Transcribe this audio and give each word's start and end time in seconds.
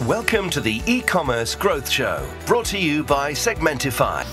Welcome 0.00 0.50
to 0.50 0.60
the 0.60 0.82
e-commerce 0.86 1.54
growth 1.54 1.88
show, 1.88 2.26
brought 2.46 2.64
to 2.66 2.78
you 2.78 3.04
by 3.04 3.34
Segmentify. 3.34 4.24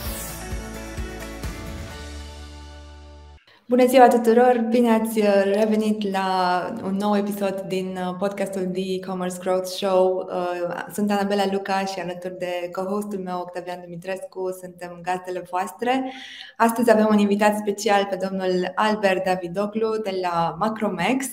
Bună 3.67 3.85
ziua 3.85 4.07
tuturor! 4.07 4.65
Bine 4.69 4.91
ați 4.91 5.19
uh, 5.19 5.43
revenit 5.53 6.11
la 6.11 6.59
un 6.83 6.95
nou 6.95 7.17
episod 7.17 7.59
din 7.67 7.97
uh, 8.07 8.15
podcastul 8.19 8.61
The 8.61 8.93
E-Commerce 8.95 9.37
Growth 9.39 9.67
Show. 9.67 10.29
Uh, 10.31 10.85
sunt 10.94 11.12
Anabela 11.12 11.44
Luca 11.51 11.85
și 11.85 11.99
alături 11.99 12.37
de 12.37 12.69
co-hostul 12.71 13.19
meu, 13.19 13.39
Octavian 13.39 13.81
Dumitrescu, 13.81 14.57
suntem 14.62 14.99
gazdele 15.01 15.44
voastre. 15.49 16.13
Astăzi 16.57 16.91
avem 16.91 17.07
un 17.09 17.17
invitat 17.17 17.57
special 17.57 18.05
pe 18.05 18.27
domnul 18.27 18.71
Albert 18.76 19.23
Davidoglu 19.23 19.98
de 20.03 20.20
la 20.21 20.55
Macromex. 20.59 21.26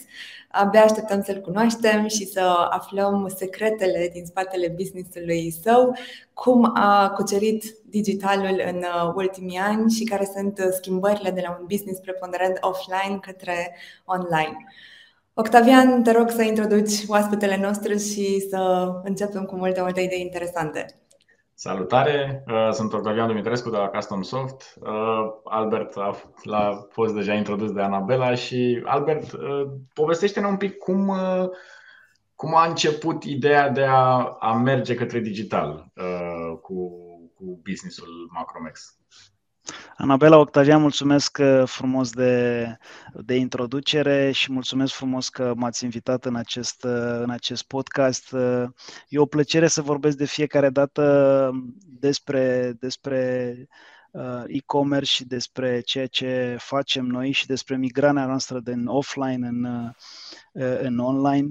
Abia 0.58 0.82
așteptăm 0.82 1.22
să-l 1.22 1.40
cunoaștem 1.40 2.06
și 2.06 2.26
să 2.26 2.68
aflăm 2.70 3.32
secretele 3.36 4.10
din 4.12 4.24
spatele 4.24 4.74
business-ului 4.76 5.50
său, 5.62 5.96
cum 6.32 6.70
a 6.74 7.10
cucerit 7.10 7.64
digitalul 7.84 8.62
în 8.66 8.76
uh, 8.76 9.12
ultimii 9.14 9.58
ani 9.58 9.90
și 9.90 10.04
care 10.04 10.30
sunt 10.34 10.58
uh, 10.58 10.66
schimbările 10.70 11.30
de 11.30 11.42
la 11.46 11.56
un 11.60 11.66
business 11.68 12.00
preponderent 12.00 12.58
offline 12.60 13.18
către 13.20 13.76
online. 14.04 14.56
Octavian, 15.34 16.02
te 16.02 16.10
rog 16.10 16.30
să 16.30 16.42
introduci 16.42 17.04
oaspetele 17.08 17.58
noastre 17.60 17.96
și 17.96 18.46
să 18.50 18.92
începem 19.04 19.44
cu 19.44 19.56
multe, 19.56 19.80
multe 19.80 20.00
idei 20.00 20.20
interesante. 20.20 20.86
Salutare, 21.58 22.44
uh, 22.46 22.68
sunt 22.72 22.92
Octavian 22.92 23.26
Dumitrescu 23.26 23.70
de 23.70 23.76
la 23.76 23.88
Custom 23.88 24.22
Soft. 24.22 24.74
Uh, 24.80 24.88
Albert 25.44 25.96
a, 25.96 26.16
l-a 26.42 26.86
fost 26.90 27.14
deja 27.14 27.34
introdus 27.34 27.72
de 27.72 27.80
Anabela 27.80 28.34
și 28.34 28.82
Albert, 28.84 29.32
uh, 29.32 29.66
povestește-ne 29.94 30.46
un 30.46 30.56
pic 30.56 30.76
cum, 30.76 31.12
cum 32.34 32.54
a 32.54 32.66
început 32.66 33.24
ideea 33.24 33.68
de 33.68 33.84
a, 33.84 34.36
a 34.40 34.52
merge 34.52 34.94
către 34.94 35.20
digital 35.20 35.92
cu, 36.62 36.90
cu 37.34 37.60
businessul 37.62 38.30
Macromex. 38.32 38.98
Anabela 39.96 40.36
Octavian, 40.36 40.80
mulțumesc 40.80 41.38
uh, 41.40 41.62
frumos 41.64 42.10
de, 42.10 42.66
de 43.12 43.34
introducere 43.34 44.30
și 44.30 44.52
mulțumesc 44.52 44.92
frumos 44.92 45.28
că 45.28 45.52
m-ați 45.56 45.84
invitat 45.84 46.24
în 46.24 46.36
acest, 46.36 46.84
uh, 46.84 47.20
în 47.22 47.30
acest 47.30 47.62
podcast. 47.62 48.32
Uh, 48.32 48.64
e 49.08 49.18
o 49.18 49.26
plăcere 49.26 49.66
să 49.66 49.82
vorbesc 49.82 50.16
de 50.16 50.24
fiecare 50.24 50.70
dată 50.70 51.50
despre, 51.98 52.76
despre 52.80 53.68
e-commerce 54.46 55.12
și 55.12 55.24
despre 55.24 55.80
ceea 55.80 56.06
ce 56.06 56.56
facem 56.58 57.04
noi 57.04 57.30
și 57.30 57.46
despre 57.46 57.76
migrarea 57.76 58.26
noastră 58.26 58.60
din 58.60 58.86
offline 58.86 59.46
în, 59.46 59.92
în 60.80 60.98
online. 60.98 61.48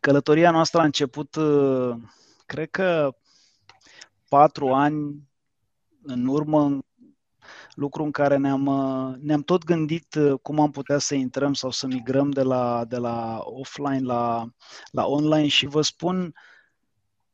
Călătoria 0.00 0.50
noastră 0.50 0.80
a 0.80 0.84
început, 0.84 1.36
cred 2.46 2.70
că, 2.70 3.14
patru 4.28 4.72
ani 4.72 5.31
în 6.02 6.26
urmă, 6.26 6.78
lucru 7.74 8.02
în 8.02 8.10
care 8.10 8.36
ne-am, 8.36 8.64
ne-am 9.20 9.42
tot 9.42 9.64
gândit 9.64 10.14
uh, 10.14 10.38
cum 10.42 10.60
am 10.60 10.70
putea 10.70 10.98
să 10.98 11.14
intrăm 11.14 11.54
sau 11.54 11.70
să 11.70 11.86
migrăm 11.86 12.30
de 12.30 12.42
la, 12.42 12.84
de 12.84 12.96
la 12.96 13.40
offline 13.44 14.00
la, 14.00 14.48
la 14.90 15.06
online 15.06 15.48
și 15.48 15.66
vă 15.66 15.82
spun 15.82 16.34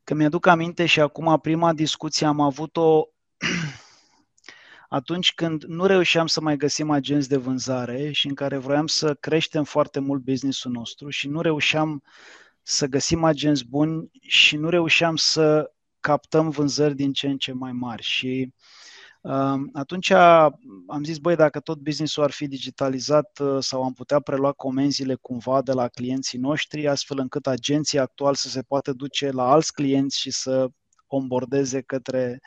că 0.05 0.15
mi-aduc 0.15 0.47
aminte 0.47 0.87
și 0.87 1.01
acum 1.01 1.39
prima 1.41 1.73
discuție 1.73 2.27
am 2.27 2.41
avut-o 2.41 3.05
atunci 4.89 5.35
când 5.35 5.65
nu 5.65 5.87
reușeam 5.87 6.27
să 6.27 6.41
mai 6.41 6.57
găsim 6.57 6.91
agenți 6.91 7.29
de 7.29 7.37
vânzare 7.37 8.13
și 8.13 8.27
în 8.27 8.35
care 8.35 8.57
vroiam 8.59 8.87
să 8.87 9.15
creștem 9.15 9.65
foarte 9.65 10.01
mult 10.01 10.23
businessul 10.23 10.71
nostru 10.71 11.09
și 11.09 11.29
nu 11.29 11.41
reușeam 11.41 12.03
să 12.63 12.87
găsim 12.87 13.25
agenți 13.25 13.67
buni 13.67 14.11
și 14.21 14.57
nu 14.57 14.69
reușeam 14.69 15.17
să 15.17 15.73
captăm 16.01 16.51
vânzări 16.51 16.95
din 16.95 17.13
ce 17.13 17.27
în 17.27 17.39
ce 17.39 17.53
mai 17.53 17.73
mari 17.73 18.03
și 18.03 18.53
uh, 19.21 19.55
atunci 19.73 20.11
am 20.87 21.05
zis, 21.05 21.19
băi, 21.19 21.37
dacă 21.37 21.61
tot 21.61 21.79
businessul 21.79 22.23
ar 22.23 22.31
fi 22.31 22.47
digitalizat 22.47 23.39
uh, 23.39 23.57
sau 23.61 23.83
am 23.83 23.93
putea 23.93 24.21
prelua 24.21 24.53
comenzile 24.53 25.15
cumva 25.15 25.63
de 25.63 25.73
la 25.73 25.89
clienții 25.89 26.39
noștri, 26.39 26.89
astfel 26.89 27.19
încât 27.19 27.47
agenții 27.47 27.99
actual 27.99 28.35
să 28.35 28.49
se 28.49 28.63
poată 28.63 28.93
duce 28.93 29.31
la 29.31 29.51
alți 29.51 29.73
clienți 29.73 30.19
și 30.19 30.31
să 30.31 30.69
onboardeze 31.07 31.81
către, 31.81 32.41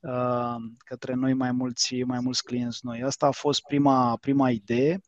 uh, 0.00 0.56
către 0.78 1.14
noi 1.14 1.34
mai 1.34 1.52
mulți, 1.52 2.02
mai 2.02 2.20
mulți 2.20 2.44
clienți 2.44 2.80
noi. 2.82 3.02
Asta 3.02 3.26
a 3.26 3.30
fost 3.30 3.62
prima, 3.62 4.16
prima 4.16 4.50
idee. 4.50 5.00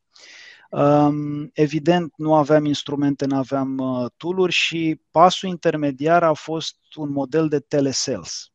Evident, 1.53 2.13
nu 2.17 2.35
aveam 2.35 2.65
instrumente, 2.65 3.27
nu 3.27 3.37
aveam 3.37 3.79
uh, 3.79 4.11
tooluri 4.17 4.53
și 4.53 5.01
pasul 5.11 5.49
intermediar 5.49 6.23
a 6.23 6.33
fost 6.33 6.77
un 6.97 7.11
model 7.11 7.49
de 7.49 7.59
telesales 7.59 8.53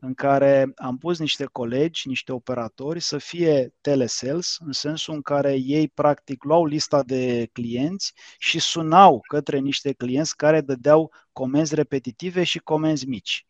în 0.00 0.14
care 0.14 0.72
am 0.76 0.98
pus 0.98 1.18
niște 1.18 1.44
colegi, 1.44 2.08
niște 2.08 2.32
operatori 2.32 3.00
să 3.00 3.18
fie 3.18 3.74
telesales, 3.80 4.56
în 4.64 4.72
sensul 4.72 5.14
în 5.14 5.22
care 5.22 5.54
ei 5.54 5.88
practic 5.88 6.44
luau 6.44 6.66
lista 6.66 7.02
de 7.02 7.48
clienți 7.52 8.12
și 8.38 8.58
sunau 8.58 9.20
către 9.28 9.58
niște 9.58 9.92
clienți 9.92 10.36
care 10.36 10.60
dădeau 10.60 11.12
comenzi 11.32 11.74
repetitive 11.74 12.44
și 12.44 12.58
comenzi 12.58 13.06
mici. 13.06 13.46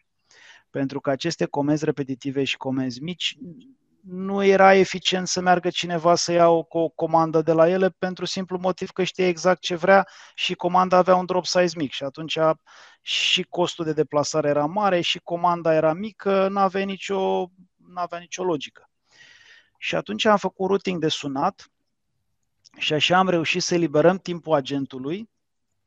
Pentru 0.70 1.00
că 1.00 1.10
aceste 1.10 1.44
comenzi 1.44 1.84
repetitive 1.84 2.44
și 2.44 2.56
comenzi 2.56 3.02
mici 3.02 3.36
nu 4.02 4.44
era 4.44 4.74
eficient 4.74 5.28
să 5.28 5.40
meargă 5.40 5.70
cineva 5.70 6.14
să 6.14 6.32
ia 6.32 6.48
o, 6.48 6.66
o 6.68 6.88
comandă 6.88 7.42
de 7.42 7.52
la 7.52 7.68
ele 7.68 7.90
pentru 7.98 8.24
simplu 8.24 8.58
motiv 8.58 8.90
că 8.90 9.04
știe 9.04 9.26
exact 9.26 9.60
ce 9.60 9.74
vrea 9.74 10.08
și 10.34 10.54
comanda 10.54 10.96
avea 10.96 11.16
un 11.16 11.26
drop 11.26 11.44
size 11.46 11.78
mic 11.78 11.92
și 11.92 12.04
atunci 12.04 12.38
și 13.02 13.42
costul 13.42 13.84
de 13.84 13.92
deplasare 13.92 14.48
era 14.48 14.64
mare 14.64 15.00
și 15.00 15.18
comanda 15.18 15.74
era 15.74 15.92
mică, 15.92 16.48
nu 16.48 16.58
avea 16.58 16.84
nicio, 16.84 17.50
n-avea 17.76 18.18
nicio 18.18 18.44
logică. 18.44 18.90
Și 19.78 19.94
atunci 19.94 20.24
am 20.24 20.36
făcut 20.36 20.66
routing 20.66 21.00
de 21.00 21.08
sunat 21.08 21.70
și 22.78 22.92
așa 22.92 23.18
am 23.18 23.28
reușit 23.28 23.62
să 23.62 23.74
eliberăm 23.74 24.18
timpul 24.18 24.54
agentului 24.54 25.28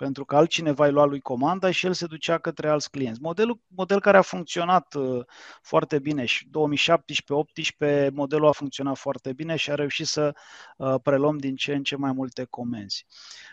pentru 0.04 0.26
că 0.26 0.36
altcineva 0.36 0.86
îi 0.86 0.92
lua 0.92 1.06
lui 1.06 1.20
comanda 1.20 1.72
și 1.72 1.86
el 1.86 1.94
se 1.94 2.06
ducea 2.06 2.38
către 2.38 2.70
alți 2.70 2.90
clienți. 2.90 3.22
Modelul, 3.22 3.60
model 3.68 4.00
care 4.00 4.18
a 4.18 4.22
funcționat 4.22 4.94
uh, 4.94 5.26
foarte 5.62 6.00
bine 6.00 6.26
și 6.26 6.48
2017-18 6.48 8.10
modelul 8.14 8.48
a 8.48 8.52
funcționat 8.52 8.98
foarte 8.98 9.34
bine 9.34 9.56
și 9.56 9.72
a 9.72 9.76
reușit 9.76 10.06
să 10.06 10.36
uh, 10.78 10.96
preluăm 11.04 11.38
din 11.38 11.56
ce 11.56 11.74
în 11.74 11.84
ce 11.84 11.96
mai 11.96 12.12
multe 12.12 12.44
comenzi. 12.50 13.06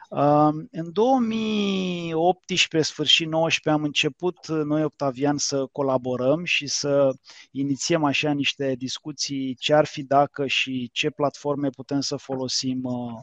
Uh, 0.08 0.48
în 0.70 0.92
2018, 0.92 2.90
sfârșit 2.90 3.26
19, 3.28 3.70
am 3.70 3.82
început 3.82 4.46
noi, 4.48 4.84
Octavian, 4.84 5.36
să 5.36 5.66
colaborăm 5.72 6.44
și 6.44 6.66
să 6.66 7.10
inițiem 7.50 8.04
așa 8.04 8.32
niște 8.32 8.74
discuții 8.78 9.54
ce 9.54 9.74
ar 9.74 9.86
fi 9.86 10.02
dacă 10.02 10.46
și 10.46 10.90
ce 10.92 11.10
platforme 11.10 11.68
putem 11.68 12.00
să 12.00 12.16
folosim 12.16 12.80
Uh, 12.82 13.20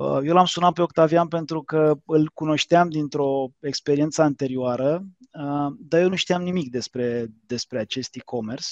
eu 0.00 0.34
l-am 0.34 0.44
sunat 0.44 0.72
pe 0.72 0.82
Octavian 0.82 1.28
pentru 1.28 1.62
că 1.62 1.94
îl 2.06 2.30
cunoșteam 2.34 2.88
dintr-o 2.88 3.48
experiență 3.60 4.22
anterioară, 4.22 5.02
uh, 5.32 5.74
dar 5.78 6.00
eu 6.00 6.08
nu 6.08 6.16
știam 6.16 6.42
nimic 6.42 6.70
despre, 6.70 7.26
despre 7.46 7.78
acest 7.78 8.14
e-commerce. 8.14 8.68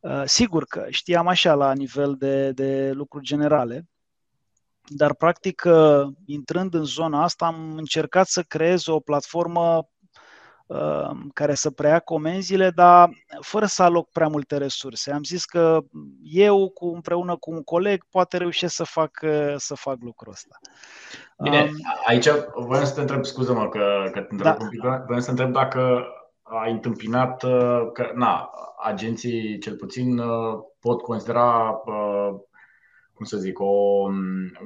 Uh, 0.00 0.22
sigur 0.24 0.64
că 0.64 0.86
știam 0.88 1.26
așa 1.26 1.54
la 1.54 1.72
nivel 1.72 2.14
de, 2.18 2.52
de 2.52 2.90
lucruri 2.90 3.24
generale, 3.24 3.88
dar 4.86 5.14
practic 5.14 5.62
intrând 6.26 6.74
în 6.74 6.84
zona 6.84 7.22
asta 7.22 7.46
am 7.46 7.76
încercat 7.76 8.26
să 8.26 8.42
creez 8.42 8.86
o 8.86 9.00
platformă 9.00 9.88
Um, 10.66 11.30
care 11.34 11.54
să 11.54 11.70
preia 11.70 11.98
comenzile, 11.98 12.70
dar 12.70 13.10
fără 13.40 13.66
să 13.66 13.82
aloc 13.82 14.10
prea 14.10 14.28
multe 14.28 14.56
resurse. 14.56 15.12
Am 15.12 15.22
zis 15.22 15.44
că 15.44 15.80
eu, 16.34 16.68
cu, 16.68 16.86
împreună 16.94 17.36
cu 17.36 17.50
un 17.50 17.62
coleg, 17.62 18.04
poate 18.10 18.36
reușesc 18.36 18.74
să 18.74 18.84
fac, 18.84 19.10
să 19.56 19.74
fac 19.74 19.96
lucrul 20.00 20.32
ăsta. 20.32 20.58
Bine, 21.42 21.62
um, 21.62 21.70
aici 22.06 22.28
vreau 22.66 22.84
să 22.84 22.94
te 22.94 23.00
întreb, 23.00 23.24
scuză-mă 23.24 23.68
că, 23.68 24.08
că 24.12 24.20
te 24.20 24.26
întreb 24.30 24.56
da. 24.56 24.56
un 24.60 24.68
pic, 24.68 24.80
vreau 24.80 25.20
să 25.20 25.24
te 25.24 25.30
întreb 25.30 25.52
dacă 25.52 26.06
ai 26.42 26.70
întâmpinat 26.70 27.42
uh, 27.42 27.90
că, 27.92 28.10
na, 28.14 28.50
agenții 28.82 29.58
cel 29.58 29.76
puțin 29.76 30.18
uh, 30.18 30.58
pot 30.80 31.00
considera 31.00 31.82
uh, 31.86 32.34
cum 33.14 33.24
să 33.24 33.36
zic, 33.36 33.60
o, 33.60 33.64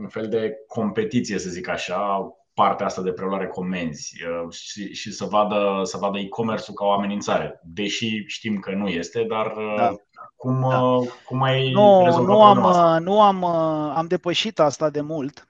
un 0.00 0.08
fel 0.08 0.28
de 0.28 0.54
competiție, 0.66 1.38
să 1.38 1.50
zic 1.50 1.68
așa, 1.68 2.32
partea 2.54 2.86
asta 2.86 3.02
de 3.02 3.12
preluare 3.12 3.46
comenzi 3.46 4.14
uh, 4.24 4.52
și, 4.52 4.94
și 4.94 5.12
să 5.12 5.24
vadă, 5.24 5.80
să 5.82 5.96
vadă 5.96 6.18
e-commerce-ul 6.18 6.76
ca 6.76 6.84
o 6.84 6.92
amenințare. 6.92 7.60
Deși 7.64 8.24
știm 8.26 8.58
că 8.58 8.70
nu 8.70 8.88
este, 8.88 9.24
dar 9.28 9.46
uh, 9.46 9.74
da. 9.76 9.94
Cum, 10.38 10.60
da. 10.70 10.82
Uh, 10.82 11.08
cum 11.24 11.42
ai 11.42 11.72
nu, 11.72 12.02
rezolvat 12.04 12.34
nu 12.34 12.42
am, 12.42 12.64
asta? 12.64 12.98
Nu 12.98 13.22
am, 13.22 13.44
am 13.44 14.06
depășit 14.06 14.58
asta 14.58 14.90
de 14.90 15.00
mult 15.00 15.48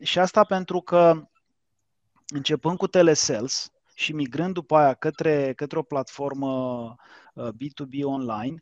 și 0.00 0.18
asta 0.18 0.44
pentru 0.44 0.80
că 0.80 1.28
începând 2.26 2.76
cu 2.76 2.86
telesales 2.86 3.72
și 3.94 4.12
migrând 4.12 4.54
după 4.54 4.76
aia 4.76 4.94
către, 4.94 5.52
către 5.52 5.78
o 5.78 5.82
platformă 5.82 6.94
B2B 7.34 8.02
online, 8.02 8.60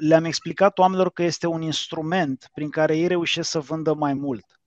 le-am 0.00 0.24
explicat 0.24 0.78
oamenilor 0.78 1.12
că 1.12 1.22
este 1.22 1.46
un 1.46 1.62
instrument 1.62 2.48
prin 2.52 2.70
care 2.70 2.96
ei 2.96 3.06
reușesc 3.06 3.50
să 3.50 3.60
vândă 3.60 3.94
mai 3.94 4.14
mult 4.14 4.60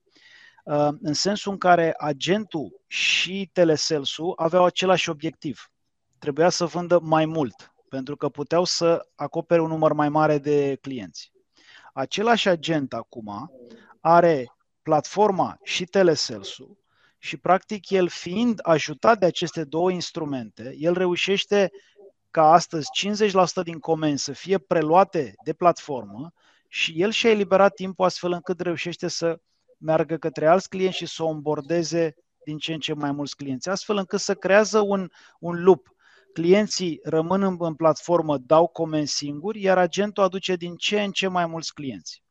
uh, 0.64 0.88
în 1.00 1.12
sensul 1.12 1.52
în 1.52 1.58
care 1.58 1.94
agentul 1.98 2.80
și 2.86 3.50
teleselsul 3.52 4.32
aveau 4.36 4.64
același 4.64 5.10
obiectiv. 5.10 5.70
Trebuia 6.18 6.48
să 6.48 6.64
vândă 6.64 6.98
mai 7.02 7.26
mult, 7.26 7.73
pentru 7.94 8.16
că 8.16 8.28
puteau 8.28 8.64
să 8.64 9.06
acopere 9.14 9.60
un 9.60 9.68
număr 9.68 9.92
mai 9.92 10.08
mare 10.08 10.38
de 10.38 10.78
clienți. 10.80 11.32
Același 11.92 12.48
agent 12.48 12.92
acum 12.92 13.52
are 14.00 14.52
platforma 14.82 15.58
și 15.62 15.84
teleselsul 15.84 16.78
și 17.18 17.36
practic 17.36 17.90
el 17.90 18.08
fiind 18.08 18.58
ajutat 18.62 19.18
de 19.18 19.26
aceste 19.26 19.64
două 19.64 19.90
instrumente, 19.90 20.74
el 20.78 20.92
reușește 20.92 21.70
ca 22.30 22.52
astăzi 22.52 22.88
50% 23.60 23.62
din 23.62 23.78
comenzi 23.78 24.24
să 24.24 24.32
fie 24.32 24.58
preluate 24.58 25.34
de 25.44 25.52
platformă 25.52 26.32
și 26.68 27.02
el 27.02 27.10
și-a 27.10 27.30
eliberat 27.30 27.74
timpul 27.74 28.04
astfel 28.04 28.32
încât 28.32 28.60
reușește 28.60 29.08
să 29.08 29.40
meargă 29.78 30.16
către 30.16 30.46
alți 30.46 30.68
clienți 30.68 30.96
și 30.96 31.06
să 31.06 31.22
o 31.22 31.28
îmbordeze 31.28 32.14
din 32.44 32.58
ce 32.58 32.72
în 32.72 32.80
ce 32.80 32.94
mai 32.94 33.12
mulți 33.12 33.36
clienți, 33.36 33.68
astfel 33.68 33.96
încât 33.96 34.20
să 34.20 34.34
creează 34.34 34.80
un, 34.80 35.08
un 35.38 35.62
loop. 35.62 35.94
Clienții 36.34 37.00
rămân 37.02 37.42
în, 37.42 37.56
în 37.58 37.74
platformă, 37.74 38.38
dau 38.38 38.66
comenzi 38.66 39.14
singuri, 39.14 39.60
iar 39.60 39.78
agentul 39.78 40.22
aduce 40.22 40.56
din 40.56 40.76
ce 40.76 41.02
în 41.02 41.10
ce 41.10 41.28
mai 41.28 41.46
mulți 41.46 41.74
clienți. 41.74 42.22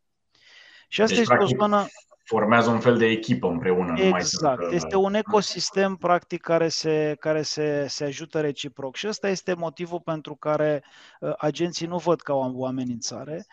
Și 0.88 1.02
asta 1.02 1.16
deci, 1.16 1.24
este 1.24 1.36
practic, 1.36 1.62
o 1.62 1.66
zonă 1.66 1.88
formează 2.24 2.70
un 2.70 2.80
fel 2.80 2.98
de 2.98 3.06
echipă 3.06 3.48
împreună. 3.48 4.00
Exact. 4.00 4.60
Numai 4.60 4.76
este 4.76 4.96
un 4.96 5.14
ecosistem 5.14 5.96
practic 5.96 6.42
care, 6.42 6.68
se, 6.68 7.16
care 7.20 7.42
se, 7.42 7.86
se 7.88 8.04
ajută 8.04 8.42
reciproc 8.42 8.96
și 8.96 9.08
ăsta 9.08 9.30
este 9.30 9.54
motivul 9.54 10.00
pentru 10.00 10.36
care 10.36 10.84
uh, 11.20 11.34
agenții 11.38 11.88
nu 11.88 11.98
văd 11.98 12.22
ca 12.22 12.34
o 12.34 12.66
amenințare. 12.66 13.46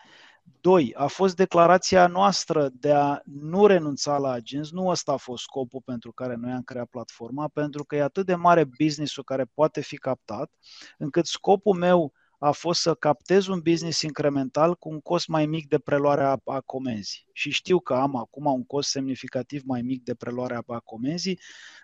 Doi, 0.61 0.93
a 0.95 1.07
fost 1.07 1.35
declarația 1.35 2.07
noastră 2.07 2.69
de 2.73 2.91
a 2.91 3.19
nu 3.25 3.65
renunța 3.65 4.17
la 4.17 4.31
agenți, 4.31 4.73
nu 4.73 4.87
ăsta 4.87 5.11
a 5.11 5.17
fost 5.17 5.43
scopul 5.43 5.81
pentru 5.85 6.11
care 6.11 6.35
noi 6.35 6.51
am 6.51 6.61
creat 6.61 6.87
platforma, 6.87 7.47
pentru 7.47 7.83
că 7.83 7.95
e 7.95 8.01
atât 8.01 8.25
de 8.25 8.35
mare 8.35 8.63
businessul 8.63 9.23
care 9.23 9.45
poate 9.53 9.81
fi 9.81 9.97
captat, 9.97 10.51
încât 10.97 11.25
scopul 11.25 11.77
meu 11.77 12.13
a 12.43 12.51
fost 12.51 12.81
să 12.81 12.93
captez 12.93 13.47
un 13.47 13.59
business 13.59 14.01
incremental 14.01 14.75
cu 14.75 14.89
un 14.89 14.99
cost 14.99 15.27
mai 15.27 15.45
mic 15.45 15.67
de 15.67 15.79
preluare 15.79 16.23
a, 16.23 16.37
a 16.45 16.61
comenzii. 16.61 17.27
Și 17.33 17.49
știu 17.49 17.79
că 17.79 17.93
am 17.93 18.15
acum 18.15 18.45
un 18.45 18.65
cost 18.65 18.89
semnificativ 18.89 19.61
mai 19.65 19.81
mic 19.81 20.03
de 20.03 20.15
preluare 20.15 20.55
a, 20.55 20.61
a 20.65 20.79
comenzii. 20.79 21.39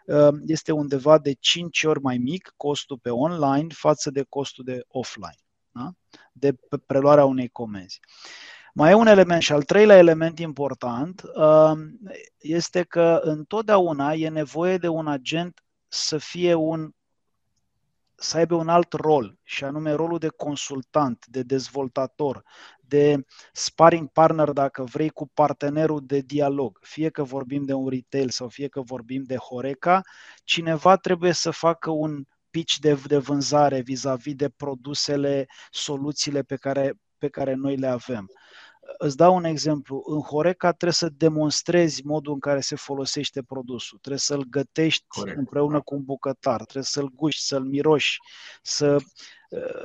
Uh, 0.05 0.27
este 0.45 0.71
undeva 0.71 1.17
de 1.17 1.33
5 1.33 1.83
ori 1.83 2.01
mai 2.01 2.17
mic 2.17 2.53
costul 2.55 2.97
pe 2.97 3.09
online 3.09 3.67
față 3.73 4.11
de 4.11 4.23
costul 4.29 4.63
de 4.63 4.83
offline, 4.87 5.46
da? 5.77 5.91
de 6.31 6.55
preluarea 6.85 7.25
unei 7.25 7.47
comenzi. 7.47 7.99
Mai 8.73 8.91
e 8.91 8.93
un 8.93 9.07
element 9.07 9.41
și 9.41 9.51
al 9.51 9.63
treilea 9.63 9.97
element 9.97 10.39
important 10.39 11.21
uh, 11.35 11.71
este 12.37 12.83
că 12.83 13.19
întotdeauna 13.23 14.13
e 14.13 14.29
nevoie 14.29 14.77
de 14.77 14.87
un 14.87 15.07
agent 15.07 15.63
să 15.87 16.17
fie 16.17 16.53
un 16.53 16.91
să 18.19 18.37
aibă 18.37 18.55
un 18.55 18.69
alt 18.69 18.93
rol, 18.93 19.37
și 19.43 19.63
anume 19.63 19.91
rolul 19.91 20.17
de 20.17 20.27
consultant, 20.27 21.25
de 21.25 21.43
dezvoltator, 21.43 22.43
de 22.79 23.25
sparring 23.53 24.09
partner, 24.09 24.51
dacă 24.51 24.83
vrei, 24.83 25.09
cu 25.09 25.27
partenerul 25.27 26.05
de 26.05 26.19
dialog. 26.19 26.79
Fie 26.81 27.09
că 27.09 27.23
vorbim 27.23 27.63
de 27.63 27.73
un 27.73 27.89
retail 27.89 28.29
sau 28.29 28.47
fie 28.47 28.67
că 28.67 28.81
vorbim 28.81 29.23
de 29.23 29.35
Horeca, 29.35 30.01
cineva 30.43 30.95
trebuie 30.95 31.31
să 31.31 31.51
facă 31.51 31.91
un 31.91 32.23
pitch 32.57 32.77
de, 32.79 32.99
de 33.07 33.17
vânzare 33.17 33.79
vis-a-vis 33.81 34.35
de 34.35 34.49
produsele, 34.49 35.47
soluțiile 35.71 36.41
pe 36.41 36.55
care, 36.55 36.93
pe 37.17 37.29
care 37.29 37.53
noi 37.53 37.75
le 37.75 37.87
avem. 37.87 38.29
Îți 38.97 39.17
dau 39.17 39.35
un 39.35 39.43
exemplu. 39.43 40.03
În 40.05 40.21
Horeca 40.21 40.67
trebuie 40.67 40.93
să 40.93 41.09
demonstrezi 41.09 42.05
modul 42.05 42.33
în 42.33 42.39
care 42.39 42.59
se 42.59 42.75
folosește 42.75 43.41
produsul. 43.43 43.97
Trebuie 43.97 44.19
să-l 44.19 44.43
gătești 44.49 45.03
Corect. 45.07 45.37
împreună 45.37 45.81
cu 45.81 45.95
un 45.95 46.03
bucătar, 46.03 46.63
trebuie 46.63 46.83
să-l 46.83 47.11
guști, 47.15 47.41
să-l 47.41 47.63
miroși, 47.63 48.19
să, 48.61 48.97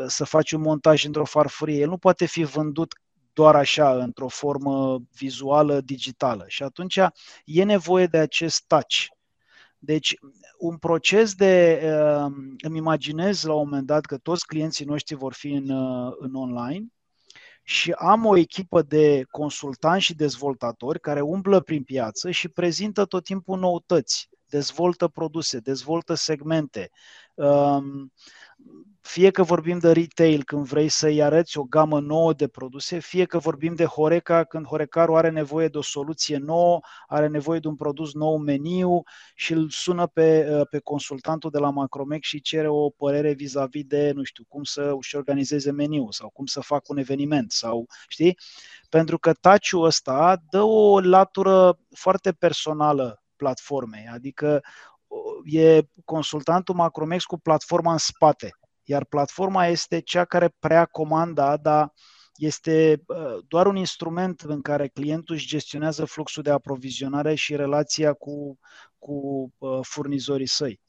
să 0.06 0.24
faci 0.24 0.52
un 0.52 0.60
montaj 0.60 1.04
într-o 1.04 1.24
farfurie. 1.24 1.80
El 1.80 1.88
nu 1.88 1.98
poate 1.98 2.26
fi 2.26 2.42
vândut 2.42 2.94
doar 3.32 3.56
așa, 3.56 3.94
într-o 3.94 4.28
formă 4.28 5.02
vizuală, 5.14 5.80
digitală. 5.80 6.44
Și 6.48 6.62
atunci 6.62 6.98
e 7.44 7.64
nevoie 7.64 8.06
de 8.06 8.18
acest 8.18 8.64
touch. 8.66 9.06
Deci, 9.84 10.14
un 10.58 10.76
proces 10.76 11.34
de. 11.34 11.82
Îmi 12.58 12.76
imaginez 12.76 13.42
la 13.42 13.52
un 13.52 13.58
moment 13.58 13.86
dat 13.86 14.04
că 14.04 14.16
toți 14.16 14.46
clienții 14.46 14.84
noștri 14.84 15.14
vor 15.14 15.32
fi 15.32 15.50
în, 15.50 15.70
în 16.18 16.34
online 16.34 16.86
și 17.62 17.92
am 17.92 18.24
o 18.24 18.36
echipă 18.36 18.82
de 18.82 19.24
consultanți 19.30 20.04
și 20.04 20.14
dezvoltatori 20.14 21.00
care 21.00 21.20
umblă 21.20 21.60
prin 21.60 21.82
piață 21.82 22.30
și 22.30 22.48
prezintă 22.48 23.04
tot 23.04 23.24
timpul 23.24 23.58
noutăți, 23.58 24.28
dezvoltă 24.46 25.08
produse, 25.08 25.58
dezvoltă 25.58 26.14
segmente. 26.14 26.90
Um, 27.34 28.12
fie 29.02 29.30
că 29.30 29.42
vorbim 29.42 29.78
de 29.78 29.92
retail 29.92 30.44
când 30.44 30.66
vrei 30.66 30.88
să-i 30.88 31.22
arăți 31.22 31.58
o 31.58 31.62
gamă 31.62 32.00
nouă 32.00 32.32
de 32.32 32.48
produse, 32.48 32.98
fie 32.98 33.24
că 33.24 33.38
vorbim 33.38 33.74
de 33.74 33.84
Horeca 33.84 34.44
când 34.44 34.66
Horecarul 34.66 35.16
are 35.16 35.30
nevoie 35.30 35.68
de 35.68 35.78
o 35.78 35.82
soluție 35.82 36.36
nouă, 36.36 36.80
are 37.06 37.26
nevoie 37.26 37.58
de 37.58 37.68
un 37.68 37.76
produs 37.76 38.14
nou 38.14 38.36
meniu 38.36 39.02
și 39.34 39.52
îl 39.52 39.70
sună 39.70 40.06
pe, 40.06 40.48
uh, 40.50 40.66
pe 40.70 40.78
consultantul 40.78 41.50
de 41.50 41.58
la 41.58 41.70
Macromec 41.70 42.22
și 42.22 42.40
cere 42.40 42.68
o 42.68 42.90
părere 42.90 43.32
vis-a-vis 43.32 43.84
de, 43.84 44.12
nu 44.14 44.22
știu, 44.22 44.44
cum 44.48 44.62
să 44.62 44.94
își 44.98 45.16
organizeze 45.16 45.70
meniu 45.70 46.10
sau 46.10 46.30
cum 46.30 46.46
să 46.46 46.60
facă 46.60 46.84
un 46.88 46.98
eveniment 46.98 47.52
sau, 47.52 47.86
știi? 48.08 48.38
Pentru 48.88 49.18
că 49.18 49.32
touch 49.32 49.70
ăsta 49.74 50.42
dă 50.50 50.62
o 50.62 51.00
latură 51.00 51.78
foarte 51.94 52.32
personală 52.32 53.22
platformei, 53.36 54.08
adică 54.12 54.60
uh, 55.06 55.54
e 55.54 55.82
consultantul 56.04 56.74
Macromex 56.74 57.24
cu 57.24 57.38
platforma 57.38 57.92
în 57.92 57.98
spate 57.98 58.56
iar 58.92 59.04
platforma 59.04 59.66
este 59.66 60.00
cea 60.00 60.24
care 60.24 60.54
prea 60.58 60.84
comanda, 60.84 61.56
dar 61.56 61.92
este 62.36 63.02
doar 63.48 63.66
un 63.66 63.76
instrument 63.76 64.40
în 64.40 64.60
care 64.60 64.88
clientul 64.88 65.34
își 65.34 65.46
gestionează 65.46 66.04
fluxul 66.04 66.42
de 66.42 66.50
aprovizionare 66.50 67.34
și 67.34 67.56
relația 67.56 68.12
cu, 68.12 68.58
cu 68.98 69.48
furnizorii 69.82 70.46
săi. 70.46 70.80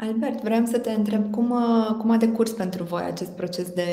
Albert, 0.00 0.42
vreau 0.42 0.64
să 0.64 0.78
te 0.78 0.90
întreb 0.90 1.30
cum, 1.30 1.50
uh, 1.50 1.96
cum 1.98 2.10
a 2.10 2.16
decurs 2.16 2.50
pentru 2.50 2.84
voi 2.84 3.02
acest 3.02 3.30
proces 3.30 3.70
de 3.70 3.84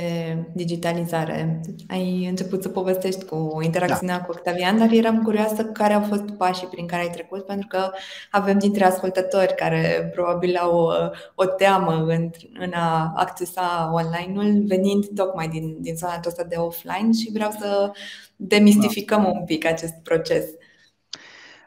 digitalizare. 0.54 1.62
Ai 1.88 2.26
început 2.26 2.62
să 2.62 2.70
povestești 2.70 3.26
cu 3.26 3.60
interacțiunea 3.62 4.18
da. 4.18 4.24
cu 4.24 4.32
Octavian, 4.32 4.78
dar 4.78 4.92
eram 4.92 5.22
curioasă 5.22 5.66
care 5.66 5.94
au 5.94 6.02
fost 6.02 6.24
pașii 6.24 6.68
prin 6.68 6.88
care 6.88 7.02
ai 7.02 7.10
trecut, 7.10 7.46
pentru 7.46 7.68
că 7.68 7.92
avem 8.32 8.60
dintre 8.60 8.86
ascultători 8.86 9.56
care 9.56 10.10
probabil 10.14 10.56
au 10.56 10.78
o, 10.78 10.92
uh, 10.92 11.10
o 11.36 11.46
teamă 11.46 11.92
în, 12.08 12.30
în 12.60 12.72
a 12.74 13.14
accesa 13.16 13.92
online-ul, 13.94 14.64
venind 14.68 15.06
tocmai 15.16 15.48
din, 15.48 15.78
din 15.80 15.96
zona 15.96 16.14
aceasta 16.14 16.44
de 16.44 16.56
offline 16.56 17.12
și 17.12 17.32
vreau 17.34 17.52
să 17.60 17.92
demistificăm 18.36 19.22
da. 19.22 19.28
un 19.28 19.44
pic 19.46 19.66
acest 19.66 19.94
proces. 20.04 20.46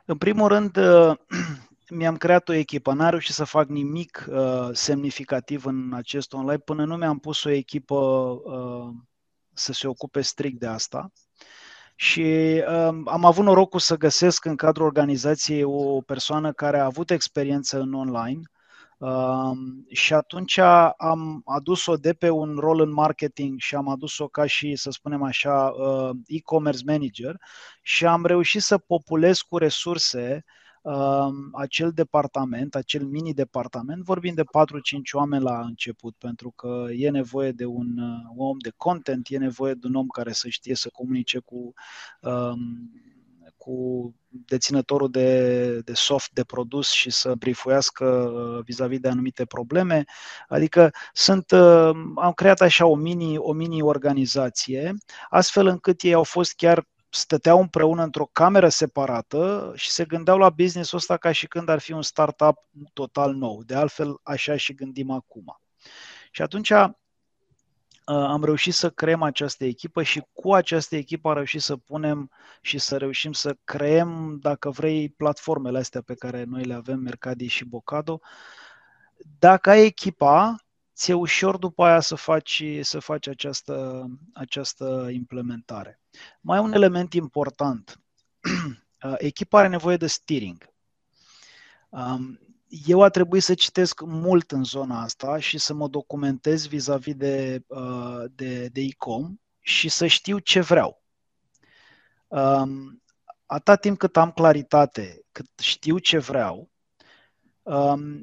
În 0.04 0.16
primul 0.16 0.48
rând, 0.48 0.76
uh, 0.76 1.16
mi-am 1.90 2.16
creat 2.16 2.48
o 2.48 2.52
echipă, 2.52 2.92
n-am 2.92 3.10
reușit 3.10 3.34
să 3.34 3.44
fac 3.44 3.68
nimic 3.68 4.26
uh, 4.30 4.68
semnificativ 4.72 5.66
în 5.66 5.92
acest 5.92 6.32
online 6.32 6.58
până 6.58 6.84
nu 6.84 6.96
mi-am 6.96 7.18
pus 7.18 7.44
o 7.44 7.50
echipă 7.50 7.94
uh, 7.94 8.94
să 9.52 9.72
se 9.72 9.86
ocupe 9.86 10.20
strict 10.20 10.58
de 10.58 10.66
asta. 10.66 11.12
Și 11.94 12.22
uh, 12.68 13.02
am 13.04 13.24
avut 13.24 13.44
norocul 13.44 13.80
să 13.80 13.96
găsesc 13.96 14.44
în 14.44 14.56
cadrul 14.56 14.86
organizației 14.86 15.62
o 15.62 16.00
persoană 16.00 16.52
care 16.52 16.78
a 16.78 16.84
avut 16.84 17.10
experiență 17.10 17.80
în 17.80 17.92
online 17.92 18.40
uh, 18.98 19.50
și 19.88 20.14
atunci 20.14 20.58
am 20.96 21.42
adus-o 21.44 21.96
de 21.96 22.12
pe 22.12 22.30
un 22.30 22.56
rol 22.58 22.80
în 22.80 22.92
marketing 22.92 23.60
și 23.60 23.74
am 23.74 23.88
adus-o 23.88 24.28
ca 24.28 24.46
și, 24.46 24.76
să 24.76 24.90
spunem 24.90 25.22
așa, 25.22 25.66
uh, 25.66 26.10
e-commerce 26.26 26.82
manager 26.86 27.36
și 27.82 28.06
am 28.06 28.24
reușit 28.24 28.62
să 28.62 28.78
populez 28.78 29.38
cu 29.38 29.58
resurse 29.58 30.44
uh, 30.44 30.66
acel 31.52 31.90
departament, 31.90 32.74
acel 32.74 33.04
mini-departament, 33.04 34.04
vorbim 34.04 34.34
de 34.34 34.42
4-5 34.42 34.44
oameni 35.12 35.42
la 35.42 35.60
început, 35.60 36.14
pentru 36.18 36.50
că 36.50 36.86
e 36.96 37.10
nevoie 37.10 37.52
de 37.52 37.64
un, 37.64 37.98
un 38.36 38.46
om 38.46 38.58
de 38.58 38.72
content, 38.76 39.26
e 39.30 39.38
nevoie 39.38 39.74
de 39.74 39.86
un 39.86 39.94
om 39.94 40.06
care 40.06 40.32
să 40.32 40.48
știe 40.48 40.74
să 40.74 40.88
comunice 40.92 41.38
cu, 41.38 41.72
um, 42.20 42.90
cu 43.56 44.14
deținătorul 44.28 45.10
de, 45.10 45.80
de 45.80 45.92
soft 45.94 46.30
de 46.32 46.44
produs 46.44 46.90
și 46.90 47.10
să 47.10 47.34
brifuiască 47.34 48.04
uh, 48.06 48.64
vis-a-vis 48.64 48.98
de 48.98 49.08
anumite 49.08 49.44
probleme. 49.44 50.04
Adică 50.48 50.90
sunt, 51.12 51.50
uh, 51.50 51.90
am 52.14 52.32
creat 52.34 52.60
așa 52.60 52.86
o 52.86 52.94
mini, 52.94 53.36
o 53.36 53.52
mini 53.52 53.82
organizație, 53.82 54.94
astfel 55.28 55.66
încât 55.66 56.02
ei 56.02 56.14
au 56.14 56.22
fost 56.22 56.54
chiar 56.54 56.86
stăteau 57.10 57.60
împreună 57.60 58.02
într-o 58.02 58.28
cameră 58.32 58.68
separată 58.68 59.72
și 59.76 59.90
se 59.90 60.04
gândeau 60.04 60.38
la 60.38 60.50
business-ul 60.50 60.98
ăsta 60.98 61.16
ca 61.16 61.32
și 61.32 61.46
când 61.46 61.68
ar 61.68 61.78
fi 61.78 61.92
un 61.92 62.02
startup 62.02 62.58
total 62.92 63.34
nou. 63.34 63.62
De 63.62 63.74
altfel, 63.74 64.20
așa 64.22 64.56
și 64.56 64.74
gândim 64.74 65.10
acum. 65.10 65.60
Și 66.30 66.42
atunci 66.42 66.70
am 68.04 68.44
reușit 68.44 68.74
să 68.74 68.90
creăm 68.90 69.22
această 69.22 69.64
echipă 69.64 70.02
și 70.02 70.22
cu 70.32 70.52
această 70.52 70.96
echipă 70.96 71.28
am 71.28 71.34
reușit 71.34 71.60
să 71.60 71.76
punem 71.76 72.30
și 72.60 72.78
să 72.78 72.96
reușim 72.96 73.32
să 73.32 73.56
creăm, 73.64 74.38
dacă 74.40 74.70
vrei, 74.70 75.08
platformele 75.08 75.78
astea 75.78 76.00
pe 76.00 76.14
care 76.14 76.44
noi 76.44 76.64
le 76.64 76.74
avem, 76.74 76.98
Mercadi 76.98 77.46
și 77.46 77.64
Bocado. 77.64 78.20
Dacă 79.38 79.70
ai 79.70 79.84
echipa, 79.84 80.56
ți-e 80.98 81.14
ușor 81.14 81.56
după 81.56 81.84
aia 81.84 82.00
să 82.00 82.14
faci, 82.14 82.64
să 82.80 82.98
faci 82.98 83.26
această, 83.26 84.06
această 84.32 85.08
implementare. 85.12 86.00
Mai 86.40 86.58
un 86.58 86.72
element 86.72 87.12
important. 87.12 88.00
Echipa 89.18 89.58
are 89.58 89.68
nevoie 89.68 89.96
de 89.96 90.06
steering. 90.06 90.72
Eu 92.86 93.02
a 93.02 93.08
trebuit 93.08 93.42
să 93.42 93.54
citesc 93.54 94.00
mult 94.00 94.50
în 94.50 94.64
zona 94.64 95.02
asta 95.02 95.38
și 95.38 95.58
să 95.58 95.74
mă 95.74 95.88
documentez 95.88 96.66
vis-a-vis 96.66 97.14
de, 97.14 97.64
de, 98.30 98.68
de 98.68 98.80
e-com 98.80 99.40
și 99.60 99.88
să 99.88 100.06
știu 100.06 100.38
ce 100.38 100.60
vreau. 100.60 101.02
Atâta 103.46 103.76
timp 103.76 103.98
cât 103.98 104.16
am 104.16 104.30
claritate, 104.30 105.24
cât 105.32 105.46
știu 105.58 105.98
ce 105.98 106.18
vreau, 106.18 106.56
um, 106.58 106.77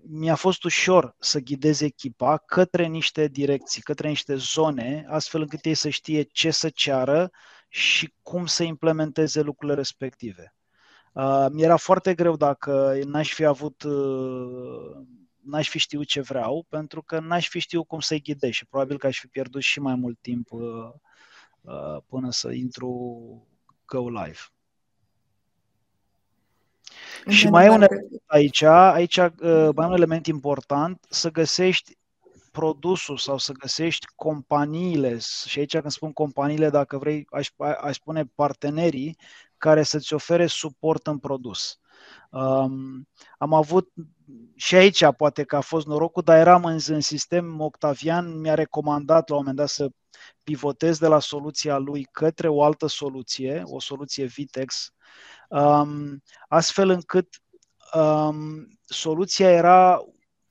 mi-a 0.07 0.35
fost 0.35 0.63
ușor 0.63 1.15
să 1.19 1.39
ghidez 1.39 1.81
echipa 1.81 2.37
către 2.37 2.85
niște 2.85 3.27
direcții, 3.27 3.81
către 3.81 4.07
niște 4.07 4.35
zone, 4.35 5.05
astfel 5.09 5.41
încât 5.41 5.65
ei 5.65 5.73
să 5.73 5.89
știe 5.89 6.21
ce 6.21 6.51
să 6.51 6.69
ceară 6.69 7.31
și 7.69 8.13
cum 8.21 8.45
să 8.45 8.63
implementeze 8.63 9.41
lucrurile 9.41 9.77
respective. 9.77 10.55
Uh, 11.13 11.45
mi-era 11.51 11.75
foarte 11.75 12.13
greu 12.13 12.35
dacă 12.35 12.99
n-aș 13.05 13.33
fi 13.33 13.45
avut, 13.45 13.83
uh, 13.83 15.05
n-aș 15.43 15.69
fi 15.69 15.79
știut 15.79 16.07
ce 16.07 16.21
vreau, 16.21 16.65
pentru 16.69 17.01
că 17.01 17.19
n-aș 17.19 17.47
fi 17.47 17.59
știut 17.59 17.87
cum 17.87 17.99
să-i 17.99 18.21
ghidez 18.21 18.51
și 18.51 18.65
probabil 18.65 18.97
că 18.97 19.07
aș 19.07 19.19
fi 19.19 19.27
pierdut 19.27 19.61
și 19.61 19.79
mai 19.79 19.95
mult 19.95 20.17
timp 20.21 20.51
uh, 20.51 20.61
uh, 21.61 21.97
până 22.07 22.31
să 22.31 22.51
intru 22.51 23.47
go 23.85 24.09
live. 24.09 24.39
Și 27.27 27.47
mai 27.47 27.65
e 27.65 27.69
un 27.69 27.81
element 27.81 28.23
aici, 28.25 28.61
aici 28.61 29.17
uh, 29.17 29.29
mai 29.75 29.85
e 29.85 29.89
un 29.89 29.93
element 29.93 30.27
important, 30.27 31.05
să 31.09 31.31
găsești 31.31 31.97
produsul 32.51 33.17
sau 33.17 33.37
să 33.37 33.51
găsești 33.51 34.05
companiile, 34.15 35.17
și 35.47 35.59
aici 35.59 35.77
când 35.77 35.91
spun 35.91 36.13
companiile, 36.13 36.69
dacă 36.69 36.97
vrei, 36.97 37.27
aș, 37.29 37.49
aș 37.81 37.95
spune 37.95 38.25
partenerii 38.35 39.17
care 39.57 39.83
să-ți 39.83 40.13
ofere 40.13 40.45
suport 40.45 41.07
în 41.07 41.17
produs. 41.17 41.79
Um, 42.29 43.07
am 43.37 43.53
avut 43.53 43.91
și 44.55 44.75
aici 44.75 45.05
poate 45.17 45.43
că 45.43 45.55
a 45.55 45.61
fost 45.61 45.85
norocul, 45.85 46.23
dar 46.23 46.37
eram 46.37 46.63
în, 46.63 46.79
în 46.87 47.01
sistem, 47.01 47.59
Octavian 47.59 48.39
mi-a 48.39 48.53
recomandat 48.53 49.29
la 49.29 49.35
un 49.35 49.41
moment 49.41 49.57
dat 49.57 49.69
să 49.69 49.89
pivotez 50.43 50.97
de 50.97 51.07
la 51.07 51.19
soluția 51.19 51.77
lui 51.77 52.07
către 52.11 52.47
o 52.47 52.63
altă 52.63 52.87
soluție, 52.87 53.61
o 53.65 53.79
soluție 53.79 54.25
Vitex, 54.25 54.89
um, 55.49 56.23
astfel 56.47 56.89
încât 56.89 57.27
um, 57.93 58.67
soluția 58.85 59.51
era 59.51 60.01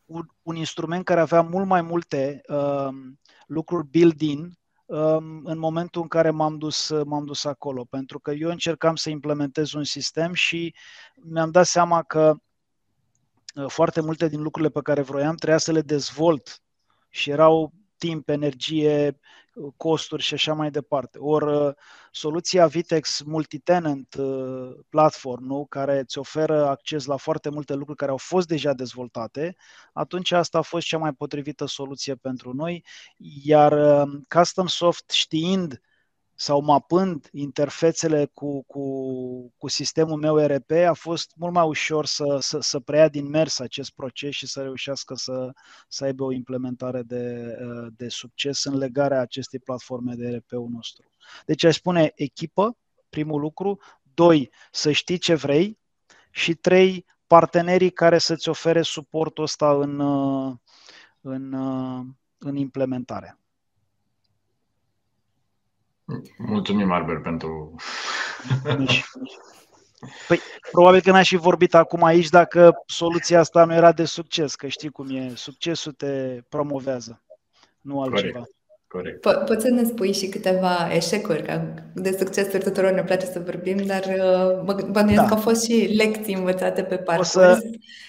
un, 0.04 0.26
un 0.42 0.56
instrument 0.56 1.04
care 1.04 1.20
avea 1.20 1.42
mult 1.42 1.66
mai 1.66 1.82
multe 1.82 2.40
um, 2.48 3.20
lucruri 3.46 3.86
built-in 3.86 4.58
um, 4.84 5.40
în 5.44 5.58
momentul 5.58 6.02
în 6.02 6.08
care 6.08 6.30
m-am 6.30 6.58
dus, 6.58 6.92
m-am 7.04 7.24
dus 7.24 7.44
acolo, 7.44 7.84
pentru 7.84 8.18
că 8.18 8.30
eu 8.30 8.50
încercam 8.50 8.96
să 8.96 9.10
implementez 9.10 9.72
un 9.72 9.84
sistem 9.84 10.32
și 10.32 10.74
mi-am 11.14 11.50
dat 11.50 11.66
seama 11.66 12.02
că 12.02 12.30
uh, 12.30 12.36
foarte 13.66 14.00
multe 14.00 14.28
din 14.28 14.42
lucrurile 14.42 14.72
pe 14.72 14.82
care 14.82 15.02
vroiam 15.02 15.34
trebuia 15.34 15.58
să 15.58 15.72
le 15.72 15.80
dezvolt 15.80 16.62
și 17.08 17.30
erau 17.30 17.72
timp, 17.96 18.28
energie, 18.28 19.18
costuri 19.76 20.22
și 20.22 20.34
așa 20.34 20.54
mai 20.54 20.70
departe. 20.70 21.18
Ori 21.18 21.56
uh, 21.56 21.72
soluția 22.10 22.66
Vitex 22.66 23.22
Multitenant 23.22 24.14
uh, 24.18 24.70
Platform, 24.88 25.44
nu? 25.44 25.66
care 25.68 25.98
îți 25.98 26.18
oferă 26.18 26.66
acces 26.66 27.04
la 27.04 27.16
foarte 27.16 27.48
multe 27.48 27.74
lucruri 27.74 27.98
care 27.98 28.10
au 28.10 28.16
fost 28.16 28.48
deja 28.48 28.72
dezvoltate, 28.72 29.56
atunci 29.92 30.32
asta 30.32 30.58
a 30.58 30.62
fost 30.62 30.86
cea 30.86 30.98
mai 30.98 31.12
potrivită 31.12 31.66
soluție 31.66 32.14
pentru 32.14 32.52
noi, 32.52 32.84
iar 33.42 33.72
uh, 33.72 34.12
Custom 34.28 34.66
Soft 34.66 35.10
știind 35.10 35.80
sau 36.36 36.60
mapând 36.60 37.28
interfețele 37.32 38.30
cu, 38.32 38.62
cu, 38.62 38.84
cu 39.58 39.68
sistemul 39.68 40.18
meu 40.18 40.40
ERP, 40.40 40.70
a 40.70 40.92
fost 40.92 41.32
mult 41.36 41.52
mai 41.52 41.66
ușor 41.66 42.06
să, 42.06 42.38
să, 42.40 42.58
să 42.60 42.80
preia 42.80 43.08
din 43.08 43.28
mers 43.28 43.58
acest 43.58 43.90
proces 43.90 44.34
și 44.34 44.46
să 44.46 44.62
reușească 44.62 45.14
să, 45.14 45.52
să 45.88 46.04
aibă 46.04 46.24
o 46.24 46.32
implementare 46.32 47.02
de, 47.02 47.56
de 47.96 48.08
succes 48.08 48.64
în 48.64 48.76
legarea 48.76 49.20
acestei 49.20 49.58
platforme 49.58 50.14
de 50.14 50.26
ERP-ul 50.26 50.68
nostru. 50.70 51.04
Deci 51.46 51.64
aș 51.64 51.74
spune 51.74 52.12
echipă, 52.14 52.76
primul 53.08 53.40
lucru, 53.40 53.80
doi, 54.14 54.50
să 54.70 54.92
știi 54.92 55.18
ce 55.18 55.34
vrei 55.34 55.78
și 56.30 56.54
trei, 56.54 57.06
partenerii 57.26 57.90
care 57.90 58.18
să-ți 58.18 58.48
ofere 58.48 58.82
suportul 58.82 59.44
ăsta 59.44 59.70
în, 59.70 60.00
în, 61.20 61.54
în 62.38 62.56
implementare. 62.56 63.38
Mulțumim, 66.38 66.92
Albert, 66.92 67.22
pentru... 67.22 67.74
Păi, 70.28 70.40
probabil 70.70 71.00
că 71.00 71.10
n-aș 71.10 71.28
fi 71.28 71.36
vorbit 71.36 71.74
acum 71.74 72.02
aici 72.02 72.28
dacă 72.28 72.82
soluția 72.86 73.38
asta 73.38 73.64
nu 73.64 73.74
era 73.74 73.92
de 73.92 74.04
succes, 74.04 74.54
că 74.54 74.68
știi 74.68 74.90
cum 74.90 75.08
e, 75.08 75.32
succesul 75.34 75.92
te 75.92 76.40
promovează, 76.48 77.22
nu 77.80 78.02
altceva. 78.02 78.38
Corect. 78.38 78.54
Corect. 78.94 79.20
Po- 79.20 79.44
poți 79.46 79.64
să 79.64 79.70
ne 79.70 79.84
spui 79.84 80.12
și 80.12 80.28
câteva 80.28 80.88
eșecuri, 80.92 81.42
că 81.42 81.74
de 81.94 82.16
succesuri 82.18 82.62
tuturor 82.62 82.90
ne 82.90 83.04
place 83.04 83.26
să 83.26 83.40
vorbim, 83.44 83.76
dar 83.76 84.04
uh, 84.64 84.74
bănuiesc 84.90 85.22
da. 85.22 85.28
că 85.28 85.34
au 85.34 85.40
fost 85.40 85.64
și 85.64 85.72
lecții 85.72 86.34
învățate 86.34 86.82
pe 86.82 86.96
parcurs. 86.96 87.34
O 87.34 87.40
să, 87.40 87.60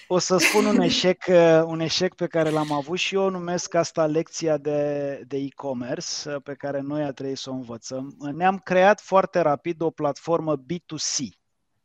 o 0.08 0.18
să 0.18 0.36
spun 0.36 0.64
un 0.64 0.80
eșec, 0.90 1.24
uh, 1.28 1.62
un 1.64 1.80
eșec 1.80 2.14
pe 2.14 2.26
care 2.26 2.50
l-am 2.50 2.72
avut 2.72 2.98
și 2.98 3.14
eu 3.14 3.30
numesc 3.30 3.74
asta 3.74 4.06
lecția 4.06 4.56
de, 4.56 5.20
de 5.26 5.36
e-commerce 5.36 6.10
uh, 6.26 6.36
pe 6.42 6.54
care 6.54 6.80
noi 6.80 7.02
a 7.02 7.12
trebuit 7.12 7.38
să 7.38 7.50
o 7.50 7.54
învățăm. 7.54 8.16
Ne-am 8.34 8.58
creat 8.64 9.00
foarte 9.00 9.40
rapid 9.40 9.80
o 9.80 9.90
platformă 9.90 10.56
B2C 10.56 11.26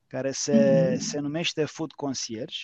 care 0.07 0.31
se, 0.31 0.87
mm. 0.91 0.99
se 0.99 1.19
numește 1.19 1.65
Food 1.65 1.91
Concierge 1.91 2.59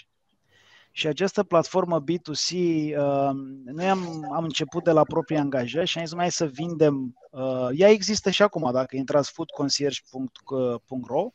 și 0.98 1.08
această 1.08 1.44
platformă 1.44 2.04
B2C, 2.04 2.51
uh, 2.51 3.30
noi 3.66 3.89
am, 3.89 4.27
am 4.34 4.44
început 4.44 4.84
de 4.84 4.92
la 4.92 5.04
proprii 5.04 5.38
angajați 5.38 5.92
și 5.92 5.98
am 5.98 6.06
zis 6.06 6.13
mai 6.13 6.32
să 6.32 6.46
vindem, 6.46 7.13
uh, 7.32 7.68
ea 7.72 7.89
există 7.89 8.30
și 8.30 8.42
acum, 8.42 8.72
dacă 8.72 8.96
intrați 8.96 9.32
foodconcierge.ro, 9.32 11.30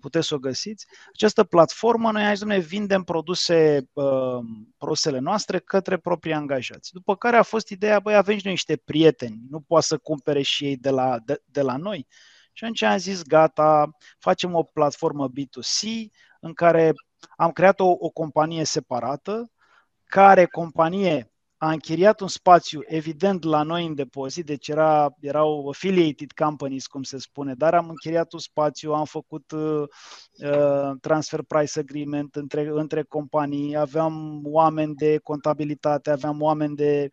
puteți 0.00 0.26
să 0.26 0.34
o 0.34 0.38
găsiți. 0.38 0.86
Această 1.12 1.44
platformă, 1.44 2.10
noi 2.10 2.24
aici, 2.24 2.40
ne 2.40 2.58
vindem 2.58 3.02
produse, 3.02 3.88
uh, 3.92 4.38
produsele 4.78 5.18
noastre 5.18 5.58
către 5.58 5.96
proprii 5.96 6.32
angajați. 6.32 6.92
După 6.92 7.16
care 7.16 7.36
a 7.36 7.42
fost 7.42 7.68
ideea, 7.68 8.00
băi, 8.00 8.14
avem 8.14 8.36
și 8.36 8.44
noi 8.44 8.52
niște 8.52 8.76
prieteni, 8.76 9.40
nu 9.48 9.60
poate 9.60 9.86
să 9.86 9.98
cumpere 9.98 10.42
și 10.42 10.64
ei 10.64 10.76
de 10.76 10.90
la, 10.90 11.18
de, 11.24 11.42
de 11.44 11.62
la 11.62 11.76
noi. 11.76 12.06
Și 12.52 12.64
atunci 12.64 12.82
am 12.82 12.98
zis, 12.98 13.22
gata, 13.22 13.90
facem 14.18 14.54
o 14.54 14.62
platformă 14.62 15.30
B2C 15.30 15.88
în 16.40 16.52
care 16.52 16.92
am 17.36 17.50
creat 17.50 17.80
o, 17.80 17.96
o 17.98 18.08
companie 18.08 18.64
separată, 18.64 19.50
care 20.04 20.46
companie 20.46 21.30
a 21.62 21.70
închiriat 21.70 22.20
un 22.20 22.28
spațiu, 22.28 22.80
evident, 22.84 23.44
la 23.44 23.62
noi 23.62 23.86
în 23.86 23.94
depozit, 23.94 24.46
deci 24.46 24.68
era, 24.68 25.14
erau 25.20 25.68
affiliated 25.68 26.32
companies, 26.32 26.86
cum 26.86 27.02
se 27.02 27.18
spune, 27.18 27.54
dar 27.54 27.74
am 27.74 27.88
închiriat 27.88 28.32
un 28.32 28.38
spațiu, 28.38 28.92
am 28.92 29.04
făcut 29.04 29.50
uh, 29.50 29.82
uh, 30.32 30.90
transfer 31.00 31.42
price 31.42 31.78
agreement 31.78 32.34
între, 32.34 32.68
între 32.72 33.02
companii, 33.02 33.76
aveam 33.76 34.40
oameni 34.44 34.94
de 34.94 35.18
contabilitate, 35.18 36.10
aveam 36.10 36.42
oameni 36.42 36.76
de, 36.76 37.10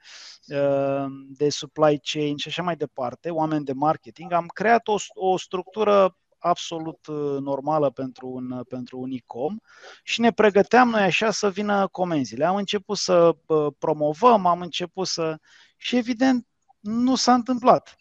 uh, 0.47 1.05
de 1.27 1.49
supply 1.49 1.99
chain 1.99 2.37
și 2.37 2.47
așa 2.47 2.63
mai 2.63 2.75
departe, 2.75 3.29
oameni 3.29 3.65
de 3.65 3.73
marketing. 3.73 4.33
Am 4.33 4.45
creat 4.45 4.87
o, 4.87 4.95
o 5.13 5.37
structură 5.37 6.17
absolut 6.39 7.07
uh, 7.07 7.37
normală 7.39 7.89
pentru 7.89 8.27
un, 8.27 8.51
uh, 8.51 8.65
pentru 8.69 8.99
un 8.99 9.11
e-com 9.11 9.57
și 10.03 10.19
ne 10.21 10.31
pregăteam 10.31 10.89
noi 10.89 11.01
așa 11.01 11.31
să 11.31 11.49
vină 11.49 11.87
comenzile. 11.87 12.45
Am 12.45 12.55
început 12.55 12.97
să 12.97 13.35
uh, 13.45 13.73
promovăm, 13.77 14.45
am 14.45 14.61
început 14.61 15.07
să... 15.07 15.37
și 15.77 15.97
evident 15.97 16.47
nu 16.79 17.15
s-a 17.15 17.33
întâmplat. 17.33 17.95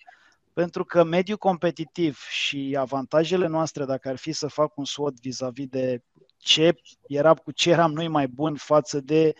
Pentru 0.52 0.84
că 0.84 1.04
mediul 1.04 1.36
competitiv 1.36 2.18
și 2.18 2.76
avantajele 2.78 3.46
noastre, 3.46 3.84
dacă 3.84 4.08
ar 4.08 4.16
fi 4.16 4.32
să 4.32 4.46
fac 4.46 4.76
un 4.76 4.84
SWOT 4.84 5.20
vis-a-vis 5.20 5.66
de 5.66 6.02
ce 6.36 6.74
era, 7.06 7.34
cu 7.34 7.50
ce 7.50 7.70
eram 7.70 7.92
noi 7.92 8.08
mai 8.08 8.28
buni 8.28 8.58
față 8.58 9.00
de 9.00 9.32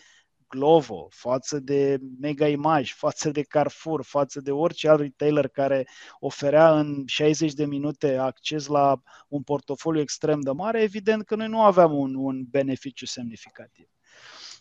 Glovo, 0.48 1.08
față 1.10 1.58
de 1.60 1.98
Mega 2.20 2.48
Image, 2.48 2.92
față 2.94 3.30
de 3.30 3.42
Carrefour, 3.42 4.04
față 4.04 4.40
de 4.40 4.50
orice 4.50 4.88
alt 4.88 5.00
retailer 5.00 5.48
care 5.48 5.88
oferea 6.18 6.78
în 6.78 7.02
60 7.06 7.52
de 7.52 7.64
minute 7.64 8.16
acces 8.16 8.66
la 8.66 9.02
un 9.28 9.42
portofoliu 9.42 10.00
extrem 10.00 10.40
de 10.40 10.50
mare, 10.50 10.82
evident 10.82 11.24
că 11.24 11.34
noi 11.34 11.48
nu 11.48 11.62
aveam 11.62 11.92
un, 11.92 12.14
un 12.14 12.44
beneficiu 12.50 13.06
semnificativ. 13.06 13.88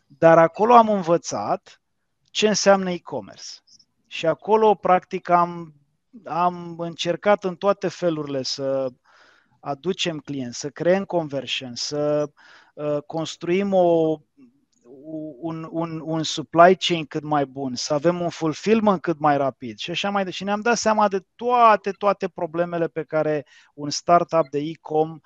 Dar 0.07 0.37
acolo 0.37 0.73
am 0.73 0.89
învățat 0.89 1.81
ce 2.23 2.47
înseamnă 2.47 2.91
e-commerce. 2.91 3.49
Și 4.07 4.25
acolo, 4.25 4.75
practic, 4.75 5.29
am, 5.29 5.73
am 6.25 6.79
încercat 6.79 7.43
în 7.43 7.55
toate 7.55 7.87
felurile 7.87 8.41
să 8.41 8.89
aducem 9.59 10.17
clienți, 10.17 10.59
să 10.59 10.69
creăm 10.69 11.03
conversion, 11.03 11.75
să 11.75 12.29
uh, 12.73 12.97
construim 13.05 13.73
o, 13.73 14.17
un, 15.39 15.67
un, 15.71 16.01
un 16.03 16.23
supply 16.23 16.75
chain 16.75 17.05
cât 17.05 17.23
mai 17.23 17.45
bun, 17.45 17.75
să 17.75 17.93
avem 17.93 18.21
un 18.21 18.29
fulfillment 18.29 19.01
cât 19.01 19.19
mai 19.19 19.37
rapid 19.37 19.77
și 19.77 19.91
așa 19.91 20.09
mai 20.09 20.23
departe. 20.23 20.37
Și 20.37 20.43
ne-am 20.43 20.61
dat 20.61 20.77
seama 20.77 21.07
de 21.07 21.25
toate, 21.35 21.91
toate 21.91 22.27
problemele 22.27 22.87
pe 22.87 23.03
care 23.03 23.45
un 23.73 23.89
startup 23.89 24.49
de 24.49 24.59
e-com 24.59 25.19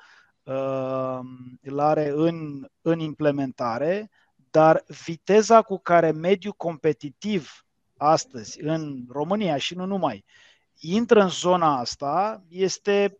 uh, 0.43 1.19
îl 1.61 1.79
are 1.79 2.11
în, 2.15 2.67
în 2.81 2.99
implementare, 2.99 4.09
dar 4.35 4.83
viteza 5.05 5.61
cu 5.61 5.77
care 5.77 6.11
mediul 6.11 6.53
competitiv 6.57 7.65
astăzi 7.97 8.61
în 8.61 9.05
România 9.09 9.57
și 9.57 9.75
nu 9.75 9.85
numai 9.85 10.25
intră 10.79 11.21
în 11.21 11.29
zona 11.29 11.79
asta 11.79 12.43
este 12.49 13.19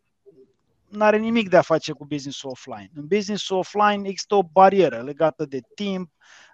nu 0.90 1.04
are 1.04 1.18
nimic 1.18 1.50
de 1.50 1.58
a 1.58 1.62
face 1.62 1.92
cu 1.92 2.06
business 2.06 2.44
offline. 2.44 2.90
În 2.94 3.08
business 3.08 3.50
offline 3.50 4.08
există 4.08 4.36
o 4.36 4.44
barieră 4.44 5.02
legată 5.02 5.46
de 5.46 5.60
timp, 5.76 6.12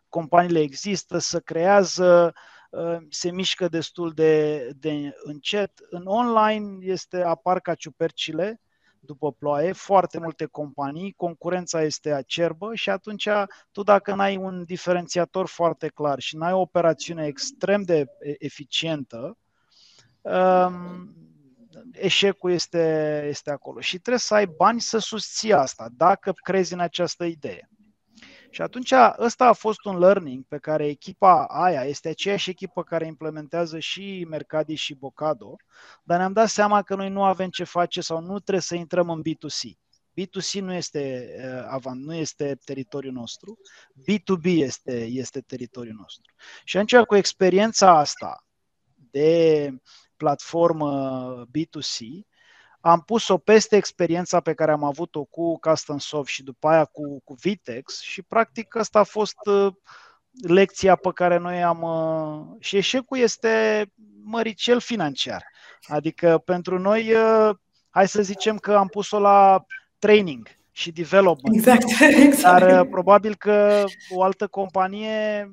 companiile 0.10 0.60
există, 0.60 1.18
se 1.18 1.42
creează, 1.42 2.34
uh, 2.70 2.98
se 3.10 3.32
mișcă 3.32 3.68
destul 3.68 4.12
de, 4.12 4.70
de 4.76 5.14
încet. 5.24 5.72
În 5.90 6.06
online 6.06 6.86
este 6.86 7.22
apar 7.22 7.60
ca 7.60 7.74
ciupercile 7.74 8.60
după 9.06 9.32
ploaie, 9.32 9.72
foarte 9.72 10.20
multe 10.20 10.46
companii, 10.46 11.14
concurența 11.18 11.82
este 11.82 12.12
acerbă 12.12 12.76
și 12.76 12.90
atunci 12.90 13.28
tu 13.72 13.84
dacă 13.84 14.16
n-ai 14.16 14.36
un 14.36 14.64
diferențiator 14.64 15.48
foarte 15.48 15.88
clar 15.88 16.20
și 16.20 16.36
n-ai 16.36 16.54
o 16.54 16.60
operațiune 16.60 17.26
extrem 17.26 17.82
de 17.82 18.06
eficientă, 18.38 19.38
um, 20.22 21.25
eșecul 21.92 22.52
este, 22.52 23.26
este 23.28 23.52
acolo. 23.52 23.80
Și 23.80 23.98
trebuie 23.98 24.20
să 24.20 24.34
ai 24.34 24.46
bani 24.46 24.82
să 24.82 24.98
susții 24.98 25.54
asta, 25.54 25.90
dacă 25.92 26.32
crezi 26.32 26.74
în 26.74 26.80
această 26.80 27.26
idee. 27.26 27.70
Și 28.50 28.62
atunci 28.62 28.94
ăsta 29.18 29.46
a 29.46 29.54
fost 29.54 29.86
un 29.86 29.98
learning 29.98 30.46
pe 30.48 30.58
care 30.58 30.88
echipa 30.88 31.46
aia, 31.46 31.84
este 31.84 32.10
aceeași 32.10 32.50
echipă 32.50 32.84
care 32.84 33.06
implementează 33.06 33.80
și 33.80 34.26
Mercadi 34.30 34.76
și 34.76 34.94
Bocado, 34.94 35.56
dar 36.04 36.18
ne-am 36.18 36.34
dat 36.34 36.50
seama 36.50 36.82
că 36.82 36.96
noi 36.96 37.10
nu 37.10 37.24
avem 37.24 37.50
ce 37.50 37.64
face 37.64 38.02
sau 38.02 38.22
nu 38.22 38.40
trebuie 38.40 38.62
să 38.62 38.76
intrăm 38.76 39.10
în 39.10 39.22
B2C. 39.22 39.70
B2C 40.22 40.60
nu 40.60 40.74
este, 40.74 41.30
uh, 41.38 41.68
avant, 41.70 42.04
nu 42.04 42.16
este 42.16 42.58
teritoriul 42.66 43.14
nostru, 43.14 43.58
B2B 44.02 44.44
este, 44.44 45.06
este 45.06 45.42
teritoriul 45.42 45.96
nostru. 45.98 46.34
Și 46.64 46.78
atunci 46.78 47.04
cu 47.06 47.16
experiența 47.16 47.98
asta 47.98 48.46
de 49.12 49.70
platformă 50.18 51.44
B2C, 51.48 52.26
am 52.80 53.02
pus-o 53.02 53.38
peste 53.38 53.76
experiența 53.76 54.40
pe 54.40 54.54
care 54.54 54.72
am 54.72 54.84
avut-o 54.84 55.24
cu 55.24 55.60
Custom 55.60 55.98
Soft 55.98 56.30
și 56.30 56.44
după 56.44 56.68
aia 56.68 56.86
cu, 56.86 57.22
cu 57.24 57.36
Vitex 57.40 58.02
și 58.02 58.22
practic 58.22 58.76
asta 58.76 59.00
a 59.00 59.04
fost 59.04 59.38
uh, 59.46 59.74
lecția 60.48 60.96
pe 60.96 61.10
care 61.14 61.38
noi 61.38 61.64
am... 61.64 61.82
Uh, 61.82 62.56
și 62.60 62.78
eșecul 62.78 63.18
este 63.18 63.86
măricel 64.24 64.80
financiar. 64.80 65.44
Adică 65.88 66.42
pentru 66.46 66.80
noi, 66.80 67.14
uh, 67.14 67.56
hai 67.90 68.08
să 68.08 68.22
zicem 68.22 68.58
că 68.58 68.74
am 68.74 68.88
pus-o 68.88 69.20
la 69.20 69.66
training 70.00 70.48
și 70.72 70.92
development. 70.92 71.56
Exact, 71.56 71.84
exact. 72.28 72.60
Dar 72.60 72.86
probabil 72.86 73.36
că 73.36 73.84
o 74.10 74.24
altă 74.24 74.48
companie 74.48 75.50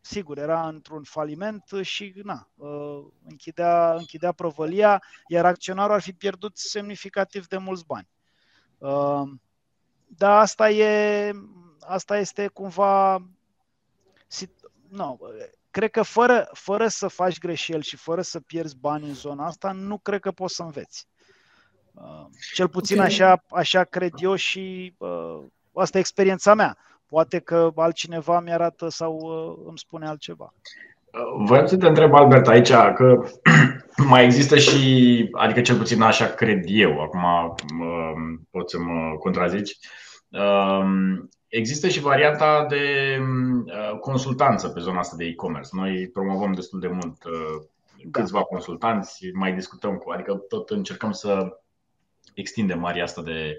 sigur, 0.00 0.38
era 0.38 0.68
într-un 0.68 1.02
faliment 1.02 1.62
și 1.82 2.12
na, 2.22 2.48
uh, 2.56 3.04
închidea, 3.24 3.94
închidea 3.94 4.32
prăvălia, 4.32 5.02
iar 5.26 5.44
acționarul 5.44 5.94
ar 5.94 6.00
fi 6.00 6.12
pierdut 6.12 6.56
semnificativ 6.56 7.46
de 7.46 7.56
mulți 7.56 7.86
bani. 7.86 8.08
Uh, 8.78 9.22
dar 10.06 10.40
asta, 10.40 10.70
e, 10.70 11.32
asta 11.80 12.18
este 12.18 12.46
cumva. 12.46 13.18
No, 14.88 15.16
cred 15.70 15.90
că 15.90 16.02
fără, 16.02 16.48
fără 16.52 16.88
să 16.88 17.08
faci 17.08 17.38
greșeli 17.38 17.82
și 17.82 17.96
fără 17.96 18.22
să 18.22 18.40
pierzi 18.40 18.76
bani 18.76 19.08
în 19.08 19.14
zona 19.14 19.46
asta, 19.46 19.72
nu 19.72 19.98
cred 19.98 20.20
că 20.20 20.32
poți 20.32 20.54
să 20.54 20.62
înveți. 20.62 21.06
Uh, 21.92 22.26
cel 22.54 22.68
puțin 22.68 22.96
okay. 22.96 23.08
așa, 23.08 23.44
așa 23.50 23.84
cred 23.84 24.12
eu 24.16 24.34
și 24.34 24.94
uh, 24.98 25.44
asta 25.72 25.96
e 25.96 26.00
experiența 26.00 26.54
mea. 26.54 26.78
Poate 27.08 27.38
că 27.38 27.70
altcineva 27.76 28.40
mi-arată 28.40 28.88
sau 28.88 29.14
uh, 29.14 29.64
îmi 29.68 29.78
spune 29.78 30.06
altceva. 30.06 30.52
Vreau 31.46 31.66
să 31.66 31.76
te 31.76 31.86
întreb, 31.86 32.14
Albert, 32.14 32.46
aici 32.46 32.70
că 32.70 33.24
mai 34.12 34.24
există 34.24 34.58
și, 34.58 35.28
adică 35.32 35.60
cel 35.60 35.76
puțin 35.76 36.02
așa 36.02 36.26
cred 36.26 36.64
eu, 36.66 37.00
acum 37.00 37.22
um, 37.80 38.46
pot 38.50 38.70
să 38.70 38.78
mă 38.78 39.16
contrazici, 39.18 39.78
um, 40.28 41.28
există 41.48 41.88
și 41.88 42.00
varianta 42.00 42.66
de 42.68 43.18
uh, 43.66 43.98
consultanță 43.98 44.68
pe 44.68 44.80
zona 44.80 44.98
asta 44.98 45.16
de 45.16 45.24
e-commerce. 45.24 45.68
Noi 45.72 46.10
promovăm 46.12 46.52
destul 46.52 46.80
de 46.80 46.88
mult 46.88 47.24
uh, 47.24 47.62
da. 48.04 48.20
câțiva 48.20 48.42
consultanți, 48.42 49.30
mai 49.32 49.52
discutăm 49.52 49.96
cu, 49.96 50.10
adică 50.10 50.34
tot 50.34 50.70
încercăm 50.70 51.12
să 51.12 51.58
extindem 52.34 52.84
aria 52.84 53.02
asta 53.02 53.22
de 53.22 53.56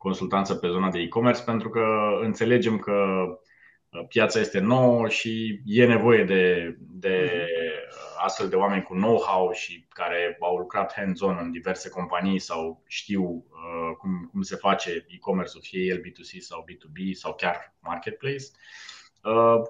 consultanță 0.00 0.54
pe 0.54 0.68
zona 0.68 0.90
de 0.90 0.98
e-commerce 0.98 1.42
pentru 1.42 1.68
că 1.70 1.84
înțelegem 2.22 2.78
că 2.78 2.92
uh, 2.92 4.06
piața 4.08 4.40
este 4.40 4.58
nouă 4.58 5.08
și 5.08 5.60
e 5.64 5.86
nevoie 5.86 6.24
de, 6.24 6.76
de 6.78 7.46
uh, 7.46 8.24
astfel 8.24 8.48
de 8.48 8.56
oameni 8.56 8.82
cu 8.82 8.94
know-how 8.94 9.52
și 9.52 9.86
care 9.88 10.36
au 10.40 10.56
lucrat 10.56 10.92
hands-on 10.92 11.38
în 11.40 11.50
diverse 11.50 11.88
companii 11.88 12.38
sau 12.38 12.82
știu 12.86 13.22
uh, 13.22 13.96
cum, 13.98 14.28
cum 14.32 14.42
se 14.42 14.56
face 14.56 15.06
e-commerce-ul, 15.08 15.62
fie 15.62 15.84
el 15.84 15.98
B2C 15.98 16.38
sau 16.38 16.64
B2B 16.70 17.12
sau 17.12 17.34
chiar 17.34 17.74
marketplace. 17.80 18.44
Uh, 18.44 18.99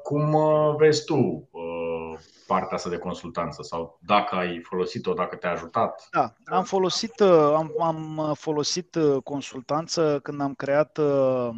cum 0.03 0.33
uh, 0.33 0.75
vezi 0.77 1.05
tu 1.05 1.49
uh, 1.51 2.19
partea 2.47 2.77
asta 2.77 2.89
de 2.89 2.99
consultanță 2.99 3.63
sau 3.63 3.99
dacă 4.03 4.35
ai 4.35 4.61
folosit-o, 4.63 5.13
dacă 5.13 5.37
te-a 5.37 5.51
ajutat? 5.51 6.09
Da, 6.11 6.33
am 6.45 6.65
folosit, 6.65 7.21
am, 7.21 7.75
am 7.81 8.33
folosit 8.35 8.97
consultanță 9.25 10.21
când 10.23 10.41
am 10.41 10.55
creat 10.55 10.99
uh, 10.99 11.51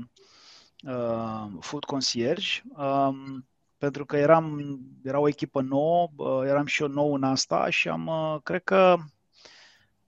Food 1.60 1.84
Concierge, 1.84 2.62
um, 2.76 3.48
pentru 3.78 4.04
că 4.06 4.16
eram, 4.16 4.78
era 5.02 5.18
o 5.18 5.28
echipă 5.28 5.60
nouă, 5.60 6.08
eram 6.46 6.66
și 6.66 6.82
eu 6.82 6.88
nou 6.88 7.14
în 7.14 7.22
asta 7.22 7.70
și 7.70 7.88
am, 7.88 8.10
cred 8.42 8.64
că 8.64 8.96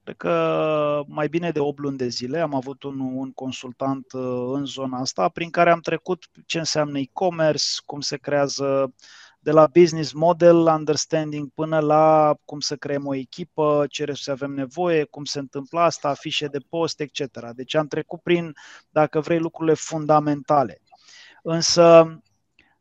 Cred 0.05 0.17
că 0.17 1.03
mai 1.07 1.27
bine 1.27 1.51
de 1.51 1.59
8 1.59 1.79
luni 1.79 1.97
de 1.97 2.07
zile 2.07 2.39
am 2.39 2.55
avut 2.55 2.83
un, 2.83 2.99
un 2.99 3.31
consultant 3.31 4.11
uh, 4.13 4.51
în 4.53 4.65
zona 4.65 4.99
asta 4.99 5.29
prin 5.29 5.49
care 5.49 5.69
am 5.71 5.79
trecut 5.79 6.23
ce 6.45 6.57
înseamnă 6.57 6.99
e-commerce, 6.99 7.65
cum 7.85 7.99
se 7.99 8.17
creează 8.17 8.93
de 9.39 9.51
la 9.51 9.67
business 9.67 10.11
model 10.11 10.55
understanding 10.55 11.49
până 11.53 11.79
la 11.79 12.35
cum 12.45 12.59
să 12.59 12.75
creăm 12.75 13.05
o 13.05 13.15
echipă, 13.15 13.85
ce 13.89 14.03
resurse 14.03 14.31
avem 14.31 14.51
nevoie, 14.51 15.03
cum 15.03 15.23
se 15.23 15.39
întâmplă 15.39 15.79
asta, 15.79 16.09
afișe 16.09 16.47
de 16.47 16.59
post, 16.69 16.99
etc. 16.99 17.21
Deci 17.55 17.75
am 17.75 17.87
trecut 17.87 18.21
prin, 18.21 18.53
dacă 18.89 19.19
vrei, 19.19 19.39
lucrurile 19.39 19.75
fundamentale. 19.75 20.81
Însă, 21.43 22.19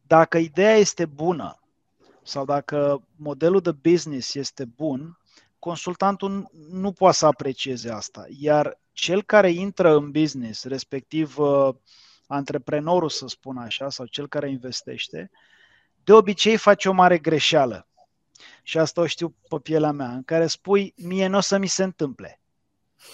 dacă 0.07 0.39
ideea 0.39 0.75
este 0.75 1.07
bună 1.07 1.61
sau 2.23 2.45
dacă 2.45 3.03
modelul 3.17 3.61
de 3.61 3.73
business 3.73 4.35
este 4.35 4.65
bun, 4.65 5.19
consultantul 5.65 6.51
nu 6.71 6.93
poate 6.93 7.17
să 7.17 7.27
aprecieze 7.27 7.91
asta. 7.91 8.27
Iar 8.29 8.81
cel 8.93 9.23
care 9.23 9.51
intră 9.51 9.97
în 9.97 10.11
business, 10.11 10.65
respectiv 10.65 11.39
uh, 11.39 11.75
antreprenorul, 12.27 13.09
să 13.09 13.27
spun 13.27 13.57
așa, 13.57 13.91
sau 13.91 14.07
cel 14.07 14.29
care 14.29 14.51
investește, 14.51 15.31
de 16.05 16.13
obicei 16.13 16.57
face 16.57 16.89
o 16.89 16.93
mare 16.93 17.19
greșeală. 17.19 17.89
Și 18.63 18.79
asta 18.79 19.01
o 19.01 19.07
știu 19.07 19.35
pe 19.49 19.59
pielea 19.59 19.91
mea, 19.91 20.11
în 20.11 20.23
care 20.23 20.47
spui, 20.47 20.95
mie 20.97 21.27
nu 21.27 21.37
o 21.37 21.41
să 21.41 21.59
mi 21.59 21.67
se 21.67 21.83
întâmple. 21.83 22.41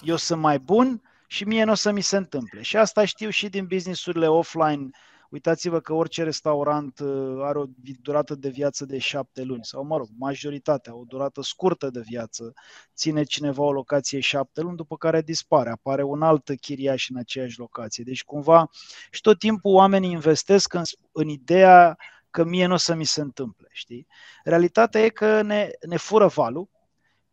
Eu 0.03 0.17
sunt 0.17 0.41
mai 0.41 0.59
bun 0.59 1.03
și 1.27 1.45
mie 1.45 1.65
nu 1.65 1.73
o 1.73 1.75
să 1.75 1.91
mi 1.91 2.01
se 2.01 2.17
întâmple. 2.17 2.63
Și 2.63 2.77
asta 2.77 3.05
știu 3.05 3.31
și 3.31 3.49
din 3.49 3.67
businessurile 3.67 4.29
offline 4.29 4.91
Uitați-vă 5.31 5.81
că 5.81 5.93
orice 5.93 6.23
restaurant 6.23 6.99
uh, 6.99 7.41
are 7.43 7.59
o 7.59 7.65
durată 8.03 8.35
de 8.35 8.49
viață 8.49 8.85
de 8.85 8.99
șapte 8.99 9.43
luni, 9.43 9.65
sau 9.65 9.85
mă 9.85 9.97
rog, 9.97 10.09
majoritatea, 10.19 10.95
o 10.95 11.05
durată 11.07 11.43
scurtă 11.43 11.91
de 11.91 12.01
viață. 12.01 12.53
Ține 12.95 13.23
cineva 13.23 13.63
o 13.63 13.73
locație 13.73 14.21
șapte 14.21 14.61
luni, 14.61 14.77
după 14.77 14.97
care 14.97 15.23
dispare, 15.23 15.71
apare 15.71 16.03
un 16.03 16.23
alt 16.23 16.51
chiriaș 16.61 17.09
în 17.09 17.17
aceeași 17.17 17.59
locație. 17.59 18.05
Deci 18.05 18.25
cumva 18.25 18.71
și 19.11 19.21
tot 19.21 19.39
timpul 19.39 19.75
oamenii 19.75 20.11
investesc 20.11 20.73
în, 20.73 20.83
în 21.13 21.29
ideea 21.29 21.97
că 22.31 22.45
mie 22.45 22.67
nu 22.67 22.75
o 22.75 22.77
să 22.77 22.95
mi 22.95 23.05
se 23.05 23.21
întâmple, 23.21 23.69
știi? 23.71 24.07
Realitatea 24.45 25.01
e 25.01 25.09
că 25.09 25.43
ne, 25.43 25.71
ne 25.89 25.97
fură 25.97 26.27
valul, 26.27 26.69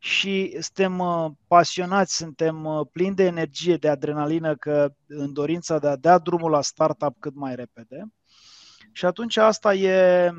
și 0.07 0.57
suntem 0.59 0.99
uh, 0.99 1.31
pasionați, 1.47 2.15
suntem 2.15 2.65
uh, 2.65 2.87
plini 2.91 3.15
de 3.15 3.23
energie, 3.23 3.75
de 3.75 3.89
adrenalină, 3.89 4.55
că 4.55 4.93
în 5.07 5.33
dorința 5.33 5.79
de 5.79 5.87
a 5.87 5.95
da 5.95 6.17
drumul 6.17 6.51
la 6.51 6.61
startup 6.61 7.15
cât 7.19 7.35
mai 7.35 7.55
repede. 7.55 8.11
Și 8.91 9.05
atunci 9.05 9.37
asta 9.37 9.73
e, 9.73 10.31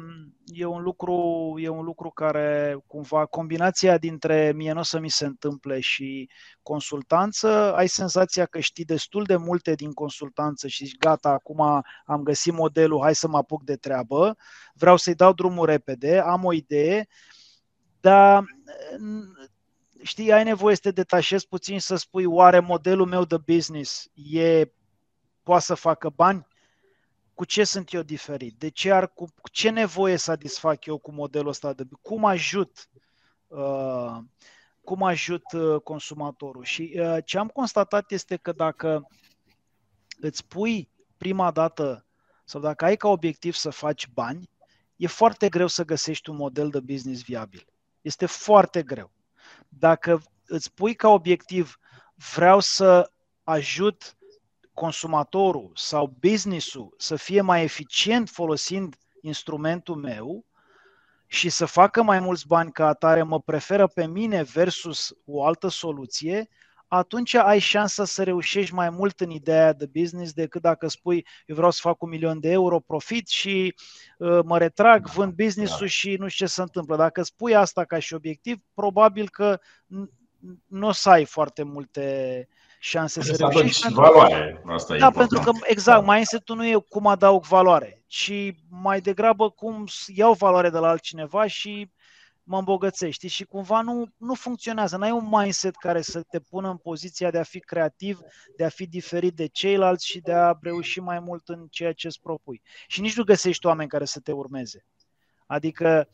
e, 0.44 0.64
un 0.64 0.82
lucru, 0.82 1.54
e 1.58 1.68
un 1.68 1.84
lucru 1.84 2.10
care, 2.10 2.78
cumva, 2.86 3.26
combinația 3.26 3.98
dintre 3.98 4.52
mie 4.56 4.72
nu 4.72 4.78
o 4.78 4.82
să 4.82 4.98
mi 4.98 5.10
se 5.10 5.26
întâmple 5.26 5.80
și 5.80 6.30
consultanță, 6.62 7.74
ai 7.74 7.88
senzația 7.88 8.46
că 8.46 8.60
știi 8.60 8.84
destul 8.84 9.24
de 9.24 9.36
multe 9.36 9.74
din 9.74 9.92
consultanță 9.92 10.68
și 10.68 10.84
zici, 10.84 10.98
gata, 10.98 11.28
acum 11.28 11.60
am 12.04 12.22
găsit 12.22 12.52
modelul, 12.52 13.00
hai 13.00 13.14
să 13.14 13.28
mă 13.28 13.36
apuc 13.36 13.64
de 13.64 13.76
treabă, 13.76 14.36
vreau 14.74 14.96
să-i 14.96 15.14
dau 15.14 15.32
drumul 15.32 15.66
repede, 15.66 16.18
am 16.18 16.44
o 16.44 16.52
idee, 16.52 17.08
dar 18.00 18.44
știi, 20.02 20.32
ai 20.32 20.44
nevoie 20.44 20.74
să 20.74 20.80
te 20.80 20.90
detașezi 20.90 21.48
puțin 21.48 21.80
să 21.80 21.96
spui, 21.96 22.24
oare 22.24 22.60
modelul 22.60 23.06
meu 23.06 23.24
de 23.24 23.36
business 23.36 24.10
e, 24.14 24.64
poate 25.42 25.64
să 25.64 25.74
facă 25.74 26.08
bani? 26.08 26.46
cu 27.38 27.44
ce 27.44 27.64
sunt 27.64 27.92
eu 27.92 28.02
diferit, 28.02 28.54
de 28.58 28.68
ce, 28.68 28.92
ar, 28.92 29.12
cu 29.12 29.28
ce 29.52 29.70
nevoie 29.70 30.16
satisfac 30.16 30.84
eu 30.84 30.98
cu 30.98 31.12
modelul 31.12 31.48
ăsta, 31.48 31.72
de, 31.72 31.84
cum 32.02 32.24
ajut, 32.24 32.88
uh, 33.46 34.16
cum 34.84 35.02
ajut 35.02 35.52
uh, 35.52 35.80
consumatorul. 35.80 36.64
Și 36.64 36.94
uh, 37.00 37.16
ce 37.24 37.38
am 37.38 37.48
constatat 37.48 38.10
este 38.10 38.36
că 38.36 38.52
dacă 38.52 39.08
îți 40.20 40.46
pui 40.46 40.90
prima 41.16 41.50
dată 41.50 42.06
sau 42.44 42.60
dacă 42.60 42.84
ai 42.84 42.96
ca 42.96 43.08
obiectiv 43.08 43.54
să 43.54 43.70
faci 43.70 44.08
bani, 44.08 44.50
e 44.96 45.06
foarte 45.06 45.48
greu 45.48 45.66
să 45.66 45.84
găsești 45.84 46.30
un 46.30 46.36
model 46.36 46.70
de 46.70 46.80
business 46.80 47.22
viabil. 47.22 47.66
Este 48.00 48.26
foarte 48.26 48.82
greu. 48.82 49.10
Dacă 49.68 50.22
îți 50.46 50.74
pui 50.74 50.94
ca 50.94 51.08
obiectiv 51.08 51.78
vreau 52.34 52.60
să 52.60 53.10
ajut 53.42 54.16
consumatorul 54.72 55.72
sau 55.74 56.16
businessul 56.20 56.94
să 56.96 57.16
fie 57.16 57.40
mai 57.40 57.62
eficient 57.62 58.28
folosind 58.28 58.96
instrumentul 59.20 59.96
meu 59.96 60.46
și 61.26 61.48
să 61.48 61.64
facă 61.64 62.02
mai 62.02 62.20
mulți 62.20 62.46
bani 62.46 62.72
ca 62.72 62.86
atare, 62.86 63.22
mă 63.22 63.40
preferă 63.40 63.86
pe 63.86 64.06
mine 64.06 64.42
versus 64.42 65.14
o 65.24 65.44
altă 65.44 65.68
soluție, 65.68 66.48
atunci 66.88 67.34
ai 67.34 67.58
șansa 67.58 68.04
să 68.04 68.22
reușești 68.22 68.74
mai 68.74 68.90
mult 68.90 69.20
în 69.20 69.30
ideea 69.30 69.72
de 69.72 69.86
business 69.86 70.32
decât 70.32 70.62
dacă 70.62 70.88
spui 70.88 71.26
eu 71.46 71.54
vreau 71.56 71.70
să 71.70 71.80
fac 71.82 72.02
un 72.02 72.08
milion 72.08 72.40
de 72.40 72.50
euro 72.50 72.80
profit 72.80 73.28
și 73.28 73.74
uh, 74.18 74.38
mă 74.44 74.58
retrag, 74.58 75.06
da, 75.06 75.12
vând 75.14 75.32
business-ul 75.32 75.78
da. 75.80 75.86
și 75.86 76.16
nu 76.18 76.28
știu 76.28 76.46
ce 76.46 76.52
se 76.52 76.60
întâmplă. 76.60 76.96
Dacă 76.96 77.22
spui 77.22 77.54
asta 77.54 77.84
ca 77.84 77.98
și 77.98 78.14
obiectiv, 78.14 78.58
probabil 78.74 79.28
că 79.28 79.60
nu 80.66 80.86
o 80.86 80.92
să 80.92 81.10
ai 81.10 81.24
foarte 81.24 81.62
multe 81.62 82.48
șanse 82.78 83.22
să 83.22 83.36
reușești. 83.36 83.82
Pentru... 83.82 84.00
valoare. 84.00 84.62
Asta 84.66 84.96
da, 84.96 85.10
pentru 85.10 85.40
că, 85.40 85.50
exact, 85.62 86.04
da. 86.04 86.12
mindset 86.12 86.48
nu 86.48 86.66
e 86.66 86.84
cum 86.88 87.06
adaug 87.06 87.44
valoare, 87.44 88.02
ci 88.06 88.32
mai 88.68 89.00
degrabă 89.00 89.50
cum 89.50 89.84
iau 90.06 90.32
valoare 90.32 90.70
de 90.70 90.78
la 90.78 90.88
altcineva 90.88 91.46
și 91.46 91.90
mă 92.48 92.58
îmbogățești. 92.58 93.26
Și 93.26 93.44
cumva 93.44 93.80
nu, 93.80 94.06
nu 94.16 94.34
funcționează. 94.34 94.96
N-ai 94.96 95.10
un 95.10 95.28
mindset 95.30 95.76
care 95.76 96.00
să 96.00 96.22
te 96.22 96.40
pună 96.40 96.70
în 96.70 96.76
poziția 96.76 97.30
de 97.30 97.38
a 97.38 97.42
fi 97.42 97.60
creativ, 97.60 98.20
de 98.56 98.64
a 98.64 98.68
fi 98.68 98.86
diferit 98.86 99.34
de 99.34 99.46
ceilalți 99.46 100.06
și 100.06 100.20
de 100.20 100.32
a 100.32 100.58
reuși 100.60 101.00
mai 101.00 101.20
mult 101.20 101.48
în 101.48 101.66
ceea 101.70 101.92
ce 101.92 102.06
îți 102.06 102.20
propui. 102.20 102.62
Și 102.86 103.00
nici 103.00 103.16
nu 103.16 103.24
găsești 103.24 103.66
oameni 103.66 103.88
care 103.88 104.04
să 104.04 104.20
te 104.20 104.32
urmeze. 104.32 104.84
Adică 105.46 106.08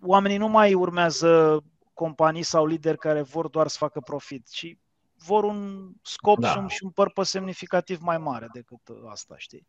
oamenii 0.00 0.36
nu 0.36 0.48
mai 0.48 0.74
urmează 0.74 1.62
companii 1.92 2.42
sau 2.42 2.66
lideri 2.66 2.98
care 2.98 3.22
vor 3.22 3.48
doar 3.48 3.68
să 3.68 3.76
facă 3.78 4.00
profit, 4.00 4.48
ci 4.48 4.76
vor 5.16 5.44
un 5.44 5.90
scop 6.02 6.38
da. 6.38 6.68
și 6.68 6.84
un 6.84 6.90
purpose 6.90 7.30
semnificativ 7.30 8.00
mai 8.00 8.18
mare 8.18 8.48
decât 8.52 8.80
asta, 9.10 9.34
știi? 9.38 9.66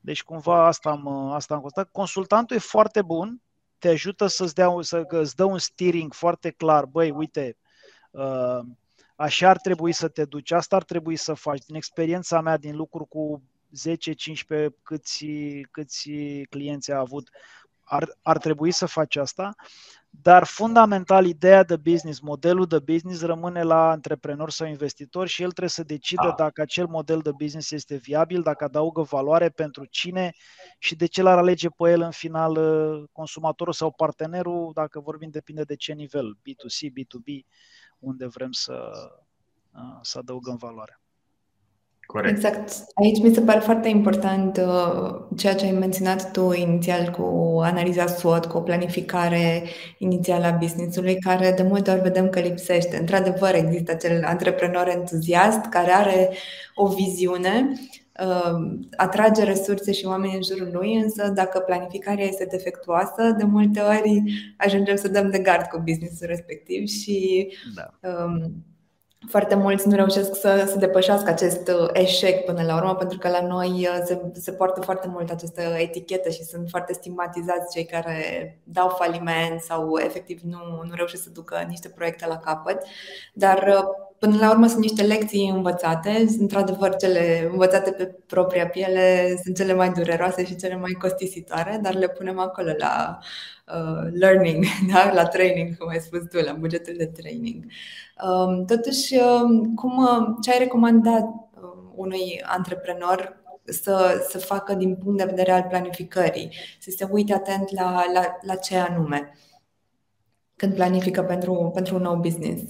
Deci 0.00 0.22
cumva 0.22 0.66
asta 0.66 0.90
am, 0.90 1.06
asta 1.32 1.54
am 1.54 1.60
constat. 1.60 1.88
Consultantul 1.90 2.56
e 2.56 2.58
foarte 2.58 3.02
bun, 3.02 3.42
te 3.82 3.88
ajută 3.88 4.26
să-ți 4.26 4.54
dea, 4.54 4.68
să, 4.80 5.04
îți 5.08 5.36
dă 5.36 5.44
un 5.44 5.58
steering 5.58 6.12
foarte 6.12 6.50
clar. 6.50 6.84
Băi, 6.84 7.10
uite, 7.10 7.56
uh, 8.10 8.58
așa 9.16 9.48
ar 9.48 9.58
trebui 9.58 9.92
să 9.92 10.08
te 10.08 10.24
duci, 10.24 10.50
asta 10.50 10.76
ar 10.76 10.84
trebui 10.84 11.16
să 11.16 11.34
faci. 11.34 11.64
Din 11.64 11.74
experiența 11.74 12.40
mea, 12.40 12.56
din 12.56 12.76
lucru 12.76 13.04
cu 13.04 13.42
10-15 13.72 14.68
câți, 14.82 15.26
câți 15.70 16.10
clienți 16.50 16.92
a 16.92 16.98
avut, 16.98 17.30
ar, 17.92 18.18
ar 18.22 18.38
trebui 18.38 18.70
să 18.70 18.86
faci 18.86 19.16
asta, 19.16 19.54
dar 20.10 20.44
fundamental 20.44 21.26
ideea 21.26 21.62
de 21.62 21.76
business, 21.76 22.20
modelul 22.20 22.66
de 22.66 22.78
business 22.78 23.22
rămâne 23.22 23.62
la 23.62 23.90
antreprenor 23.90 24.50
sau 24.50 24.66
investitor 24.66 25.26
și 25.26 25.42
el 25.42 25.48
trebuie 25.48 25.68
să 25.68 25.82
decidă 25.82 26.26
da. 26.26 26.34
dacă 26.44 26.60
acel 26.60 26.86
model 26.86 27.20
de 27.20 27.30
business 27.30 27.70
este 27.70 27.96
viabil, 27.96 28.42
dacă 28.42 28.64
adaugă 28.64 29.02
valoare 29.02 29.48
pentru 29.48 29.84
cine 29.84 30.32
și 30.78 30.96
de 30.96 31.06
ce 31.06 31.22
l-ar 31.22 31.38
alege 31.38 31.68
pe 31.68 31.90
el 31.90 32.00
în 32.00 32.10
final 32.10 32.56
uh, 32.56 33.08
consumatorul 33.12 33.72
sau 33.72 33.90
partenerul, 33.90 34.70
dacă 34.74 35.00
vorbim 35.00 35.30
depinde 35.30 35.62
de 35.62 35.76
ce 35.76 35.92
nivel, 35.92 36.36
B2C, 36.36 36.88
B2B, 36.88 37.46
unde 37.98 38.26
vrem 38.26 38.52
să, 38.52 38.90
uh, 39.72 39.98
să 40.02 40.18
adăugăm 40.18 40.56
valoare. 40.56 41.01
Corect. 42.06 42.36
Exact. 42.36 42.84
Aici 42.94 43.22
mi 43.22 43.34
se 43.34 43.40
pare 43.40 43.58
foarte 43.58 43.88
important 43.88 44.56
uh, 44.56 45.14
ceea 45.36 45.54
ce 45.54 45.64
ai 45.64 45.70
menționat 45.70 46.30
tu 46.32 46.52
inițial 46.52 47.10
cu 47.10 47.58
analiza 47.62 48.06
SWOT, 48.06 48.44
cu 48.44 48.56
o 48.56 48.60
planificare 48.60 49.62
inițială 49.98 50.44
a 50.44 50.50
business-ului, 50.50 51.18
care 51.18 51.52
de 51.56 51.62
multe 51.62 51.90
ori 51.90 52.00
vedem 52.00 52.28
că 52.28 52.40
lipsește. 52.40 52.96
Într-adevăr, 52.96 53.54
există 53.54 53.92
acel 53.92 54.24
antreprenor 54.24 54.88
entuziast 54.88 55.64
care 55.64 55.90
are 55.90 56.30
o 56.74 56.86
viziune, 56.86 57.72
uh, 58.20 58.78
atrage 58.96 59.42
resurse 59.42 59.92
și 59.92 60.06
oameni 60.06 60.34
în 60.34 60.42
jurul 60.42 60.70
lui, 60.72 60.94
însă 60.94 61.28
dacă 61.34 61.58
planificarea 61.58 62.24
este 62.24 62.46
defectuoasă, 62.50 63.34
de 63.38 63.44
multe 63.44 63.80
ori 63.80 64.22
ajungem 64.56 64.96
să 64.96 65.08
dăm 65.08 65.30
de 65.30 65.38
gard 65.38 65.66
cu 65.66 65.82
businessul 65.84 66.26
respectiv 66.26 66.86
și 66.86 67.48
da. 67.74 68.08
um, 68.08 68.64
foarte 69.28 69.54
mulți 69.54 69.88
nu 69.88 69.94
reușesc 69.94 70.34
să, 70.40 70.64
să 70.68 70.78
depășească 70.78 71.30
acest 71.30 71.68
uh, 71.68 71.88
eșec 71.92 72.44
până 72.44 72.62
la 72.62 72.76
urmă, 72.76 72.94
pentru 72.94 73.18
că 73.18 73.28
la 73.28 73.46
noi 73.46 73.68
uh, 73.68 74.00
se, 74.04 74.20
se 74.32 74.52
poartă 74.52 74.80
foarte 74.80 75.08
mult 75.08 75.30
această 75.30 75.60
etichetă 75.60 76.30
și 76.30 76.44
sunt 76.44 76.68
foarte 76.68 76.92
stigmatizați 76.92 77.72
cei 77.72 77.84
care 77.84 78.58
dau 78.64 78.88
faliment 78.88 79.60
sau 79.60 79.98
efectiv 79.98 80.40
nu, 80.40 80.58
nu 80.82 80.94
reușesc 80.94 81.22
să 81.22 81.30
ducă 81.30 81.64
niște 81.68 81.88
proiecte 81.88 82.26
la 82.26 82.36
capăt. 82.36 82.82
Dar 83.34 83.58
uh, 83.68 84.10
până 84.22 84.36
la 84.36 84.50
urmă 84.50 84.66
sunt 84.66 84.80
niște 84.80 85.02
lecții 85.02 85.48
învățate, 85.48 86.26
într-adevăr 86.38 86.96
cele 86.96 87.48
învățate 87.50 87.90
pe 87.90 88.04
propria 88.26 88.68
piele 88.68 89.36
sunt 89.42 89.56
cele 89.56 89.72
mai 89.72 89.92
dureroase 89.92 90.44
și 90.44 90.56
cele 90.56 90.76
mai 90.76 90.92
costisitoare, 90.92 91.78
dar 91.82 91.94
le 91.94 92.08
punem 92.08 92.38
acolo 92.38 92.70
la 92.78 93.18
uh, 93.66 94.10
learning, 94.12 94.64
da? 94.92 95.12
la 95.12 95.26
training, 95.26 95.76
cum 95.76 95.88
ai 95.88 96.00
spus 96.00 96.20
tu, 96.30 96.38
la 96.44 96.52
bugetul 96.52 96.94
de 96.96 97.06
training. 97.06 97.64
Um, 98.24 98.64
totuși, 98.64 99.16
um, 99.16 99.74
cum, 99.74 99.96
uh, 99.96 100.36
ce 100.42 100.52
ai 100.52 100.58
recomandat 100.58 101.22
um, 101.22 101.92
unui 101.94 102.42
antreprenor 102.44 103.42
să, 103.64 104.26
să 104.28 104.38
facă 104.38 104.74
din 104.74 104.96
punct 104.96 105.18
de 105.18 105.24
vedere 105.24 105.52
al 105.52 105.66
planificării, 105.68 106.50
să 106.80 106.92
se 106.96 107.08
uite 107.10 107.32
atent 107.32 107.70
la, 107.74 108.04
la, 108.12 108.36
la 108.40 108.54
ce 108.54 108.76
anume 108.76 109.32
când 110.56 110.74
planifică 110.74 111.22
pentru, 111.22 111.70
pentru 111.74 111.94
un 111.94 112.02
nou 112.02 112.16
business? 112.16 112.62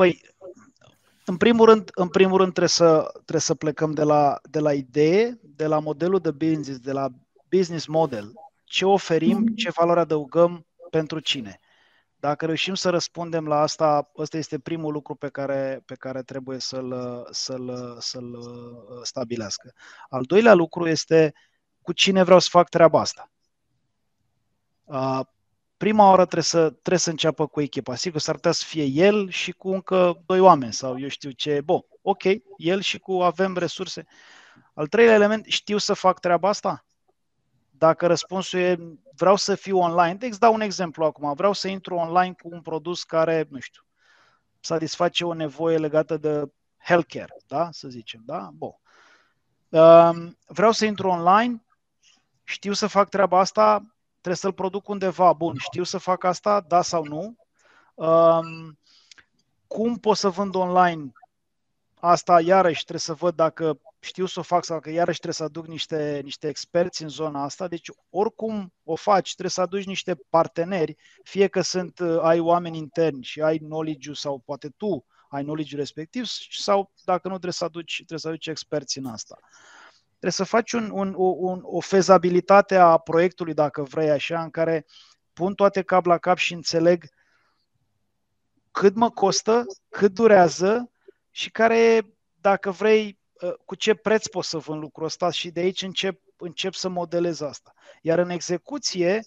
Păi, 0.00 0.20
în 1.24 1.36
primul 1.36 1.66
rând, 1.66 1.90
în 1.94 2.08
primul 2.08 2.36
rând 2.38 2.52
trebuie, 2.52 2.68
să, 2.68 3.10
trebuie 3.12 3.40
să 3.40 3.54
plecăm 3.54 3.92
de 3.92 4.02
la, 4.02 4.40
de 4.50 4.58
la 4.58 4.72
idee, 4.72 5.38
de 5.42 5.66
la 5.66 5.78
modelul 5.78 6.18
de 6.18 6.30
business, 6.30 6.78
de 6.78 6.92
la 6.92 7.08
business 7.48 7.86
model. 7.86 8.32
Ce 8.64 8.84
oferim, 8.84 9.36
mhm. 9.36 9.54
ce 9.54 9.70
valoare 9.70 10.00
adăugăm 10.00 10.66
pentru 10.90 11.18
cine. 11.18 11.60
Dacă 12.16 12.46
reușim 12.46 12.74
să 12.74 12.90
răspundem 12.90 13.46
la 13.46 13.60
asta, 13.60 14.10
ăsta 14.16 14.36
este 14.36 14.58
primul 14.58 14.92
lucru 14.92 15.14
pe 15.14 15.28
care, 15.28 15.82
pe 15.86 15.94
care 15.94 16.22
trebuie 16.22 16.58
să-l, 16.58 17.26
să-l, 17.30 17.96
să-l 17.98 18.32
uh, 18.32 19.00
stabilească. 19.02 19.72
Al 20.08 20.22
doilea 20.22 20.54
lucru 20.54 20.88
este 20.88 21.34
cu 21.82 21.92
cine 21.92 22.22
vreau 22.22 22.38
să 22.38 22.48
fac 22.50 22.68
treaba 22.68 23.00
asta. 23.00 23.30
Uh, 25.80 25.86
prima 25.86 26.08
oară 26.08 26.22
trebuie 26.22 26.42
să, 26.42 26.70
trebuie 26.70 26.98
să 26.98 27.10
înceapă 27.10 27.46
cu 27.46 27.60
echipa. 27.60 27.94
Sigur, 27.94 28.20
s-ar 28.20 28.34
putea 28.34 28.52
să 28.52 28.64
fie 28.66 28.84
el 28.84 29.30
și 29.30 29.52
cu 29.52 29.70
încă 29.70 30.22
doi 30.26 30.40
oameni 30.40 30.72
sau 30.72 31.00
eu 31.00 31.08
știu 31.08 31.30
ce. 31.30 31.60
Bun, 31.60 31.80
ok, 32.02 32.22
el 32.56 32.80
și 32.80 32.98
cu 32.98 33.12
avem 33.12 33.56
resurse. 33.56 34.06
Al 34.74 34.86
treilea 34.86 35.14
element, 35.14 35.44
știu 35.46 35.78
să 35.78 35.94
fac 35.94 36.20
treaba 36.20 36.48
asta? 36.48 36.84
Dacă 37.70 38.06
răspunsul 38.06 38.58
e 38.58 38.78
vreau 39.16 39.36
să 39.36 39.54
fiu 39.54 39.78
online, 39.78 40.14
deci 40.14 40.36
dau 40.36 40.54
un 40.54 40.60
exemplu 40.60 41.04
acum, 41.04 41.32
vreau 41.34 41.52
să 41.52 41.68
intru 41.68 41.94
online 41.94 42.34
cu 42.42 42.48
un 42.52 42.60
produs 42.60 43.04
care, 43.04 43.46
nu 43.50 43.60
știu, 43.60 43.82
satisface 44.60 45.24
o 45.24 45.32
nevoie 45.32 45.78
legată 45.78 46.16
de 46.16 46.52
healthcare, 46.84 47.36
da? 47.46 47.68
Să 47.72 47.88
zicem, 47.88 48.22
da? 48.24 48.50
Bun. 48.52 48.74
Um, 49.68 50.38
vreau 50.46 50.72
să 50.72 50.84
intru 50.84 51.08
online, 51.08 51.64
știu 52.44 52.72
să 52.72 52.86
fac 52.86 53.08
treaba 53.08 53.38
asta, 53.38 53.84
trebuie 54.20 54.36
să-l 54.36 54.52
produc 54.52 54.88
undeva. 54.88 55.32
Bun, 55.32 55.56
știu 55.58 55.82
să 55.82 55.98
fac 55.98 56.24
asta, 56.24 56.60
da 56.60 56.82
sau 56.82 57.04
nu? 57.04 57.36
Um, 57.94 58.78
cum 59.66 59.96
pot 59.96 60.16
să 60.16 60.28
vând 60.28 60.54
online? 60.54 61.12
Asta 61.94 62.40
iarăși 62.40 62.80
trebuie 62.80 63.00
să 63.00 63.14
văd 63.14 63.34
dacă 63.34 63.80
știu 64.00 64.26
să 64.26 64.38
o 64.38 64.42
fac 64.42 64.64
sau 64.64 64.80
că 64.80 64.90
iarăși 64.90 65.20
trebuie 65.20 65.34
să 65.34 65.44
aduc 65.44 65.66
niște, 65.66 66.20
niște 66.24 66.48
experți 66.48 67.02
în 67.02 67.08
zona 67.08 67.42
asta, 67.42 67.68
deci 67.68 67.90
oricum 68.10 68.72
o 68.84 68.94
faci, 68.94 69.30
trebuie 69.30 69.50
să 69.50 69.60
aduci 69.60 69.84
niște 69.84 70.20
parteneri, 70.28 70.96
fie 71.22 71.46
că 71.46 71.60
sunt, 71.60 71.98
uh, 71.98 72.18
ai 72.22 72.38
oameni 72.38 72.76
interni 72.76 73.22
și 73.22 73.40
ai 73.40 73.58
knowledge 73.58 74.12
sau 74.12 74.38
poate 74.38 74.68
tu 74.68 75.04
ai 75.28 75.42
knowledge 75.42 75.76
respectiv 75.76 76.24
sau 76.50 76.92
dacă 77.04 77.22
nu 77.22 77.32
trebuie 77.32 77.52
să 77.52 77.64
aduci, 77.64 77.94
trebuie 77.94 78.18
să 78.18 78.28
aduci 78.28 78.46
experți 78.46 78.98
în 78.98 79.06
asta. 79.06 79.38
Trebuie 80.20 80.46
să 80.46 80.56
faci 80.56 80.72
un, 80.72 80.90
un, 80.92 81.14
un, 81.16 81.60
o 81.62 81.80
fezabilitate 81.80 82.76
a 82.76 82.98
proiectului, 82.98 83.54
dacă 83.54 83.82
vrei 83.82 84.10
așa, 84.10 84.42
în 84.42 84.50
care 84.50 84.86
pun 85.32 85.54
toate 85.54 85.82
cap 85.82 86.04
la 86.04 86.18
cap 86.18 86.36
și 86.36 86.52
înțeleg 86.52 87.04
cât 88.70 88.94
mă 88.94 89.10
costă, 89.10 89.64
cât 89.88 90.12
durează 90.12 90.90
și 91.30 91.50
care, 91.50 92.06
dacă 92.34 92.70
vrei, 92.70 93.18
ă, 93.42 93.56
cu 93.64 93.74
ce 93.74 93.94
preț 93.94 94.26
pot 94.26 94.44
să 94.44 94.58
vând 94.58 94.80
lucrul 94.80 95.06
ăsta 95.06 95.30
și 95.30 95.50
de 95.50 95.60
aici 95.60 95.82
încep, 95.82 96.20
încep 96.36 96.72
să 96.72 96.88
modelez 96.88 97.40
asta. 97.40 97.72
Iar 98.02 98.18
în 98.18 98.30
execuție, 98.30 99.20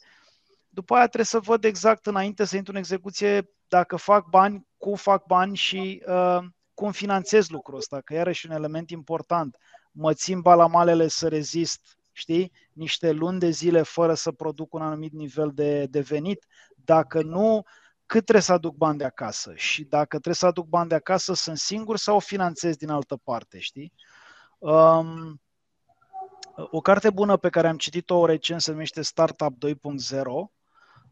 după 0.69 0.93
aia 0.93 1.06
trebuie 1.06 1.25
să 1.25 1.39
văd 1.39 1.63
exact 1.63 2.06
înainte 2.06 2.45
să 2.45 2.56
intru 2.56 2.71
în 2.71 2.79
execuție 2.79 3.49
dacă 3.67 3.95
fac 3.95 4.27
bani, 4.29 4.67
cum 4.77 4.95
fac 4.95 5.25
bani 5.25 5.56
și 5.56 6.03
uh, 6.08 6.39
cum 6.73 6.91
finanțez 6.91 7.49
lucrul 7.49 7.77
ăsta, 7.77 8.01
că 8.01 8.13
iarăși 8.13 8.45
un 8.45 8.56
element 8.56 8.89
important. 8.89 9.58
Mă 9.95 10.13
țin 10.13 10.41
balamalele 10.41 11.08
să 11.08 11.27
rezist, 11.27 11.97
știi, 12.12 12.51
niște 12.73 13.12
luni 13.12 13.39
de 13.39 13.49
zile 13.49 13.82
fără 13.82 14.13
să 14.13 14.32
produc 14.32 14.73
un 14.73 14.82
anumit 14.82 15.13
nivel 15.13 15.51
de, 15.53 15.86
de 15.86 15.99
venit. 15.99 16.45
Dacă 16.75 17.21
nu, 17.21 17.63
cât 18.06 18.21
trebuie 18.23 18.43
să 18.43 18.53
aduc 18.53 18.75
bani 18.75 18.97
de 18.97 19.06
acasă 19.06 19.53
și 19.56 19.84
dacă 19.84 20.08
trebuie 20.08 20.34
să 20.34 20.45
aduc 20.45 20.67
bani 20.67 20.89
de 20.89 20.95
acasă, 20.95 21.34
sunt 21.34 21.58
singur 21.58 21.97
sau 21.97 22.15
o 22.15 22.19
finanțez 22.19 22.75
din 22.75 22.89
altă 22.89 23.17
parte, 23.23 23.60
știi? 23.60 23.93
Um, 24.58 25.41
o 26.56 26.82
carte 26.82 27.10
bună 27.10 27.38
pe 27.38 27.49
care 27.49 27.67
am 27.67 27.77
citit-o 27.77 28.25
recent 28.25 28.62
se 28.62 28.71
numește 28.71 29.01
Startup 29.01 29.53
2.0 29.67 29.73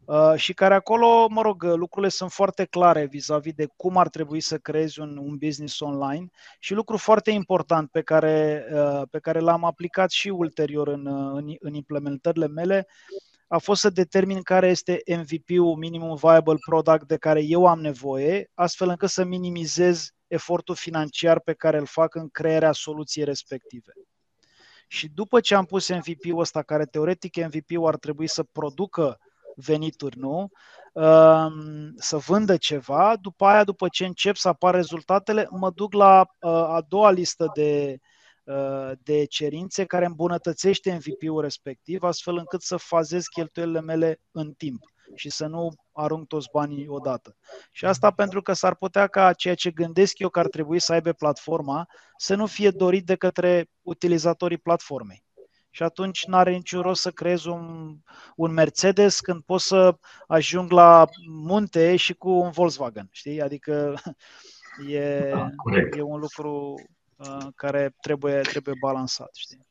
uh, 0.04 0.32
și 0.36 0.52
care 0.52 0.74
acolo, 0.74 1.26
mă 1.28 1.42
rog, 1.42 1.62
lucrurile 1.62 2.10
sunt 2.10 2.32
foarte 2.32 2.64
clare 2.64 3.06
vis-a-vis 3.06 3.52
de 3.52 3.66
cum 3.76 3.96
ar 3.96 4.08
trebui 4.08 4.40
să 4.40 4.58
creezi 4.58 5.00
un, 5.00 5.16
un 5.16 5.36
business 5.36 5.80
online 5.80 6.26
și 6.58 6.74
lucru 6.74 6.96
foarte 6.96 7.30
important 7.30 7.90
pe 7.90 8.02
care, 8.02 8.66
uh, 8.72 9.02
pe 9.10 9.18
care 9.18 9.38
l-am 9.38 9.64
aplicat 9.64 10.10
și 10.10 10.28
ulterior 10.28 10.88
în, 10.88 11.06
în, 11.06 11.54
în 11.58 11.74
implementările 11.74 12.48
mele 12.48 12.86
a 13.52 13.58
fost 13.58 13.80
să 13.80 13.90
determin 13.90 14.42
care 14.42 14.68
este 14.68 15.02
MVP-ul, 15.06 15.76
minimum 15.76 16.16
viable 16.16 16.56
product 16.68 17.06
de 17.06 17.16
care 17.16 17.42
eu 17.42 17.66
am 17.66 17.80
nevoie, 17.80 18.50
astfel 18.54 18.88
încât 18.88 19.08
să 19.08 19.24
minimizez 19.24 20.10
efortul 20.26 20.74
financiar 20.74 21.40
pe 21.40 21.52
care 21.52 21.78
îl 21.78 21.86
fac 21.86 22.14
în 22.14 22.28
crearea 22.28 22.72
soluției 22.72 23.24
respective. 23.24 23.92
Și 24.88 25.08
după 25.08 25.40
ce 25.40 25.54
am 25.54 25.64
pus 25.64 25.88
MVP-ul 25.88 26.40
ăsta, 26.40 26.62
care 26.62 26.84
teoretic 26.84 27.36
MVP-ul 27.36 27.86
ar 27.86 27.96
trebui 27.96 28.26
să 28.26 28.42
producă 28.42 29.18
venituri, 29.56 30.18
nu? 30.18 30.48
Să 31.96 32.16
vândă 32.16 32.56
ceva, 32.56 33.16
după 33.20 33.44
aia, 33.44 33.64
după 33.64 33.88
ce 33.88 34.04
încep 34.04 34.36
să 34.36 34.48
apară 34.48 34.76
rezultatele, 34.76 35.46
mă 35.50 35.70
duc 35.70 35.92
la 35.92 36.20
uh, 36.20 36.50
a 36.50 36.84
doua 36.88 37.10
listă 37.10 37.50
de, 37.54 37.98
Uh, 38.44 38.90
de 39.02 39.24
cerințe 39.24 39.84
care 39.84 40.04
îmbunătățește 40.04 40.92
MVP-ul 40.92 41.40
respectiv, 41.40 42.02
astfel 42.02 42.36
încât 42.36 42.62
să 42.62 42.76
fazez 42.76 43.26
cheltuielile 43.26 43.80
mele 43.80 44.20
în 44.30 44.52
timp 44.52 44.82
și 45.14 45.30
să 45.30 45.46
nu 45.46 45.68
arunc 45.92 46.26
toți 46.26 46.48
banii 46.52 46.88
odată. 46.88 47.36
Și 47.72 47.84
asta 47.84 48.10
pentru 48.10 48.42
că 48.42 48.52
s-ar 48.52 48.74
putea 48.74 49.06
ca 49.06 49.32
ceea 49.32 49.54
ce 49.54 49.70
gândesc 49.70 50.18
eu 50.18 50.28
că 50.28 50.38
ar 50.38 50.46
trebui 50.46 50.80
să 50.80 50.92
aibă 50.92 51.12
platforma 51.12 51.86
să 52.16 52.34
nu 52.34 52.46
fie 52.46 52.70
dorit 52.70 53.06
de 53.06 53.16
către 53.16 53.66
utilizatorii 53.82 54.58
platformei. 54.58 55.24
Și 55.74 55.82
atunci 55.82 56.24
nu 56.26 56.36
are 56.36 56.52
niciun 56.52 56.80
rost 56.80 57.00
să 57.00 57.10
creez 57.10 57.44
un, 57.44 57.94
un 58.36 58.52
Mercedes 58.52 59.20
când 59.20 59.42
pot 59.42 59.60
să 59.60 59.96
ajung 60.26 60.70
la 60.70 61.06
munte 61.26 61.96
și 61.96 62.14
cu 62.14 62.30
un 62.30 62.50
Volkswagen. 62.50 63.08
Știi? 63.10 63.42
Adică 63.42 63.94
e, 64.88 65.30
da, 65.30 65.50
e 65.96 66.02
un 66.02 66.18
lucru 66.20 66.74
Uh, 67.28 67.46
care 67.56 67.94
trebuie, 68.00 68.40
trebuie 68.40 68.74
balansat. 68.80 69.30
Știi? 69.34 69.66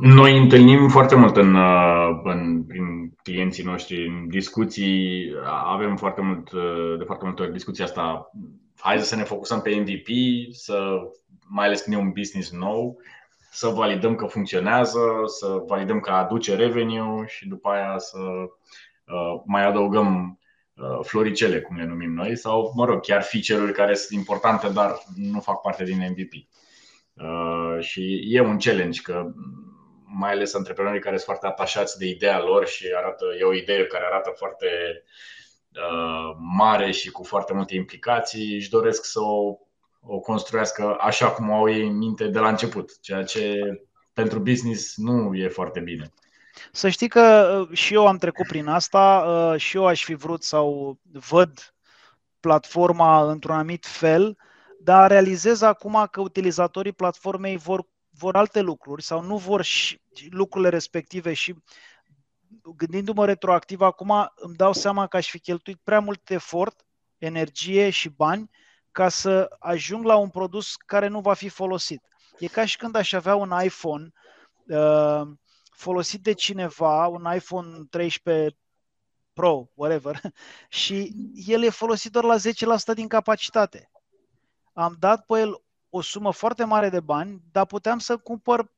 Noi 0.00 0.38
întâlnim 0.38 0.88
foarte 0.88 1.14
mult 1.14 1.36
în, 1.36 1.54
uh, 1.54 2.20
în, 2.24 2.64
prin 2.64 3.14
clienții 3.22 3.64
noștri, 3.64 4.06
în 4.06 4.28
discuții, 4.28 5.32
avem 5.64 5.96
foarte 5.96 6.20
mult, 6.20 6.52
uh, 6.52 6.98
de 6.98 7.04
foarte 7.04 7.24
multe 7.24 7.42
ori 7.42 7.52
discuția 7.52 7.84
asta, 7.84 8.30
hai 8.78 8.98
să 8.98 9.16
ne 9.16 9.22
focusăm 9.22 9.60
pe 9.60 9.70
MVP, 9.70 10.08
să, 10.54 10.98
mai 11.48 11.66
ales 11.66 11.80
când 11.80 11.96
e 11.96 11.98
un 11.98 12.12
business 12.12 12.50
nou, 12.50 12.96
să 13.52 13.68
validăm 13.68 14.14
că 14.14 14.26
funcționează, 14.26 15.00
să 15.26 15.62
validăm 15.66 16.00
că 16.00 16.10
aduce 16.10 16.54
revenue 16.54 17.26
și 17.26 17.48
după 17.48 17.68
aia 17.68 17.98
să 17.98 18.18
uh, 18.18 19.42
mai 19.44 19.64
adăugăm 19.64 20.36
floricele, 21.02 21.60
cum 21.60 21.76
le 21.76 21.84
numim 21.84 22.12
noi, 22.12 22.36
sau, 22.36 22.72
mă 22.74 22.84
rog, 22.84 23.00
chiar 23.00 23.22
feature-uri 23.22 23.72
care 23.72 23.94
sunt 23.94 24.18
importante, 24.18 24.68
dar 24.68 24.98
nu 25.16 25.40
fac 25.40 25.60
parte 25.60 25.84
din 25.84 25.98
MVP. 26.10 26.32
Uh, 27.14 27.84
și 27.84 28.20
e 28.28 28.40
un 28.40 28.58
challenge 28.58 29.00
că 29.00 29.32
mai 30.04 30.30
ales 30.30 30.54
antreprenorii 30.54 31.00
care 31.00 31.16
sunt 31.16 31.26
foarte 31.26 31.46
atașați 31.46 31.98
de 31.98 32.06
ideea 32.06 32.40
lor 32.40 32.66
și 32.66 32.86
arată, 32.96 33.24
e 33.40 33.44
o 33.44 33.54
idee 33.54 33.86
care 33.86 34.04
arată 34.04 34.32
foarte 34.36 34.66
uh, 35.74 36.36
mare 36.56 36.90
și 36.90 37.10
cu 37.10 37.24
foarte 37.24 37.52
multe 37.52 37.74
implicații, 37.74 38.54
își 38.54 38.70
doresc 38.70 39.04
să 39.04 39.20
o, 39.20 39.56
o 40.06 40.18
construiască 40.18 40.96
așa 41.00 41.30
cum 41.30 41.50
au 41.50 41.70
ei 41.70 41.86
în 41.86 41.96
minte 41.96 42.26
de 42.26 42.38
la 42.38 42.48
început, 42.48 43.00
ceea 43.00 43.22
ce 43.24 43.58
pentru 44.12 44.38
business 44.38 44.96
nu 44.96 45.34
e 45.34 45.48
foarte 45.48 45.80
bine. 45.80 46.12
Să 46.72 46.88
știi 46.88 47.08
că 47.08 47.56
uh, 47.70 47.76
și 47.76 47.94
eu 47.94 48.06
am 48.06 48.16
trecut 48.16 48.46
prin 48.46 48.66
asta, 48.66 49.54
și 49.56 49.76
eu 49.76 49.86
aș 49.86 50.04
fi 50.04 50.14
vrut 50.14 50.42
sau 50.42 50.98
văd 51.12 51.74
platforma 52.40 53.30
într-un 53.30 53.54
anumit 53.54 53.86
fel, 53.86 54.36
dar 54.80 55.10
realizez 55.10 55.60
acum 55.60 56.08
că 56.10 56.20
utilizatorii 56.20 56.92
platformei 56.92 57.56
vor, 57.56 57.86
vor 58.10 58.36
alte 58.36 58.60
lucruri 58.60 59.02
sau 59.02 59.22
nu 59.22 59.36
vor 59.36 59.62
și 59.62 60.00
lucrurile 60.30 60.70
respective 60.70 61.32
și 61.32 61.54
gândindu-mă 62.76 63.26
retroactiv 63.26 63.80
acum 63.80 64.32
îmi 64.34 64.54
dau 64.56 64.72
seama 64.72 65.06
că 65.06 65.16
aș 65.16 65.30
fi 65.30 65.40
cheltuit 65.40 65.80
prea 65.84 66.00
mult 66.00 66.30
efort, 66.30 66.86
energie 67.18 67.90
și 67.90 68.08
bani 68.08 68.50
ca 68.92 69.08
să 69.08 69.56
ajung 69.58 70.04
la 70.04 70.16
un 70.16 70.28
produs 70.28 70.76
care 70.76 71.06
nu 71.06 71.20
va 71.20 71.34
fi 71.34 71.48
folosit. 71.48 72.02
E 72.38 72.46
ca 72.46 72.64
și 72.64 72.76
când 72.76 72.94
aș 72.94 73.12
avea 73.12 73.34
un 73.34 73.52
iPhone 73.64 74.12
uh, 74.66 75.22
folosit 75.70 76.22
de 76.22 76.32
cineva, 76.32 77.06
un 77.06 77.34
iPhone 77.34 77.84
13 77.90 78.56
Pro, 79.32 79.68
whatever, 79.74 80.20
și 80.68 81.12
el 81.46 81.62
e 81.62 81.70
folosit 81.70 82.12
doar 82.12 82.24
la 82.24 82.36
10% 82.92 82.94
din 82.94 83.08
capacitate 83.08 83.90
am 84.72 84.96
dat 84.98 85.24
pe 85.26 85.38
el 85.40 85.62
o 85.90 86.00
sumă 86.00 86.32
foarte 86.32 86.64
mare 86.64 86.88
de 86.88 87.00
bani, 87.00 87.42
dar 87.52 87.66
puteam 87.66 87.98
să 87.98 88.16
cumpăr 88.16 88.72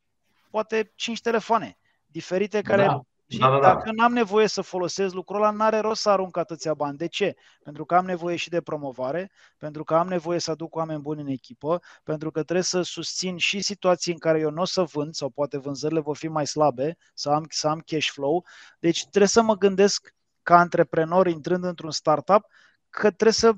poate 0.51 0.93
5 0.95 1.21
telefoane 1.21 1.79
diferite 2.07 2.63
care 2.63 2.85
da. 2.85 3.01
Și 3.29 3.39
da, 3.39 3.51
da, 3.51 3.59
da. 3.59 3.75
dacă 3.75 3.93
n-am 3.93 4.13
nevoie 4.13 4.47
să 4.47 4.63
folosesc 4.63 5.15
lucrul 5.15 5.37
ăla, 5.43 5.51
n-are 5.51 5.79
rost 5.79 6.01
să 6.01 6.11
arunc 6.11 6.37
atâția 6.37 6.75
bani. 6.75 6.97
De 6.97 7.07
ce? 7.07 7.35
Pentru 7.63 7.85
că 7.85 7.95
am 7.95 8.05
nevoie 8.05 8.37
și 8.37 8.49
de 8.49 8.61
promovare, 8.61 9.31
pentru 9.59 9.85
că 9.85 9.95
am 9.95 10.09
nevoie 10.09 10.39
să 10.39 10.51
aduc 10.51 10.75
oameni 10.75 11.01
buni 11.01 11.21
în 11.21 11.27
echipă, 11.27 11.83
pentru 12.03 12.31
că 12.31 12.43
trebuie 12.43 12.65
să 12.65 12.83
susțin 12.83 13.37
și 13.37 13.61
situații 13.61 14.13
în 14.13 14.19
care 14.19 14.39
eu 14.39 14.51
nu 14.51 14.61
o 14.61 14.65
să 14.65 14.83
vând 14.83 15.15
sau 15.15 15.31
poate 15.31 15.59
vânzările 15.59 16.01
vor 16.01 16.17
fi 16.17 16.29
mai 16.29 16.47
slabe, 16.47 16.97
să 17.15 17.31
am, 17.31 17.47
să 17.49 17.69
am 17.69 17.83
cash 17.87 18.09
flow. 18.11 18.45
Deci 18.79 19.01
trebuie 19.01 19.29
să 19.29 19.43
mă 19.43 19.57
gândesc 19.57 20.15
ca 20.43 20.59
antreprenor 20.59 21.27
intrând 21.27 21.65
într-un 21.65 21.91
startup 21.91 22.47
că 22.91 23.11
trebuie 23.11 23.33
să 23.33 23.53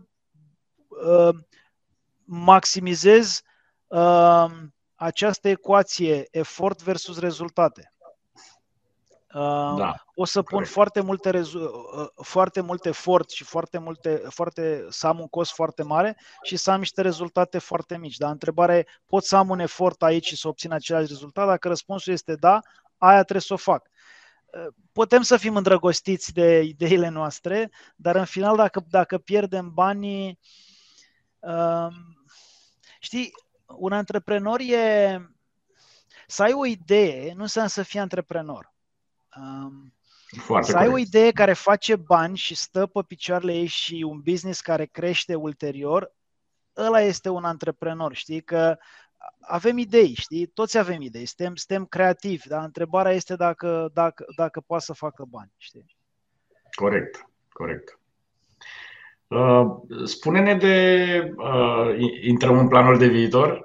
uh, 0.88 1.34
maximizez 2.24 3.40
uh, 3.86 4.46
această 4.94 5.48
ecuație 5.48 6.28
efort 6.30 6.82
versus 6.82 7.18
rezultate. 7.18 7.95
Uh, 9.34 9.74
da, 9.76 9.94
o 10.14 10.24
să 10.24 10.42
pun 10.42 10.50
corect. 10.50 10.70
foarte 10.70 11.00
multe, 11.00 11.30
rezu- 11.30 11.58
uh, 11.58 12.24
foarte 12.26 12.60
mult 12.60 12.84
efort 12.84 13.30
și 13.30 13.44
foarte 13.44 13.78
multe, 13.78 14.22
foarte, 14.28 14.86
să 14.88 15.06
am 15.06 15.20
un 15.20 15.28
cost 15.28 15.52
foarte 15.52 15.82
mare 15.82 16.16
și 16.42 16.56
să 16.56 16.70
am 16.70 16.78
niște 16.78 17.00
rezultate 17.00 17.58
foarte 17.58 17.98
mici. 17.98 18.16
Dar 18.16 18.30
întrebarea 18.30 18.76
e, 18.76 18.86
pot 19.06 19.24
să 19.24 19.36
am 19.36 19.48
un 19.48 19.58
efort 19.58 20.02
aici 20.02 20.26
și 20.26 20.36
să 20.36 20.48
obțin 20.48 20.72
același 20.72 21.06
rezultat? 21.06 21.46
Dacă 21.46 21.68
răspunsul 21.68 22.12
este 22.12 22.34
da, 22.34 22.60
aia 22.98 23.22
trebuie 23.22 23.42
să 23.42 23.52
o 23.52 23.56
fac. 23.56 23.88
Uh, 24.46 24.72
putem 24.92 25.22
să 25.22 25.36
fim 25.36 25.56
îndrăgostiți 25.56 26.32
de 26.32 26.60
ideile 26.60 27.08
noastre, 27.08 27.70
dar 27.96 28.16
în 28.16 28.24
final, 28.24 28.56
dacă, 28.56 28.84
dacă 28.88 29.18
pierdem 29.18 29.70
banii, 29.74 30.38
uh, 31.38 31.88
Știi, 33.06 33.32
un 33.66 33.92
antreprenor 33.92 34.60
e... 34.60 35.18
Să 36.26 36.42
ai 36.42 36.52
o 36.52 36.66
idee 36.66 37.32
nu 37.32 37.42
înseamnă 37.42 37.70
să 37.70 37.82
fii 37.82 38.00
antreprenor. 38.00 38.74
Um, 39.40 39.92
Foarte 40.38 40.70
să 40.70 40.76
ai 40.76 40.86
corect. 40.86 41.04
o 41.04 41.06
idee 41.08 41.30
care 41.30 41.52
face 41.52 41.96
bani 41.96 42.36
și 42.36 42.54
stă 42.54 42.86
pe 42.86 43.00
picioarele 43.06 43.52
ei 43.52 43.66
și 43.66 44.04
un 44.08 44.20
business 44.20 44.60
care 44.60 44.84
crește 44.84 45.34
ulterior, 45.34 46.14
ăla 46.76 47.00
este 47.00 47.28
un 47.28 47.44
antreprenor. 47.44 48.14
Știi 48.14 48.40
că 48.40 48.76
avem 49.40 49.78
idei, 49.78 50.14
știi? 50.14 50.46
Toți 50.46 50.78
avem 50.78 51.00
idei, 51.00 51.26
suntem, 51.26 51.54
suntem 51.54 51.86
creativi, 51.86 52.48
dar 52.48 52.64
întrebarea 52.64 53.12
este 53.12 53.36
dacă, 53.36 53.90
dacă, 53.92 54.24
dacă 54.36 54.60
poate 54.60 54.84
să 54.84 54.92
facă 54.92 55.24
bani, 55.28 55.52
știi? 55.56 55.96
Corect, 56.74 57.28
corect. 57.48 57.98
Uh, 59.28 59.66
spune-ne 60.04 60.54
de. 60.54 61.32
Uh, 61.36 61.96
intrăm 62.22 62.58
în 62.58 62.68
planul 62.68 62.98
de 62.98 63.06
viitor? 63.06 63.64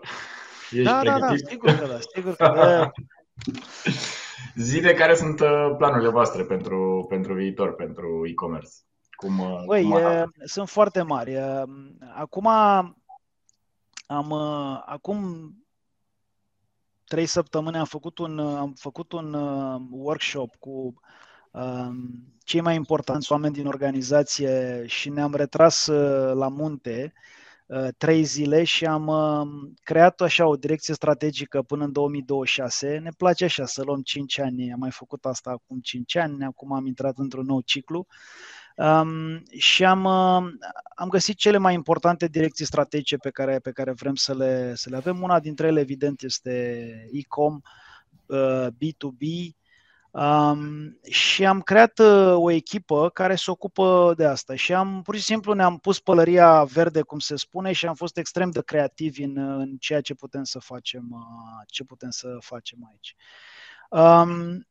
Ești 0.71 0.83
da, 0.83 0.99
pregătit? 0.99 1.21
da, 1.21 1.27
da, 1.27 1.35
sigur 1.35 1.71
că 1.71 1.85
da, 1.87 1.99
sigur 2.13 2.35
că 2.35 2.51
da. 2.55 2.91
Zile 4.55 4.93
care 4.93 5.15
sunt 5.15 5.39
uh, 5.39 5.73
planurile 5.77 6.09
voastre 6.09 6.43
pentru, 6.43 7.05
pentru 7.09 7.33
viitor, 7.33 7.75
pentru 7.75 8.27
e-commerce? 8.27 8.71
Cum, 9.11 9.39
uh, 9.39 9.63
Băi, 9.65 9.83
cum 9.83 9.95
e, 9.97 10.25
sunt 10.43 10.69
foarte 10.69 11.01
mari. 11.01 11.37
Acum 12.15 12.47
am, 14.07 14.33
acum 14.85 15.51
trei 17.05 17.25
săptămâni 17.25 17.77
am 17.77 17.85
făcut 17.85 18.17
un, 18.17 18.39
am 18.39 18.73
făcut 18.73 19.11
un 19.11 19.33
workshop 19.91 20.55
cu 20.55 20.93
um, 21.51 22.23
cei 22.43 22.61
mai 22.61 22.75
importanți 22.75 23.31
oameni 23.31 23.53
din 23.53 23.65
organizație 23.65 24.83
și 24.85 25.09
ne-am 25.09 25.35
retras 25.35 25.87
uh, 25.87 26.33
la 26.33 26.47
munte 26.47 27.13
uh, 27.15 27.39
trei 27.97 28.23
zile 28.23 28.63
și 28.63 28.85
am 28.85 29.07
uh, 29.07 29.71
creat 29.83 30.21
așa 30.21 30.47
o 30.47 30.55
direcție 30.55 30.93
strategică 30.93 31.61
până 31.61 31.83
în 31.83 31.91
2026. 31.91 32.97
Ne 32.97 33.09
place 33.17 33.43
așa 33.43 33.65
să 33.65 33.83
luăm 33.83 34.01
5 34.01 34.39
ani, 34.39 34.71
am 34.71 34.79
mai 34.79 34.91
făcut 34.91 35.25
asta 35.25 35.49
acum 35.49 35.79
5 35.79 36.15
ani, 36.15 36.43
acum 36.43 36.73
am 36.73 36.85
intrat 36.85 37.17
într-un 37.17 37.45
nou 37.45 37.61
ciclu. 37.61 38.07
Um, 38.75 39.43
și 39.57 39.85
am, 39.85 40.03
uh, 40.03 40.51
am 40.95 41.09
găsit 41.09 41.37
cele 41.37 41.57
mai 41.57 41.73
importante 41.73 42.27
direcții 42.27 42.65
strategice 42.65 43.17
pe 43.17 43.29
care, 43.29 43.59
pe 43.59 43.71
care 43.71 43.91
vrem 43.91 44.15
să 44.15 44.33
le, 44.33 44.75
să 44.75 44.89
le 44.89 44.95
avem. 44.95 45.21
Una 45.21 45.39
dintre 45.39 45.67
ele, 45.67 45.79
evident, 45.79 46.21
este 46.21 47.09
e-com, 47.11 47.61
uh, 48.25 48.67
B2B, 48.67 49.53
Um, 50.11 50.99
și 51.09 51.45
am 51.45 51.61
creat 51.61 51.99
uh, 51.99 52.33
o 52.33 52.51
echipă 52.51 53.09
care 53.09 53.35
se 53.35 53.51
ocupă 53.51 54.13
de 54.17 54.25
asta 54.25 54.55
și 54.55 54.73
am 54.73 55.01
pur 55.01 55.15
și 55.15 55.23
simplu 55.23 55.53
ne-am 55.53 55.77
pus 55.77 55.99
pălăria 55.99 56.63
verde, 56.63 57.01
cum 57.01 57.19
se 57.19 57.35
spune, 57.35 57.71
și 57.71 57.85
am 57.85 57.95
fost 57.95 58.17
extrem 58.17 58.49
de 58.49 58.61
creativi 58.61 59.23
în, 59.23 59.37
în 59.37 59.77
ceea 59.77 60.01
ce 60.01 60.13
putem 60.13 60.43
să 60.43 60.59
facem, 60.59 61.07
uh, 61.11 61.63
ce 61.67 61.83
putem 61.83 62.09
să 62.09 62.37
facem 62.39 62.77
aici. 62.89 63.15
Um, 63.89 64.67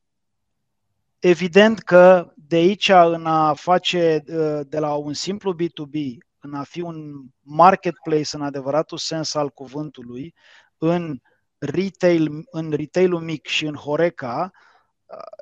evident 1.19 1.79
că 1.79 2.33
de 2.35 2.57
aici 2.57 2.89
în 2.89 3.27
a 3.27 3.55
face 3.55 4.23
uh, 4.27 4.61
de 4.69 4.79
la 4.79 4.95
un 4.95 5.13
simplu 5.13 5.55
B2B 5.55 6.17
în 6.41 6.55
a 6.55 6.63
fi 6.63 6.81
un 6.81 7.25
marketplace 7.41 8.37
în 8.37 8.43
adevăratul 8.43 8.99
sens 8.99 9.35
al 9.35 9.51
cuvântului, 9.51 10.35
în 10.79 11.21
retail, 11.59 12.31
în 12.51 12.71
retailul 12.71 13.21
mic 13.21 13.47
și 13.47 13.67
în 13.67 13.75
Horeca, 13.75 14.51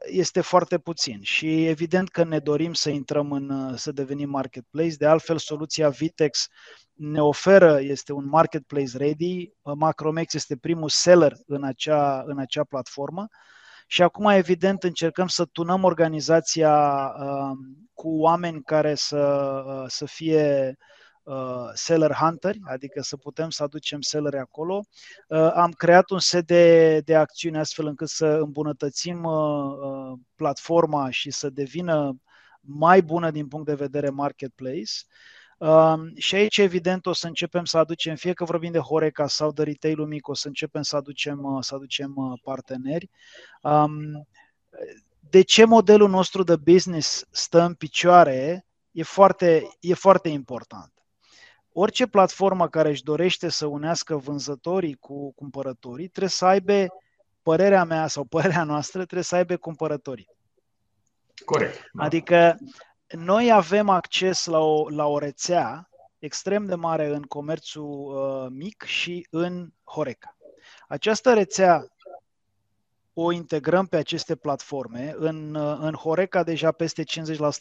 este 0.06 0.40
foarte 0.40 0.78
puțin 0.78 1.18
și 1.22 1.66
evident 1.66 2.08
că 2.08 2.24
ne 2.24 2.38
dorim 2.38 2.72
să 2.72 2.90
intrăm 2.90 3.32
în, 3.32 3.76
să 3.76 3.92
devenim 3.92 4.30
marketplace. 4.30 4.96
De 4.96 5.06
altfel, 5.06 5.38
soluția 5.38 5.88
Vitex 5.88 6.46
ne 6.92 7.22
oferă, 7.22 7.80
este 7.80 8.12
un 8.12 8.28
marketplace 8.28 8.96
ready. 8.96 9.52
Macromex 9.62 10.34
este 10.34 10.56
primul 10.56 10.88
seller 10.88 11.36
în 11.46 11.64
acea, 11.64 12.22
în 12.26 12.38
acea 12.38 12.64
platformă 12.64 13.28
și 13.90 14.02
acum, 14.02 14.26
evident, 14.26 14.82
încercăm 14.82 15.26
să 15.26 15.44
tunăm 15.44 15.84
organizația 15.84 17.06
uh, 17.06 17.50
cu 17.94 18.08
oameni 18.08 18.62
care 18.62 18.94
să, 18.94 19.62
uh, 19.66 19.84
să 19.86 20.04
fie 20.04 20.68
uh, 20.68 20.97
uh, 21.28 21.70
seller 21.74 22.12
hunter, 22.12 22.54
adică 22.62 23.02
să 23.02 23.16
putem 23.16 23.50
să 23.50 23.62
aducem 23.62 24.00
selleri 24.00 24.38
acolo. 24.38 24.84
Uh, 25.28 25.50
am 25.54 25.70
creat 25.70 26.10
un 26.10 26.18
set 26.18 26.46
de, 26.46 27.00
de 27.00 27.14
acțiuni 27.14 27.58
astfel 27.58 27.86
încât 27.86 28.08
să 28.08 28.26
îmbunătățim 28.26 29.24
uh, 29.24 29.32
uh, 29.32 30.18
platforma 30.34 31.10
și 31.10 31.30
să 31.30 31.50
devină 31.50 32.20
mai 32.60 33.02
bună 33.02 33.30
din 33.30 33.48
punct 33.48 33.66
de 33.66 33.74
vedere 33.74 34.10
marketplace. 34.10 34.92
Uh, 35.58 35.94
și 36.16 36.34
aici, 36.34 36.58
evident, 36.58 37.06
o 37.06 37.12
să 37.12 37.26
începem 37.26 37.64
să 37.64 37.78
aducem, 37.78 38.14
fie 38.14 38.32
că 38.32 38.44
vorbim 38.44 38.72
de 38.72 38.78
Horeca 38.78 39.26
sau 39.26 39.52
de 39.52 39.62
retail 39.62 40.04
mic, 40.04 40.28
o 40.28 40.34
să 40.34 40.46
începem 40.46 40.82
să 40.82 40.96
aducem, 40.96 41.44
uh, 41.44 41.64
să 41.64 41.74
aducem 41.74 42.12
uh, 42.16 42.40
parteneri. 42.42 43.10
Um, 43.62 44.26
de 45.30 45.42
ce 45.42 45.64
modelul 45.64 46.08
nostru 46.08 46.42
de 46.42 46.56
business 46.56 47.24
stă 47.30 47.60
în 47.60 47.74
picioare 47.74 48.66
e 48.90 49.02
foarte, 49.02 49.68
e 49.80 49.94
foarte 49.94 50.28
important 50.28 50.97
orice 51.80 52.06
platformă 52.06 52.68
care 52.68 52.88
își 52.88 53.02
dorește 53.02 53.48
să 53.48 53.66
unească 53.66 54.16
vânzătorii 54.16 54.94
cu 54.94 55.32
cumpărătorii 55.32 56.08
trebuie 56.08 56.30
să 56.30 56.44
aibă, 56.44 56.86
părerea 57.42 57.84
mea 57.84 58.06
sau 58.06 58.24
părerea 58.34 58.64
noastră, 58.64 58.98
trebuie 58.98 59.22
să 59.22 59.34
aibă 59.34 59.56
cumpărătorii. 59.56 60.28
Corect. 61.44 61.90
Da. 61.92 62.04
Adică 62.04 62.58
noi 63.08 63.52
avem 63.52 63.88
acces 63.88 64.44
la 64.44 64.58
o, 64.58 64.88
la 64.88 65.06
o 65.06 65.18
rețea 65.18 65.88
extrem 66.18 66.64
de 66.64 66.74
mare 66.74 67.06
în 67.06 67.22
comerțul 67.22 67.84
uh, 67.84 68.46
mic 68.50 68.82
și 68.82 69.26
în 69.30 69.68
Horeca. 69.84 70.36
Această 70.88 71.34
rețea 71.34 71.86
o 73.20 73.32
integrăm 73.32 73.86
pe 73.86 73.96
aceste 73.96 74.36
platforme. 74.36 75.14
În, 75.16 75.56
în 75.80 75.92
Horeca 75.92 76.42
deja 76.42 76.72
peste 76.72 77.02
50% 77.02 77.06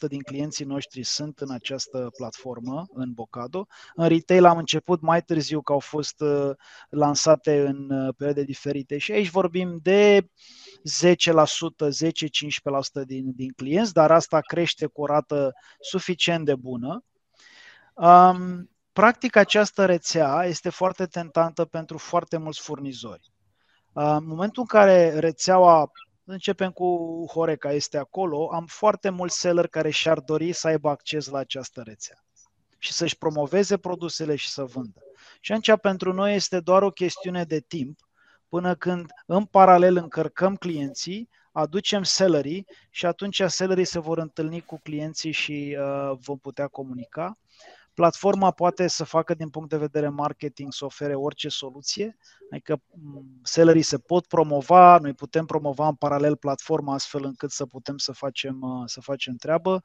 din 0.07 0.21
clienții 0.21 0.65
noștri 0.65 1.03
sunt 1.03 1.39
în 1.39 1.51
această 1.51 2.09
platformă, 2.17 2.85
în 2.93 3.11
Bocado. 3.13 3.67
În 3.95 4.07
retail 4.07 4.45
am 4.45 4.57
început 4.57 5.01
mai 5.01 5.21
târziu 5.21 5.61
că 5.61 5.71
au 5.71 5.79
fost 5.79 6.21
uh, 6.21 6.49
lansate 6.89 7.65
în 7.65 7.89
uh, 7.89 8.13
perioade 8.17 8.43
diferite 8.43 8.97
și 8.97 9.11
aici 9.11 9.29
vorbim 9.29 9.79
de 9.81 10.21
10%, 10.21 10.25
10-15% 13.01 13.05
din, 13.05 13.31
din 13.35 13.51
clienți, 13.55 13.93
dar 13.93 14.11
asta 14.11 14.39
crește 14.39 14.85
cu 14.85 15.01
o 15.01 15.05
rată 15.05 15.53
suficient 15.79 16.45
de 16.45 16.55
bună. 16.55 17.03
Um, 17.93 18.69
practic 18.93 19.35
această 19.35 19.85
rețea 19.85 20.43
este 20.45 20.69
foarte 20.69 21.05
tentantă 21.05 21.65
pentru 21.65 21.97
foarte 21.97 22.37
mulți 22.37 22.61
furnizori. 22.61 23.31
În 23.99 24.25
momentul 24.25 24.61
în 24.61 24.79
care 24.79 25.19
rețeaua, 25.19 25.91
începem 26.23 26.71
cu 26.71 27.25
Horeca, 27.31 27.71
este 27.71 27.97
acolo, 27.97 28.49
am 28.53 28.65
foarte 28.65 29.09
mulți 29.09 29.39
seller 29.39 29.67
care 29.67 29.89
și-ar 29.89 30.19
dori 30.19 30.53
să 30.53 30.67
aibă 30.67 30.89
acces 30.89 31.27
la 31.27 31.37
această 31.37 31.81
rețea 31.81 32.23
și 32.77 32.93
să-și 32.93 33.17
promoveze 33.17 33.77
produsele 33.77 34.35
și 34.35 34.49
să 34.49 34.63
vândă. 34.63 35.01
Și 35.39 35.51
atunci 35.51 35.79
pentru 35.81 36.13
noi 36.13 36.35
este 36.35 36.59
doar 36.59 36.81
o 36.81 36.91
chestiune 36.91 37.43
de 37.43 37.59
timp 37.59 37.99
până 38.49 38.75
când 38.75 39.05
în 39.25 39.45
paralel 39.45 39.95
încărcăm 39.95 40.55
clienții, 40.55 41.29
aducem 41.51 42.03
sellerii 42.03 42.65
și 42.89 43.05
atunci 43.05 43.41
sellerii 43.45 43.85
se 43.85 43.99
vor 43.99 44.17
întâlni 44.17 44.61
cu 44.61 44.79
clienții 44.83 45.31
și 45.31 45.77
uh, 45.79 46.17
vom 46.19 46.37
putea 46.37 46.67
comunica. 46.67 47.37
Platforma 47.97 48.51
poate 48.51 48.87
să 48.87 49.03
facă 49.03 49.33
din 49.33 49.49
punct 49.49 49.69
de 49.69 49.77
vedere 49.77 50.09
marketing, 50.09 50.73
să 50.73 50.85
ofere 50.85 51.15
orice 51.15 51.49
soluție, 51.49 52.17
adică 52.51 52.81
sellerii 53.43 53.81
se 53.81 53.97
pot 53.97 54.25
promova, 54.25 54.97
noi 54.97 55.13
putem 55.13 55.45
promova 55.45 55.87
în 55.87 55.95
paralel 55.95 56.35
platforma 56.35 56.93
astfel 56.93 57.23
încât 57.23 57.51
să 57.51 57.65
putem 57.65 57.97
să 57.97 58.11
facem, 58.11 58.61
uh, 58.61 58.83
să 58.85 59.01
facem 59.01 59.35
treabă. 59.35 59.81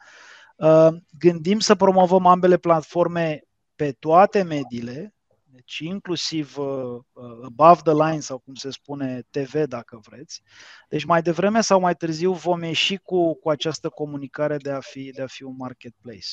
Uh, 0.57 0.89
gândim 1.19 1.59
să 1.59 1.75
promovăm 1.75 2.27
ambele 2.27 2.57
platforme 2.57 3.43
pe 3.75 3.93
toate 3.93 4.43
mediile, 4.43 5.15
deci 5.45 5.79
inclusiv 5.79 6.59
uh, 6.59 7.01
above 7.43 7.81
the 7.85 7.93
line 7.93 8.21
sau 8.21 8.39
cum 8.39 8.55
se 8.55 8.71
spune 8.71 9.23
TV 9.31 9.65
dacă 9.65 10.01
vreți. 10.03 10.43
Deci 10.89 11.05
mai 11.05 11.23
devreme 11.23 11.61
sau 11.61 11.81
mai 11.81 11.95
târziu 11.95 12.33
vom 12.33 12.63
ieși 12.63 12.97
cu, 12.97 13.35
cu 13.35 13.51
această 13.51 13.89
comunicare 13.89 14.57
de 14.57 14.71
a 14.71 14.81
fi, 14.81 15.11
de 15.11 15.23
a 15.23 15.27
fi 15.27 15.43
un 15.43 15.55
marketplace. 15.57 16.29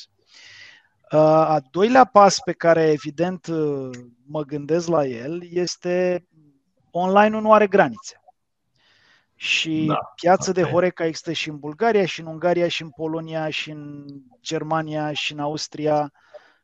A 1.18 1.60
doilea 1.72 2.06
pas 2.06 2.40
pe 2.40 2.52
care 2.52 2.92
evident 2.92 3.48
mă 4.26 4.44
gândesc 4.44 4.88
la 4.88 5.06
el 5.06 5.42
este 5.50 6.28
online 6.92 7.40
nu 7.40 7.54
are 7.54 7.68
granițe. 7.68 8.22
Și 9.36 9.86
da, 9.88 10.00
piața 10.16 10.52
de 10.52 10.64
Horeca 10.64 11.06
există 11.06 11.32
și 11.32 11.50
în 11.50 11.60
Bulgaria, 11.60 12.06
și 12.06 12.20
în 12.20 12.26
Ungaria, 12.26 12.68
și 12.68 12.82
în 12.82 12.90
Polonia, 12.90 13.50
și 13.50 13.72
în 13.72 14.06
Germania, 14.42 15.14
și 15.14 15.32
în 15.32 15.40
Austria. 15.40 16.12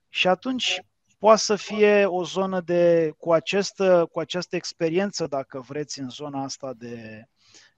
Și 0.09 0.27
atunci 0.27 0.81
poate 1.19 1.39
să 1.39 1.55
fie 1.55 2.05
o 2.05 2.23
zonă 2.23 2.61
de, 2.61 3.13
cu, 3.17 3.33
această, 3.33 4.07
cu 4.11 4.19
această 4.19 4.55
experiență, 4.55 5.27
dacă 5.27 5.59
vreți, 5.67 5.99
în 5.99 6.09
zona 6.09 6.43
asta 6.43 6.73
de, 6.73 7.25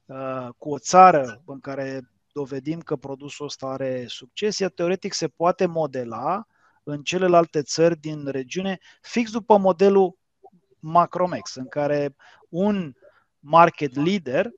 uh, 0.06 0.48
cu 0.58 0.70
o 0.70 0.80
țară 0.80 1.42
în 1.46 1.60
care 1.60 2.10
dovedim 2.32 2.80
că 2.80 2.96
produsul 2.96 3.46
ăsta 3.46 3.68
are 3.68 4.06
succes, 4.08 4.60
ea 4.60 4.70
teoretic 4.70 5.14
se 5.14 5.28
poate 5.28 5.66
modela 5.66 6.46
în 6.88 7.02
celelalte 7.02 7.62
țări 7.62 7.98
din 8.00 8.28
regiune, 8.28 8.78
fix 9.02 9.32
după 9.32 9.58
modelul 9.58 10.18
Macromex, 10.80 11.56
în 11.56 11.68
care 11.68 12.16
un 12.50 12.94
market 13.40 13.96
leader 13.96 14.50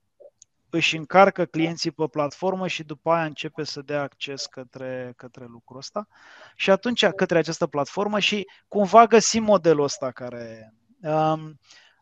își 0.70 0.98
încarcă 0.98 1.46
clienții 1.46 1.92
pe 1.92 2.08
platformă 2.12 2.68
și 2.68 2.84
după 2.84 3.12
aia 3.12 3.26
începe 3.26 3.64
să 3.64 3.82
dea 3.82 4.02
acces 4.02 4.46
către, 4.46 5.14
către 5.16 5.46
lucrul 5.46 5.78
ăsta 5.78 6.08
și 6.56 6.72
atunci 6.72 7.06
către 7.06 7.38
această 7.38 7.68
platformă 7.68 8.20
și 8.20 8.48
cumva 8.68 9.06
găsim 9.06 9.44
modelul 9.44 9.84
ăsta 9.84 10.12
care 10.12 10.74
um, 11.02 11.60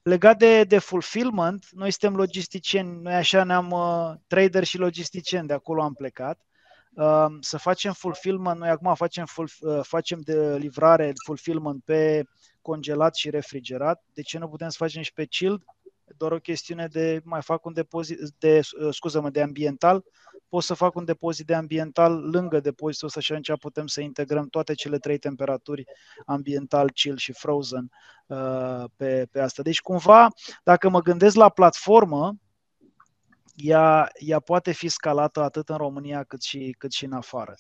Legat 0.08 0.38
de, 0.38 0.64
de 0.64 0.78
fulfillment, 0.78 1.68
noi 1.72 1.92
suntem 1.92 2.16
logisticieni, 2.16 3.02
noi 3.02 3.14
așa 3.14 3.44
ne-am 3.44 3.72
uh, 3.72 4.14
trader 4.28 4.64
și 4.64 4.78
logisticieni, 4.78 5.48
de 5.48 5.54
acolo 5.54 5.84
am 5.84 5.94
plecat. 5.94 6.47
Uh, 6.98 7.26
să 7.40 7.58
facem 7.58 7.94
fulfillment, 7.94 8.60
noi 8.60 8.70
acum 8.70 8.96
facem, 8.96 9.26
full, 9.26 9.50
uh, 9.60 9.80
facem 9.84 10.20
de 10.20 10.58
livrare, 10.58 11.14
fulfillment 11.26 11.84
pe 11.84 12.24
congelat 12.62 13.16
și 13.16 13.30
refrigerat. 13.30 14.04
De 14.14 14.22
ce 14.22 14.38
nu 14.38 14.48
putem 14.48 14.70
să 14.70 14.76
facem 14.80 15.02
și 15.02 15.14
pe 15.14 15.26
chilled? 15.26 15.62
Doar 16.18 16.32
o 16.32 16.40
chestiune 16.40 16.88
de 16.88 17.22
mai 17.24 17.42
fac 17.42 17.66
un 17.66 17.74
depozit, 17.74 18.18
de, 18.38 18.60
uh, 18.82 18.94
scuză-mă, 18.94 19.30
de 19.30 19.42
ambiental, 19.42 20.04
pot 20.50 20.64
să 20.64 20.74
fac 20.74 20.96
un 20.96 21.06
depozit 21.06 21.46
de 21.46 21.54
ambiental 21.54 22.30
lângă 22.30 22.60
depozitul 22.60 23.08
ăsta 23.08 23.20
și 23.20 23.32
atunci 23.32 23.60
putem 23.60 23.88
să 23.88 24.02
integrăm 24.02 24.48
toate 24.48 24.74
cele 24.74 24.98
trei 24.98 25.18
temperaturi, 25.18 25.84
ambiental, 26.26 26.92
chill 26.92 27.18
și 27.18 27.34
frozen, 27.34 27.92
uh, 28.28 28.84
pe, 28.96 29.28
pe 29.32 29.40
asta. 29.40 29.62
Deci 29.62 29.82
cumva, 29.82 30.28
dacă 30.64 30.90
mă 30.90 31.02
gândesc 31.02 31.36
la 31.36 31.50
platformă, 31.50 32.36
ea, 33.58 34.10
ea 34.20 34.40
poate 34.40 34.72
fi 34.72 34.88
scalată 34.88 35.42
atât 35.42 35.70
în 35.70 35.78
România 35.78 36.24
cât 36.24 36.42
și, 36.42 36.76
cât 36.78 36.92
și 36.92 37.06
în 37.06 37.14
afară. 37.14 37.56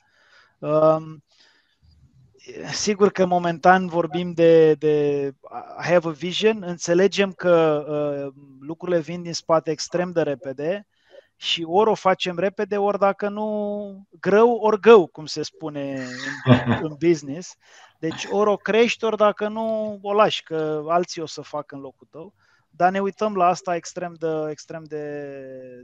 Um, 0.60 1.24
sigur 2.72 3.12
că 3.12 3.26
momentan 3.26 3.88
vorbim 3.88 4.32
de, 4.32 4.74
de 4.74 5.28
I 5.82 5.86
have 5.86 6.08
a 6.08 6.12
vision, 6.12 6.64
înțelegem 6.64 7.32
că 7.32 7.86
uh, 7.88 8.34
lucrurile 8.60 9.00
vin 9.00 9.22
din 9.22 9.34
spate 9.34 9.72
extrem 9.72 10.12
de 10.12 10.22
repede, 10.22 10.88
și 11.40 11.64
ori 11.68 11.90
o 11.90 11.94
facem 11.94 12.38
repede, 12.38 12.78
ori 12.78 13.00
dacă 13.00 13.30
nu, 13.30 14.08
grău 14.20 14.52
ori 14.52 14.80
gău, 14.80 15.08
cum 15.08 15.26
se 15.26 15.44
spune 15.44 16.08
în, 16.46 16.74
în 16.88 16.96
business. 17.00 17.56
Deci 18.00 18.28
ori 18.30 18.50
o 18.50 18.56
crești, 18.56 19.06
ori 19.06 19.18
dacă 19.18 19.48
nu, 19.48 20.00
o 20.02 20.14
lași, 20.14 20.44
că 20.44 20.84
alții 20.88 21.22
o 21.22 21.26
să 21.26 21.42
facă 21.42 21.76
în 21.76 21.82
locul 21.82 22.08
tău. 22.12 22.34
Dar 22.78 22.92
ne 22.92 23.00
uităm 23.02 23.36
la 23.36 23.46
asta 23.46 23.76
extrem 23.76 24.14
de, 24.14 24.50
extrem 24.50 24.84
de, 24.84 25.04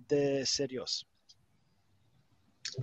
de 0.06 0.41
serios. 0.44 1.06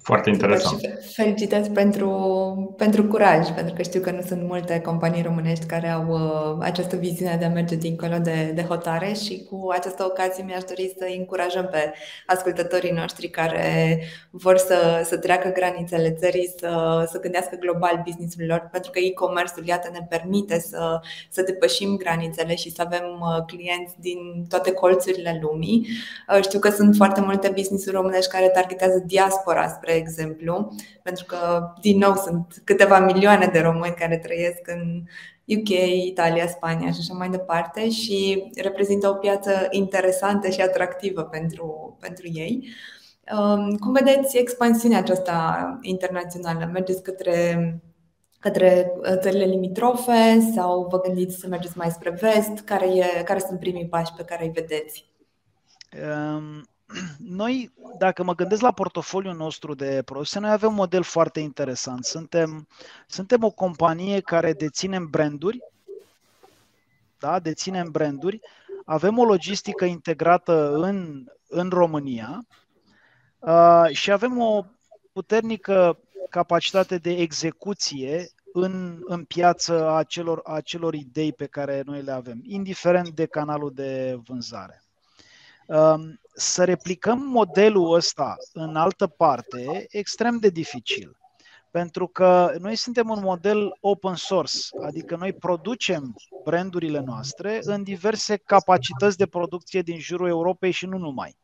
Foarte 0.03 0.31
interesant. 0.31 0.81
Și 0.81 0.89
felicitări 1.13 1.71
pentru, 1.71 2.75
pentru 2.77 3.05
curaj, 3.05 3.49
pentru 3.49 3.75
că 3.75 3.83
știu 3.83 4.01
că 4.01 4.11
nu 4.11 4.21
sunt 4.21 4.43
multe 4.43 4.81
companii 4.81 5.23
românești 5.23 5.67
care 5.67 5.89
au 5.89 6.07
uh, 6.09 6.57
această 6.61 6.97
viziune 6.97 7.37
de 7.39 7.45
a 7.45 7.49
merge 7.49 7.75
dincolo 7.75 8.19
de, 8.19 8.53
de 8.55 8.63
hotare 8.63 9.13
și 9.13 9.47
cu 9.51 9.69
această 9.71 10.05
ocazie 10.05 10.45
mi-aș 10.45 10.63
dori 10.69 10.95
să 10.99 11.07
încurajăm 11.19 11.69
pe 11.71 11.93
ascultătorii 12.27 12.91
noștri 12.91 13.29
care 13.29 13.99
vor 14.31 14.57
să, 14.57 15.03
să 15.05 15.17
treacă 15.17 15.49
granițele 15.49 16.11
țării, 16.11 16.55
să, 16.59 17.05
să 17.11 17.21
gândească 17.21 17.57
global 17.57 18.03
businessul 18.05 18.45
lor, 18.47 18.69
pentru 18.73 18.91
că 18.91 18.99
e-commerce-ul, 18.99 19.67
iată, 19.67 19.89
ne 19.93 20.07
permite 20.09 20.61
să, 20.61 21.01
să 21.31 21.43
depășim 21.43 21.97
granițele 21.97 22.55
și 22.55 22.71
să 22.71 22.83
avem 22.83 23.05
uh, 23.21 23.45
clienți 23.47 23.95
din 24.01 24.19
toate 24.49 24.73
colțurile 24.73 25.39
lumii. 25.43 25.87
Uh, 26.35 26.43
știu 26.43 26.59
că 26.59 26.71
sunt 26.71 26.97
foarte 26.97 27.21
multe 27.21 27.49
business-uri 27.49 27.97
românești 27.97 28.31
care 28.31 28.49
targetează 28.49 29.03
diaspora 29.07 29.69
spre 29.77 29.93
exemplu, 29.93 30.75
pentru 31.03 31.25
că, 31.25 31.73
din 31.81 31.99
nou, 31.99 32.15
sunt 32.15 32.63
câteva 32.65 32.99
milioane 32.99 33.47
de 33.47 33.61
români 33.61 33.95
care 33.95 34.19
trăiesc 34.19 34.61
în 34.67 35.03
UK, 35.47 35.69
Italia, 36.05 36.47
Spania 36.47 36.91
și 36.91 36.99
așa 37.01 37.15
mai 37.15 37.29
departe 37.29 37.91
și 37.91 38.51
reprezintă 38.63 39.09
o 39.09 39.15
piață 39.15 39.67
interesantă 39.71 40.51
și 40.51 40.61
atractivă 40.61 41.23
pentru, 41.23 41.97
pentru 42.01 42.29
ei. 42.33 42.69
Um, 43.39 43.77
cum 43.77 43.93
vedeți 43.93 44.39
expansiunea 44.39 44.99
aceasta 44.99 45.79
internațională? 45.81 46.71
Mergeți 46.73 47.03
către 47.03 47.81
către 48.41 48.93
uh, 48.97 49.19
țările 49.19 49.45
limitrofe 49.45 50.41
sau 50.55 50.87
vă 50.91 51.01
gândiți 51.01 51.39
să 51.39 51.47
mergeți 51.47 51.79
mai 51.79 51.91
spre 51.91 52.11
vest? 52.11 52.59
Care, 52.65 52.87
e, 52.87 53.23
care 53.23 53.39
sunt 53.39 53.59
primii 53.59 53.89
pași 53.89 54.13
pe 54.17 54.25
care 54.25 54.45
îi 54.45 54.51
vedeți? 54.51 55.11
Um, 55.93 56.69
noi, 57.19 57.73
dacă 57.99 58.23
mă 58.23 58.35
gândesc 58.35 58.61
la 58.61 58.73
portofoliul 58.73 59.35
nostru 59.35 59.75
de 59.75 60.03
produse, 60.05 60.39
noi 60.39 60.51
avem 60.51 60.69
un 60.69 60.75
model 60.75 61.03
foarte 61.03 61.41
interesant. 61.41 62.05
Suntem, 62.05 62.69
suntem 63.07 63.45
o 63.45 63.51
companie 63.51 64.21
care 64.21 64.53
deținem 64.53 65.07
branduri, 65.07 65.59
da? 67.19 67.39
deținem 67.39 67.91
branduri, 67.91 68.41
avem 68.85 69.19
o 69.19 69.25
logistică 69.25 69.85
integrată 69.85 70.75
în, 70.75 71.25
în 71.49 71.69
România 71.69 72.47
uh, 73.39 73.87
și 73.91 74.11
avem 74.11 74.41
o 74.41 74.65
puternică 75.13 75.99
capacitate 76.31 76.99
de 76.99 77.11
execuție 77.11 78.31
în, 78.53 79.03
în 79.05 79.25
piață 79.25 79.91
a 79.91 80.03
celor, 80.03 80.41
a 80.45 80.61
celor 80.61 80.95
idei 80.95 81.33
pe 81.33 81.47
care 81.47 81.83
noi 81.85 82.03
le 82.03 82.13
avem, 82.13 82.41
indiferent 82.43 83.09
de 83.09 83.27
canalul 83.27 83.73
de 83.75 84.19
vânzare. 84.25 84.83
Um, 85.67 86.21
să 86.41 86.65
replicăm 86.65 87.19
modelul 87.19 87.95
ăsta 87.95 88.37
în 88.53 88.77
altă 88.77 89.07
parte 89.07 89.87
extrem 89.91 90.39
de 90.39 90.49
dificil. 90.49 91.17
Pentru 91.71 92.07
că 92.07 92.55
noi 92.59 92.77
suntem 92.77 93.09
un 93.09 93.21
model 93.23 93.77
open 93.81 94.15
source, 94.15 94.59
adică 94.83 95.17
noi 95.17 95.33
producem 95.33 96.15
brandurile 96.45 97.01
noastre 97.01 97.59
în 97.63 97.83
diverse 97.83 98.37
capacități 98.37 99.17
de 99.17 99.27
producție 99.27 99.83
din 99.83 99.99
jurul 99.99 100.29
Europei 100.29 100.71
și 100.71 100.87
nu 100.87 100.99
numai. 100.99 101.37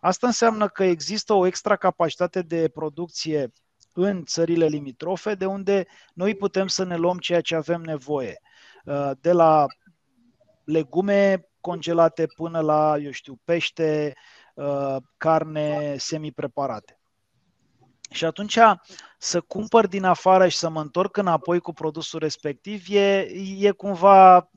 Asta 0.00 0.26
înseamnă 0.26 0.68
că 0.68 0.84
există 0.84 1.32
o 1.32 1.46
extra 1.46 1.76
capacitate 1.76 2.42
de 2.42 2.68
producție 2.68 3.52
în 3.92 4.24
țările 4.24 4.66
limitrofe, 4.66 5.34
de 5.34 5.46
unde 5.46 5.86
noi 6.14 6.34
putem 6.34 6.66
să 6.66 6.84
ne 6.84 6.96
luăm 6.96 7.18
ceea 7.18 7.40
ce 7.40 7.54
avem 7.54 7.80
nevoie. 7.80 8.40
Uh, 8.84 9.10
de 9.20 9.32
la 9.32 9.66
legume 10.64 11.49
congelate 11.60 12.26
până 12.26 12.60
la, 12.60 12.96
eu 12.98 13.10
știu, 13.10 13.38
pește, 13.44 14.14
uh, 14.54 14.96
carne 15.16 15.96
semi-preparate. 15.98 17.00
Și 18.10 18.24
atunci 18.24 18.58
să 19.18 19.40
cumpăr 19.40 19.86
din 19.86 20.04
afară 20.04 20.48
și 20.48 20.56
să 20.56 20.68
mă 20.68 20.80
întorc 20.80 21.16
înapoi 21.16 21.60
cu 21.60 21.72
produsul 21.72 22.18
respectiv 22.18 22.84
e, 22.88 23.18
e 23.58 23.70
cumva 23.70 24.50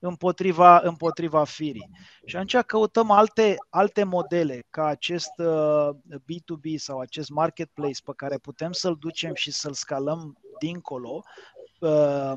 împotriva, 0.00 0.78
împotriva 0.78 1.44
firii. 1.44 1.90
Și 2.24 2.36
atunci 2.36 2.56
căutăm 2.56 3.10
alte, 3.10 3.56
alte 3.70 4.04
modele 4.04 4.66
ca 4.70 4.86
acest 4.86 5.32
uh, 5.36 5.88
B2B 6.04 6.74
sau 6.76 6.98
acest 6.98 7.30
marketplace 7.30 8.02
pe 8.04 8.12
care 8.16 8.38
putem 8.38 8.72
să-l 8.72 8.96
ducem 8.98 9.34
și 9.34 9.52
să-l 9.52 9.72
scalăm 9.72 10.38
dincolo 10.58 11.10
uh, 11.10 11.51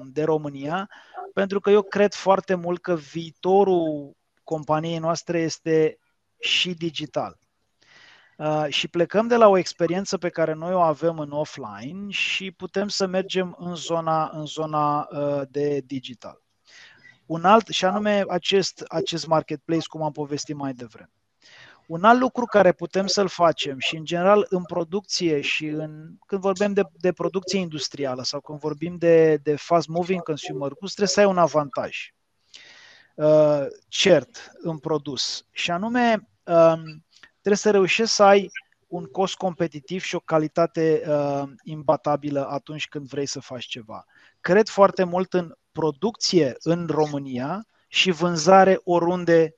de 0.03 0.23
România, 0.23 0.89
pentru 1.33 1.59
că 1.59 1.69
eu 1.69 1.81
cred 1.81 2.13
foarte 2.13 2.55
mult 2.55 2.81
că 2.81 2.95
viitorul 2.95 4.15
companiei 4.43 4.97
noastre 4.97 5.39
este 5.39 5.97
și 6.39 6.73
digital. 6.73 7.37
Uh, 8.37 8.65
și 8.69 8.87
plecăm 8.87 9.27
de 9.27 9.35
la 9.35 9.47
o 9.47 9.57
experiență 9.57 10.17
pe 10.17 10.29
care 10.29 10.53
noi 10.53 10.73
o 10.73 10.79
avem 10.79 11.19
în 11.19 11.31
offline 11.31 12.09
și 12.09 12.51
putem 12.51 12.87
să 12.87 13.05
mergem 13.05 13.55
în 13.59 13.75
zona, 13.75 14.29
în 14.33 14.45
zona 14.45 15.07
uh, 15.11 15.41
de 15.49 15.81
digital. 15.85 16.41
Un 17.25 17.45
alt, 17.45 17.67
și 17.67 17.85
anume 17.85 18.23
acest, 18.29 18.83
acest 18.87 19.27
marketplace, 19.27 19.87
cum 19.87 20.01
am 20.01 20.11
povestit 20.11 20.55
mai 20.55 20.73
devreme. 20.73 21.11
Un 21.87 22.03
alt 22.03 22.19
lucru 22.19 22.45
care 22.45 22.71
putem 22.71 23.07
să-l 23.07 23.27
facem 23.27 23.79
și, 23.79 23.95
în 23.95 24.05
general, 24.05 24.45
în 24.49 24.63
producție 24.63 25.41
și 25.41 25.65
în, 25.65 26.15
când 26.25 26.41
vorbim 26.41 26.73
de, 26.73 26.81
de 26.97 27.11
producție 27.11 27.59
industrială 27.59 28.23
sau 28.23 28.41
când 28.41 28.59
vorbim 28.59 28.97
de, 28.97 29.37
de 29.37 29.55
fast-moving 29.55 30.21
consumer 30.21 30.71
goods, 30.71 30.93
trebuie 30.93 31.07
să 31.07 31.19
ai 31.19 31.25
un 31.25 31.37
avantaj 31.37 32.13
uh, 33.15 33.65
cert 33.87 34.51
în 34.57 34.77
produs. 34.77 35.45
Și 35.51 35.71
anume, 35.71 36.29
uh, 36.43 36.81
trebuie 37.31 37.55
să 37.55 37.71
reușești 37.71 38.13
să 38.13 38.23
ai 38.23 38.51
un 38.87 39.05
cost 39.05 39.35
competitiv 39.35 40.01
și 40.01 40.15
o 40.15 40.19
calitate 40.19 41.03
uh, 41.07 41.43
imbatabilă 41.63 42.47
atunci 42.49 42.87
când 42.87 43.07
vrei 43.07 43.25
să 43.25 43.39
faci 43.39 43.65
ceva. 43.65 44.05
Cred 44.39 44.67
foarte 44.67 45.03
mult 45.03 45.33
în 45.33 45.55
producție 45.71 46.55
în 46.59 46.87
România 46.87 47.67
și 47.87 48.11
vânzare 48.11 48.79
oriunde 48.83 49.55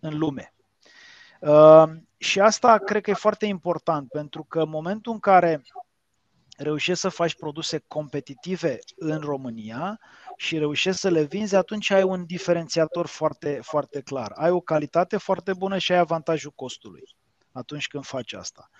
în 0.00 0.18
lume. 0.18 0.54
Uh, 1.40 1.84
și 2.16 2.40
asta 2.40 2.78
cred 2.78 3.02
că 3.02 3.10
e 3.10 3.14
foarte 3.14 3.46
important, 3.46 4.08
pentru 4.08 4.44
că 4.44 4.60
în 4.60 4.68
momentul 4.68 5.12
în 5.12 5.18
care 5.18 5.62
reușești 6.56 7.00
să 7.00 7.08
faci 7.08 7.34
produse 7.34 7.84
competitive 7.86 8.78
în 8.96 9.18
România 9.18 10.00
și 10.36 10.58
reușești 10.58 11.00
să 11.00 11.08
le 11.08 11.22
vinzi, 11.22 11.56
atunci 11.56 11.90
ai 11.90 12.02
un 12.02 12.24
diferențiator 12.26 13.06
foarte, 13.06 13.60
foarte 13.62 14.00
clar. 14.00 14.32
Ai 14.34 14.50
o 14.50 14.60
calitate 14.60 15.16
foarte 15.16 15.52
bună 15.52 15.78
și 15.78 15.92
ai 15.92 15.98
avantajul 15.98 16.52
costului 16.54 17.02
atunci 17.52 17.86
când 17.86 18.04
faci 18.04 18.32
asta. 18.32 18.70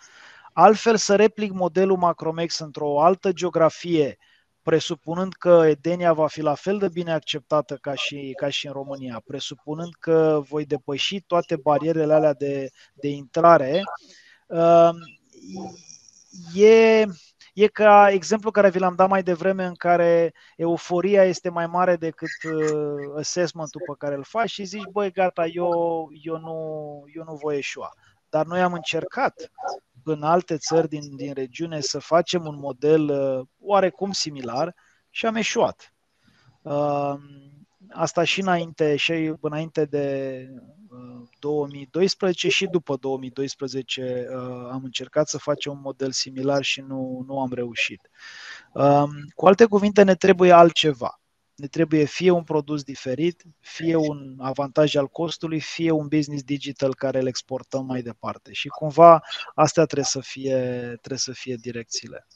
Altfel 0.52 0.96
să 0.96 1.16
replic 1.16 1.52
modelul 1.52 1.96
Macromex 1.96 2.58
într-o 2.58 3.02
altă 3.02 3.32
geografie 3.32 4.18
presupunând 4.62 5.32
că 5.32 5.62
Edenia 5.66 6.12
va 6.12 6.26
fi 6.26 6.40
la 6.40 6.54
fel 6.54 6.78
de 6.78 6.88
bine 6.88 7.12
acceptată 7.12 7.78
ca 7.80 7.94
și, 7.94 8.32
ca 8.36 8.48
și 8.48 8.66
în 8.66 8.72
România, 8.72 9.22
presupunând 9.26 9.94
că 9.98 10.40
voi 10.48 10.64
depăși 10.64 11.20
toate 11.20 11.56
barierele 11.56 12.12
alea 12.12 12.32
de, 12.32 12.70
de 12.94 13.08
intrare, 13.08 13.82
um, 14.46 14.96
e, 16.54 17.04
E 17.54 17.66
ca 17.66 18.10
exemplu 18.10 18.50
care 18.50 18.70
vi 18.70 18.78
l-am 18.78 18.94
dat 18.94 19.08
mai 19.08 19.22
devreme 19.22 19.64
în 19.64 19.74
care 19.74 20.34
euforia 20.56 21.24
este 21.24 21.48
mai 21.48 21.66
mare 21.66 21.96
decât 21.96 22.28
uh, 22.52 23.14
assessment-ul 23.18 23.82
pe 23.86 23.94
care 23.98 24.14
îl 24.14 24.24
faci 24.24 24.50
și 24.50 24.64
zici, 24.64 24.90
băi, 24.92 25.12
gata, 25.12 25.46
eu, 25.46 26.08
eu, 26.22 26.38
nu, 26.38 27.04
eu 27.14 27.24
nu 27.24 27.34
voi 27.34 27.56
eșua. 27.56 27.94
Dar 28.28 28.46
noi 28.46 28.60
am 28.62 28.72
încercat 28.72 29.50
în 30.04 30.22
alte 30.22 30.56
țări 30.56 30.88
din, 30.88 31.16
din 31.16 31.32
regiune 31.34 31.80
să 31.80 31.98
facem 31.98 32.46
un 32.46 32.58
model 32.58 33.08
uh, 33.08 33.46
oarecum 33.60 34.12
similar 34.12 34.74
și 35.10 35.26
am 35.26 35.34
eșuat. 35.34 35.94
Uh, 36.62 37.14
asta 37.90 38.24
și 38.24 38.40
înainte, 38.40 38.96
și 38.96 39.34
înainte 39.40 39.84
de 39.84 40.46
2012 41.38 42.46
uh, 42.46 42.52
și 42.52 42.66
după 42.66 42.96
2012 42.96 44.26
uh, 44.30 44.68
am 44.70 44.80
încercat 44.84 45.28
să 45.28 45.38
facem 45.38 45.72
un 45.72 45.80
model 45.80 46.12
similar 46.12 46.62
și 46.62 46.80
nu, 46.80 47.24
nu 47.26 47.40
am 47.40 47.52
reușit. 47.52 48.10
Um, 48.72 49.10
cu 49.34 49.46
alte 49.46 49.64
cuvinte, 49.64 50.02
ne 50.02 50.14
trebuie 50.14 50.52
altceva. 50.52 51.19
Ne 51.60 51.66
trebuie 51.66 52.04
fie 52.04 52.30
un 52.30 52.42
produs 52.42 52.82
diferit, 52.82 53.42
fie 53.60 53.96
un 53.96 54.36
avantaj 54.38 54.94
al 54.94 55.06
costului, 55.06 55.60
fie 55.60 55.90
un 55.90 56.06
business 56.08 56.42
digital 56.42 56.94
care 56.94 57.20
îl 57.20 57.26
exportăm 57.26 57.86
mai 57.86 58.02
departe. 58.02 58.52
Și 58.52 58.68
cumva 58.68 59.22
astea 59.54 59.84
trebuie 59.84 60.04
să 60.04 60.20
fie, 60.20 60.56
trebuie 60.84 61.18
să 61.18 61.32
fie 61.32 61.56
direcțiile. 61.60 62.26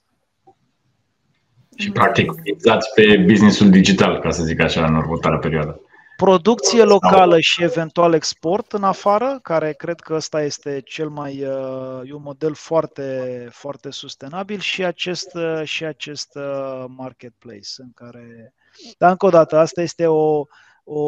Și 1.77 1.91
practic 1.91 2.33
exact 2.43 2.87
pe 2.95 3.25
businessul 3.27 3.71
digital, 3.71 4.21
ca 4.21 4.31
să 4.31 4.43
zic 4.43 4.61
așa, 4.61 4.87
în 4.87 4.95
următoarea 4.95 5.39
perioadă. 5.39 5.81
Producție 6.17 6.83
locală 6.83 7.41
și 7.41 7.63
eventual 7.63 8.15
export 8.15 8.73
în 8.73 8.85
afară, 8.85 9.39
care 9.43 9.73
cred 9.73 10.01
că 10.01 10.15
ăsta 10.15 10.43
este 10.43 10.81
cel 10.85 11.09
mai 11.09 11.45
uh, 11.45 12.01
e 12.05 12.13
un 12.13 12.23
model 12.23 12.55
foarte, 12.55 13.49
foarte 13.51 13.91
sustenabil 13.91 14.59
și 14.59 14.85
acest, 14.85 15.35
uh, 15.35 15.63
și 15.65 15.85
acest 15.85 16.35
uh, 16.35 16.85
marketplace 16.89 17.69
în 17.77 17.93
care. 17.95 18.55
Dar 18.99 19.11
încă 19.11 19.27
o 19.27 19.31
dată, 19.31 19.57
asta 19.57 19.83
este 19.83 20.07
o, 20.07 20.45
o, 20.85 21.01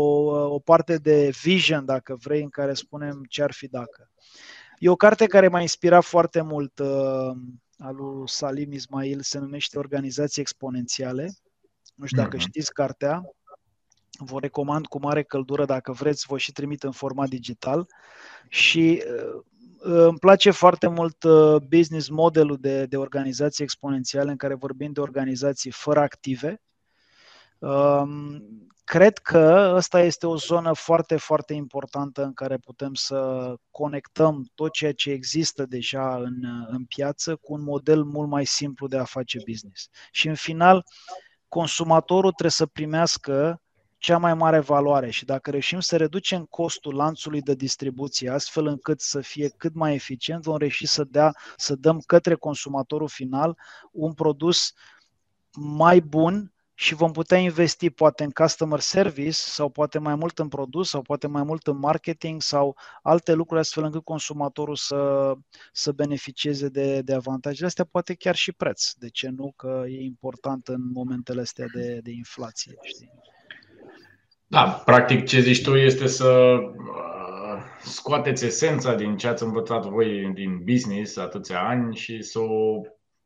o 0.54 0.58
parte 0.58 0.96
de 0.96 1.30
vision, 1.42 1.84
dacă 1.84 2.16
vrei, 2.22 2.42
în 2.42 2.48
care 2.48 2.74
spunem 2.74 3.24
ce 3.28 3.42
ar 3.42 3.52
fi 3.52 3.68
dacă. 3.68 4.10
E 4.78 4.88
o 4.88 4.96
carte 4.96 5.26
care 5.26 5.48
m-a 5.48 5.60
inspirat 5.60 6.04
foarte 6.04 6.40
mult 6.40 6.80
al 7.78 7.94
lui 7.94 8.28
Salim 8.28 8.72
Ismail, 8.72 9.20
se 9.20 9.38
numește 9.38 9.78
Organizații 9.78 10.40
Exponențiale. 10.40 11.34
Nu 11.94 12.06
știu 12.06 12.22
dacă 12.22 12.36
mm-hmm. 12.36 12.40
știți 12.40 12.72
cartea, 12.72 13.22
vă 14.18 14.40
recomand 14.40 14.86
cu 14.86 14.98
mare 14.98 15.22
căldură, 15.22 15.64
dacă 15.64 15.92
vreți, 15.92 16.26
vă 16.26 16.38
și 16.38 16.52
trimit 16.52 16.82
în 16.82 16.90
format 16.90 17.28
digital. 17.28 17.86
Și 18.48 19.02
uh, 19.06 19.42
îmi 19.78 20.18
place 20.18 20.50
foarte 20.50 20.86
mult 20.88 21.22
uh, 21.22 21.56
business 21.68 22.08
modelul 22.08 22.56
de, 22.60 22.86
de 22.86 22.96
organizații 22.96 23.64
exponențiale 23.64 24.30
în 24.30 24.36
care 24.36 24.54
vorbim 24.54 24.92
de 24.92 25.00
organizații 25.00 25.70
fără 25.70 26.00
active. 26.00 26.60
Um, 27.58 28.42
cred 28.84 29.18
că 29.18 29.72
ăsta 29.74 30.00
este 30.00 30.26
o 30.26 30.36
zonă 30.36 30.72
foarte, 30.72 31.16
foarte 31.16 31.54
importantă 31.54 32.24
în 32.24 32.32
care 32.32 32.56
putem 32.56 32.94
să 32.94 33.52
conectăm 33.70 34.50
tot 34.54 34.72
ceea 34.72 34.92
ce 34.92 35.10
există 35.10 35.66
deja 35.66 36.16
în, 36.16 36.66
în 36.68 36.84
piață 36.84 37.36
cu 37.36 37.52
un 37.52 37.62
model 37.62 38.02
mult 38.04 38.28
mai 38.28 38.46
simplu 38.46 38.86
de 38.86 38.98
a 38.98 39.04
face 39.04 39.38
business. 39.46 39.88
Și 40.10 40.28
în 40.28 40.34
final, 40.34 40.84
consumatorul 41.48 42.30
trebuie 42.30 42.50
să 42.50 42.66
primească 42.66 43.60
cea 43.98 44.18
mai 44.18 44.34
mare 44.34 44.58
valoare 44.60 45.10
și 45.10 45.24
dacă 45.24 45.50
reușim 45.50 45.80
să 45.80 45.96
reducem 45.96 46.44
costul 46.44 46.94
lanțului 46.94 47.40
de 47.40 47.54
distribuție 47.54 48.30
astfel 48.30 48.66
încât 48.66 49.00
să 49.00 49.20
fie 49.20 49.48
cât 49.48 49.74
mai 49.74 49.94
eficient, 49.94 50.42
vom 50.42 50.56
reuși 50.56 50.86
să, 50.86 51.04
dea, 51.04 51.32
să 51.56 51.74
dăm 51.74 52.00
către 52.06 52.34
consumatorul 52.34 53.08
final 53.08 53.58
un 53.92 54.12
produs 54.12 54.72
mai 55.56 56.00
bun 56.00 56.54
și 56.78 56.94
vom 56.94 57.12
putea 57.12 57.38
investi 57.38 57.90
poate 57.90 58.24
în 58.24 58.30
customer 58.30 58.80
service 58.80 59.30
sau 59.30 59.68
poate 59.68 59.98
mai 59.98 60.14
mult 60.14 60.38
în 60.38 60.48
produs 60.48 60.88
sau 60.88 61.02
poate 61.02 61.26
mai 61.26 61.42
mult 61.42 61.66
în 61.66 61.78
marketing 61.78 62.42
sau 62.42 62.76
alte 63.02 63.32
lucruri 63.32 63.60
astfel 63.60 63.84
încât 63.84 64.04
consumatorul 64.04 64.76
să, 64.76 65.32
să 65.72 65.92
beneficieze 65.92 66.68
de, 66.68 67.00
de 67.00 67.14
avantajele 67.14 67.66
astea, 67.66 67.84
poate 67.84 68.14
chiar 68.14 68.34
și 68.34 68.52
preț. 68.52 68.92
De 68.92 69.08
ce 69.08 69.28
nu? 69.28 69.52
Că 69.56 69.84
e 69.86 70.02
important 70.02 70.68
în 70.68 70.90
momentele 70.92 71.40
astea 71.40 71.66
de, 71.74 72.00
de 72.02 72.10
inflație. 72.10 72.74
Știi? 72.82 73.10
Da, 74.46 74.82
practic 74.84 75.26
ce 75.26 75.40
zici 75.40 75.62
tu 75.62 75.74
este 75.74 76.06
să 76.06 76.28
uh, 76.28 77.62
scoateți 77.82 78.44
esența 78.44 78.94
din 78.94 79.16
ce 79.16 79.28
ați 79.28 79.42
învățat 79.42 79.86
voi 79.86 80.32
din 80.34 80.64
business 80.64 81.16
atâția 81.16 81.60
ani 81.60 81.96
și 81.96 82.22
să 82.22 82.38
o 82.38 82.80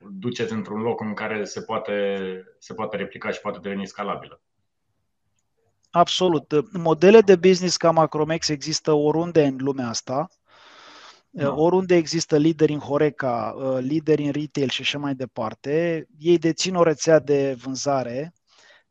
duceți 0.09 0.53
într-un 0.53 0.81
loc 0.81 1.01
în 1.01 1.15
care 1.15 1.45
se 1.45 1.63
poate, 1.63 2.19
se 2.59 2.75
poate 2.75 2.97
replica 2.97 3.31
și 3.31 3.41
poate 3.41 3.59
deveni 3.59 3.87
scalabilă. 3.87 4.41
Absolut. 5.91 6.73
Modele 6.73 7.21
de 7.21 7.37
business 7.37 7.77
ca 7.77 7.91
Macromex 7.91 8.49
există 8.49 8.93
oriunde 8.93 9.45
în 9.47 9.57
lumea 9.59 9.89
asta. 9.89 10.29
Da. 11.31 11.55
Oriunde 11.55 11.95
există 11.95 12.37
lideri 12.37 12.73
în 12.73 12.79
Horeca, 12.79 13.55
uh, 13.57 13.79
lideri 13.81 14.25
în 14.25 14.33
retail 14.33 14.69
și 14.69 14.81
așa 14.81 14.99
mai 14.99 15.15
departe, 15.15 16.07
ei 16.19 16.39
dețin 16.39 16.75
o 16.75 16.83
rețea 16.83 17.19
de 17.19 17.55
vânzare. 17.63 18.33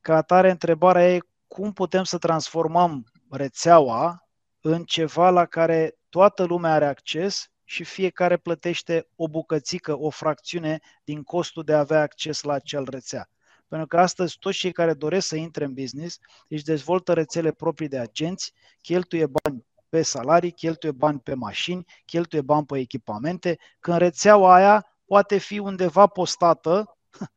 Ca 0.01 0.15
atare, 0.15 0.49
întrebarea 0.49 1.13
e 1.13 1.19
cum 1.47 1.73
putem 1.73 2.03
să 2.03 2.17
transformăm 2.17 3.03
rețeaua 3.29 4.29
în 4.61 4.83
ceva 4.83 5.29
la 5.29 5.45
care 5.45 5.97
toată 6.09 6.43
lumea 6.43 6.73
are 6.73 6.85
acces 6.85 7.51
și 7.69 7.83
fiecare 7.83 8.37
plătește 8.37 9.07
o 9.15 9.27
bucățică, 9.27 9.99
o 9.99 10.09
fracțiune 10.09 10.79
din 11.03 11.23
costul 11.23 11.63
de 11.63 11.73
a 11.73 11.79
avea 11.79 12.01
acces 12.01 12.41
la 12.41 12.53
acel 12.53 12.87
rețea. 12.89 13.29
Pentru 13.67 13.87
că 13.87 13.99
astăzi 13.99 14.37
toți 14.39 14.57
cei 14.57 14.71
care 14.71 14.93
doresc 14.93 15.27
să 15.27 15.35
intre 15.35 15.63
în 15.63 15.73
business 15.73 16.19
își 16.47 16.63
dezvoltă 16.63 17.13
rețele 17.13 17.51
proprii 17.51 17.87
de 17.87 17.99
agenți, 17.99 18.53
cheltuie 18.81 19.25
bani 19.25 19.65
pe 19.89 20.01
salarii, 20.01 20.51
cheltuie 20.51 20.91
bani 20.91 21.19
pe 21.19 21.33
mașini, 21.33 21.85
cheltuie 22.05 22.41
bani 22.41 22.65
pe 22.65 22.79
echipamente, 22.79 23.57
când 23.79 23.97
rețeaua 23.97 24.53
aia 24.53 24.97
poate 25.05 25.37
fi 25.37 25.59
undeva 25.59 26.07
postată 26.07 26.97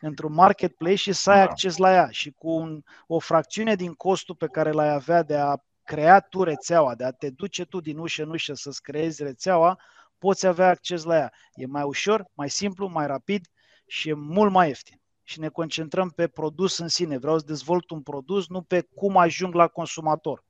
într-un 0.00 0.32
marketplace 0.32 0.94
și 0.94 1.12
să 1.12 1.30
ai 1.30 1.36
da. 1.36 1.42
acces 1.42 1.76
la 1.76 1.92
ea 1.92 2.08
și 2.10 2.30
cu 2.30 2.50
un, 2.50 2.82
o 3.06 3.18
fracțiune 3.18 3.74
din 3.74 3.92
costul 3.92 4.34
pe 4.34 4.46
care 4.46 4.70
l-ai 4.70 4.92
avea 4.92 5.22
de 5.22 5.36
a 5.36 5.56
crea 5.86 6.20
tu 6.20 6.42
rețeaua, 6.42 6.94
de 6.94 7.04
a 7.04 7.10
te 7.10 7.30
duce 7.30 7.64
tu 7.64 7.80
din 7.80 7.98
ușă 7.98 8.22
în 8.22 8.30
ușă 8.30 8.54
să-ți 8.54 8.82
creezi 8.82 9.22
rețeaua, 9.22 9.78
poți 10.18 10.46
avea 10.46 10.68
acces 10.68 11.02
la 11.02 11.16
ea. 11.16 11.32
E 11.54 11.66
mai 11.66 11.82
ușor, 11.82 12.24
mai 12.34 12.50
simplu, 12.50 12.86
mai 12.86 13.06
rapid 13.06 13.46
și 13.86 14.08
e 14.08 14.12
mult 14.12 14.52
mai 14.52 14.68
ieftin. 14.68 15.00
Și 15.22 15.40
ne 15.40 15.48
concentrăm 15.48 16.10
pe 16.10 16.28
produs 16.28 16.78
în 16.78 16.88
sine. 16.88 17.18
Vreau 17.18 17.38
să 17.38 17.44
dezvolt 17.44 17.90
un 17.90 18.02
produs, 18.02 18.48
nu 18.48 18.62
pe 18.62 18.88
cum 18.94 19.16
ajung 19.16 19.54
la 19.54 19.68
consumator. 19.68 20.44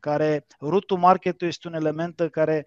Care 0.00 0.46
route 0.58 0.96
market 0.96 1.42
este 1.42 1.68
un 1.68 1.74
element 1.74 2.28
care 2.30 2.66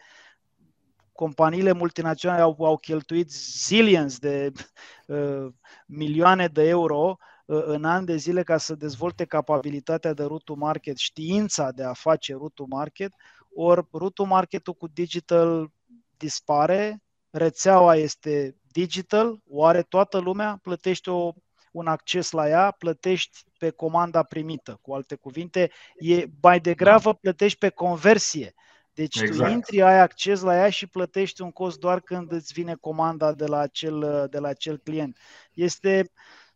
companiile 1.11 1.71
multinaționale 1.71 2.41
au, 2.41 2.55
au 2.59 2.77
cheltuit 2.77 3.31
zillions 3.31 4.19
de 4.19 4.51
uh, 5.07 5.47
milioane 5.85 6.47
de 6.47 6.67
euro 6.67 7.17
uh, 7.19 7.25
în 7.53 7.83
ani 7.83 8.05
de 8.05 8.15
zile 8.15 8.43
ca 8.43 8.57
să 8.57 8.75
dezvolte 8.75 9.25
capabilitatea 9.25 10.13
de 10.13 10.23
route 10.23 10.53
market, 10.55 10.97
știința 10.97 11.71
de 11.71 11.83
a 11.83 11.93
face 11.93 12.33
route 12.33 12.63
market, 12.67 13.13
ori 13.53 13.87
route 13.91 14.23
marketul 14.23 14.73
cu 14.73 14.87
digital 14.87 15.71
dispare, 16.17 17.01
rețeaua 17.29 17.95
este 17.95 18.55
digital, 18.71 19.39
o 19.49 19.65
are 19.65 19.81
toată 19.81 20.17
lumea, 20.17 20.59
plătește 20.61 21.09
o, 21.09 21.31
un 21.71 21.87
acces 21.87 22.31
la 22.31 22.49
ea, 22.49 22.71
plătești 22.71 23.43
pe 23.57 23.69
comanda 23.69 24.23
primită. 24.23 24.79
Cu 24.81 24.93
alte 24.93 25.15
cuvinte, 25.15 25.71
e 25.95 26.25
mai 26.41 26.59
degrabă 26.59 27.13
plătești 27.13 27.57
pe 27.57 27.69
conversie 27.69 28.53
deci 28.93 29.19
exact. 29.19 29.47
tu 29.49 29.53
intri, 29.53 29.81
ai 29.81 29.99
acces 29.99 30.41
la 30.41 30.55
ea 30.55 30.69
și 30.69 30.87
plătești 30.87 31.41
un 31.41 31.51
cost 31.51 31.79
doar 31.79 31.99
când 31.99 32.31
îți 32.31 32.53
vine 32.53 32.75
comanda 32.75 33.33
de 33.33 33.45
la 33.45 33.57
acel, 33.57 34.27
de 34.29 34.39
la 34.39 34.47
acel 34.47 34.77
client. 34.77 35.17
Este 35.53 36.11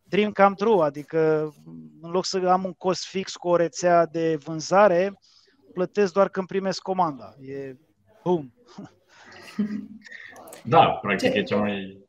dream 0.10 0.32
come 0.32 0.56
true, 0.56 0.86
adică 0.86 1.54
în 2.02 2.12
loc 2.12 2.26
să 2.26 2.48
am 2.48 2.64
un 2.64 2.74
cost 2.74 3.06
fix 3.06 3.36
cu 3.36 3.48
o 3.48 3.56
rețea 3.56 4.06
de 4.06 4.36
vânzare, 4.36 5.20
plătesc 5.74 6.14
doar 6.14 6.30
când 6.30 6.48
primesc 6.48 6.82
comanda. 6.82 7.36
E 7.42 7.76
boom. 8.24 8.52
Da, 10.68 10.86
practic 11.02 11.32
Ce? 11.32 11.38
e 11.38 11.44
cea 11.44 11.58
mai... 11.58 12.08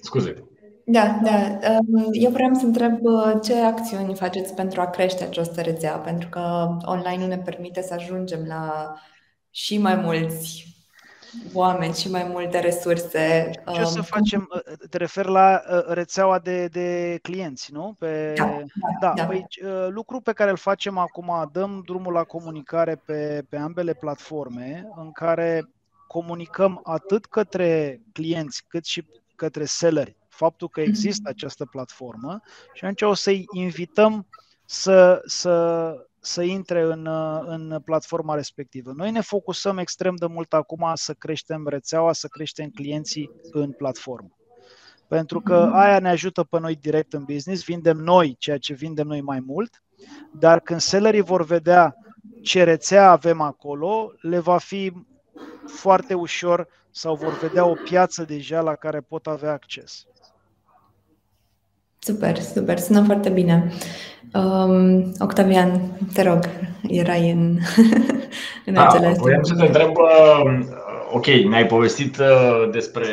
Scuze. 0.00 0.34
Da, 0.84 1.20
da. 1.22 1.58
Um, 1.68 2.08
eu 2.12 2.30
vreau 2.30 2.54
să 2.54 2.66
întreb 2.66 2.98
uh, 3.02 3.32
ce 3.42 3.54
acțiuni 3.54 4.14
faceți 4.14 4.54
pentru 4.54 4.80
a 4.80 4.90
crește 4.90 5.24
această 5.24 5.60
rețea, 5.60 5.96
pentru 5.96 6.28
că 6.28 6.68
online 6.84 7.16
nu 7.22 7.26
ne 7.26 7.38
permite 7.38 7.82
să 7.82 7.94
ajungem 7.94 8.44
la 8.46 8.94
și 9.50 9.78
mai 9.78 9.96
mulți 9.96 10.71
oameni 11.52 11.94
și 11.94 12.10
mai 12.10 12.24
multe 12.24 12.60
resurse. 12.60 13.50
Ce 13.72 13.80
o 13.80 13.84
să 13.84 13.98
um, 13.98 14.04
facem? 14.04 14.48
Uh, 14.54 14.88
te 14.90 14.96
refer 14.96 15.26
la 15.26 15.62
uh, 15.70 15.84
rețeaua 15.86 16.38
de, 16.38 16.66
de 16.66 17.18
clienți, 17.22 17.72
nu? 17.72 17.94
Pe, 17.98 18.32
da, 18.36 18.44
da, 18.44 18.88
da, 19.00 19.12
da. 19.16 19.24
Păi, 19.24 19.46
uh, 19.64 19.86
lucru 19.88 20.20
pe 20.20 20.32
care 20.32 20.50
îl 20.50 20.56
facem 20.56 20.98
acum, 20.98 21.48
dăm 21.52 21.82
drumul 21.84 22.12
la 22.12 22.24
comunicare 22.24 23.02
pe, 23.04 23.44
pe 23.48 23.56
ambele 23.56 23.94
platforme, 23.94 24.88
în 24.96 25.12
care 25.12 25.68
comunicăm 26.06 26.80
atât 26.82 27.26
către 27.26 28.00
clienți 28.12 28.64
cât 28.68 28.84
și 28.84 29.06
către 29.34 29.64
selleri 29.64 30.16
faptul 30.28 30.68
că 30.68 30.80
există 30.80 31.28
această 31.28 31.64
platformă 31.64 32.40
și 32.72 32.84
atunci 32.84 33.02
o 33.02 33.14
să-i 33.14 33.44
invităm 33.52 34.26
să, 34.64 35.22
să, 35.26 35.94
să 36.24 36.42
intre 36.42 36.82
în, 36.82 37.06
în 37.46 37.80
platforma 37.84 38.34
respectivă. 38.34 38.92
Noi 38.96 39.10
ne 39.10 39.20
focusăm 39.20 39.78
extrem 39.78 40.14
de 40.14 40.26
mult 40.26 40.52
acum 40.52 40.90
să 40.94 41.12
creștem 41.12 41.66
rețeaua, 41.68 42.12
să 42.12 42.28
creștem 42.28 42.68
clienții 42.68 43.30
în 43.50 43.72
platformă. 43.72 44.36
Pentru 45.08 45.40
că 45.40 45.64
mhm. 45.64 45.74
aia 45.74 45.98
ne 45.98 46.08
ajută 46.08 46.42
pe 46.42 46.58
noi 46.58 46.76
direct 46.76 47.12
în 47.12 47.24
business, 47.24 47.64
vindem 47.64 47.96
noi 47.96 48.36
ceea 48.38 48.58
ce 48.58 48.74
vindem 48.74 49.06
noi 49.06 49.20
mai 49.20 49.40
mult, 49.40 49.82
dar 50.32 50.60
când 50.60 50.80
sellerii 50.80 51.20
vor 51.20 51.44
vedea 51.44 51.96
ce 52.42 52.62
rețea 52.62 53.10
avem 53.10 53.40
acolo, 53.40 54.12
le 54.20 54.38
va 54.38 54.58
fi 54.58 54.92
foarte 55.66 56.14
ușor 56.14 56.68
sau 56.90 57.14
vor 57.14 57.38
vedea 57.38 57.64
o 57.64 57.74
piață 57.74 58.24
deja 58.24 58.60
la 58.60 58.74
care 58.74 59.00
pot 59.00 59.26
avea 59.26 59.52
acces. 59.52 60.06
Super, 62.04 62.36
super, 62.38 62.78
sună 62.78 63.02
foarte 63.02 63.28
bine. 63.28 63.72
Um, 64.34 65.12
Octavian, 65.18 65.80
te 66.12 66.22
rog, 66.22 66.38
erai 66.88 67.30
în, 67.30 67.58
în 68.66 68.74
da, 68.74 68.86
același 68.86 69.18
Voiam 69.18 69.42
să 69.42 69.54
te 69.54 69.66
întreb, 69.66 69.96
uh, 69.96 70.66
ok, 71.12 71.26
ne-ai 71.26 71.66
povestit 71.66 72.18
uh, 72.18 72.70
despre 72.70 73.06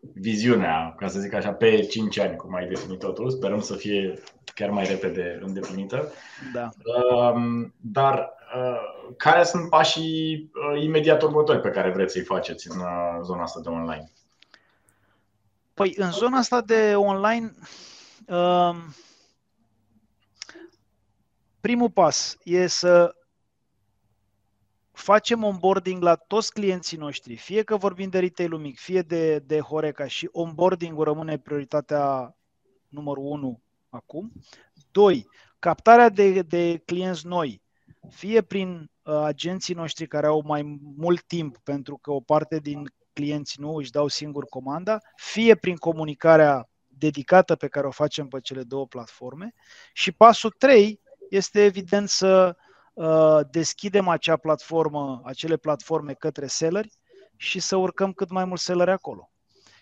viziunea, 0.00 0.94
ca 0.96 1.08
să 1.08 1.20
zic 1.20 1.34
așa, 1.34 1.50
pe 1.50 1.80
5 1.80 2.18
ani, 2.18 2.36
cum 2.36 2.54
ai 2.54 2.68
definit 2.68 2.98
totul. 2.98 3.30
Sperăm 3.30 3.60
să 3.60 3.74
fie 3.74 4.18
chiar 4.54 4.70
mai 4.70 4.84
repede 4.84 5.38
îndeplinită. 5.42 6.12
Da. 6.52 6.68
Um, 7.14 7.74
dar 7.80 8.30
uh, 8.54 9.12
care 9.16 9.44
sunt 9.44 9.70
pașii 9.70 10.50
uh, 10.74 10.82
imediat 10.82 11.22
următori 11.22 11.60
pe 11.60 11.70
care 11.70 11.90
vreți 11.90 12.12
să-i 12.12 12.22
faceți 12.22 12.68
în 12.70 12.78
uh, 12.78 13.22
zona 13.22 13.42
asta 13.42 13.60
de 13.60 13.68
online? 13.68 14.10
Păi, 15.74 15.94
în 15.96 16.10
zona 16.10 16.38
asta 16.38 16.60
de 16.60 16.94
online, 16.96 17.44
um, 17.44 17.66
primul 21.60 21.90
pas 21.90 22.36
e 22.42 22.66
să 22.66 23.12
facem 24.92 25.42
onboarding 25.42 26.02
la 26.02 26.14
toți 26.14 26.52
clienții 26.52 26.96
noștri, 26.96 27.36
fie 27.36 27.62
că 27.62 27.76
vorbim 27.76 28.08
de 28.08 28.18
retail 28.18 28.56
mic, 28.56 28.78
fie 28.78 29.02
de, 29.02 29.38
de 29.38 29.60
Horeca 29.60 30.06
și 30.06 30.28
onboarding-ul 30.32 31.04
rămâne 31.04 31.38
prioritatea 31.38 32.36
numărul 32.88 33.24
1 33.24 33.60
acum. 33.88 34.32
Doi, 34.90 35.26
captarea 35.58 36.08
de, 36.08 36.42
de 36.42 36.82
clienți 36.84 37.26
noi, 37.26 37.62
fie 38.10 38.42
prin 38.42 38.90
uh, 39.02 39.14
agenții 39.14 39.74
noștri 39.74 40.06
care 40.06 40.26
au 40.26 40.42
mai 40.46 40.80
mult 40.96 41.22
timp, 41.22 41.58
pentru 41.58 41.96
că 41.96 42.10
o 42.10 42.20
parte 42.20 42.58
din 42.58 42.92
clienți 43.12 43.60
nu 43.60 43.74
își 43.74 43.90
dau 43.90 44.08
singur 44.08 44.44
comanda, 44.44 44.98
fie 45.16 45.54
prin 45.54 45.76
comunicarea 45.76 46.68
dedicată 46.98 47.56
pe 47.56 47.68
care 47.68 47.86
o 47.86 47.90
facem 47.90 48.28
pe 48.28 48.40
cele 48.40 48.62
două 48.62 48.86
platforme. 48.86 49.54
Și 49.92 50.12
pasul 50.12 50.50
3 50.50 51.00
este 51.30 51.64
evident 51.64 52.08
să 52.08 52.56
uh, 52.92 53.40
deschidem 53.50 54.08
acea 54.08 54.36
platformă, 54.36 55.20
acele 55.24 55.56
platforme 55.56 56.12
către 56.12 56.46
selleri 56.46 56.92
și 57.36 57.60
să 57.60 57.76
urcăm 57.76 58.12
cât 58.12 58.30
mai 58.30 58.44
mulți 58.44 58.64
selleri 58.64 58.90
acolo. 58.90 59.30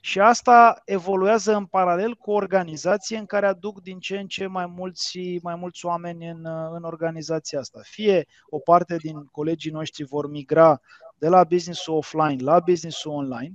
Și 0.01 0.21
asta 0.21 0.83
evoluează 0.85 1.55
în 1.55 1.67
paralel 1.67 2.15
cu 2.15 2.31
o 2.31 2.35
organizație 2.35 3.17
în 3.17 3.27
care 3.27 3.47
aduc 3.47 3.83
din 3.83 3.99
ce 3.99 4.19
în 4.19 4.27
ce 4.27 4.47
mai 4.47 4.67
mulți, 4.67 5.39
mai 5.43 5.55
mulți 5.55 5.87
oameni 5.87 6.29
în, 6.29 6.47
în 6.73 6.83
organizația 6.83 7.59
asta. 7.59 7.81
Fie 7.83 8.27
o 8.49 8.59
parte 8.59 8.97
din 8.97 9.25
colegii 9.25 9.71
noștri 9.71 10.05
vor 10.05 10.31
migra 10.31 10.81
de 11.19 11.29
la 11.29 11.45
business 11.45 11.87
offline 11.87 12.43
la 12.43 12.61
business 12.61 13.05
online 13.05 13.53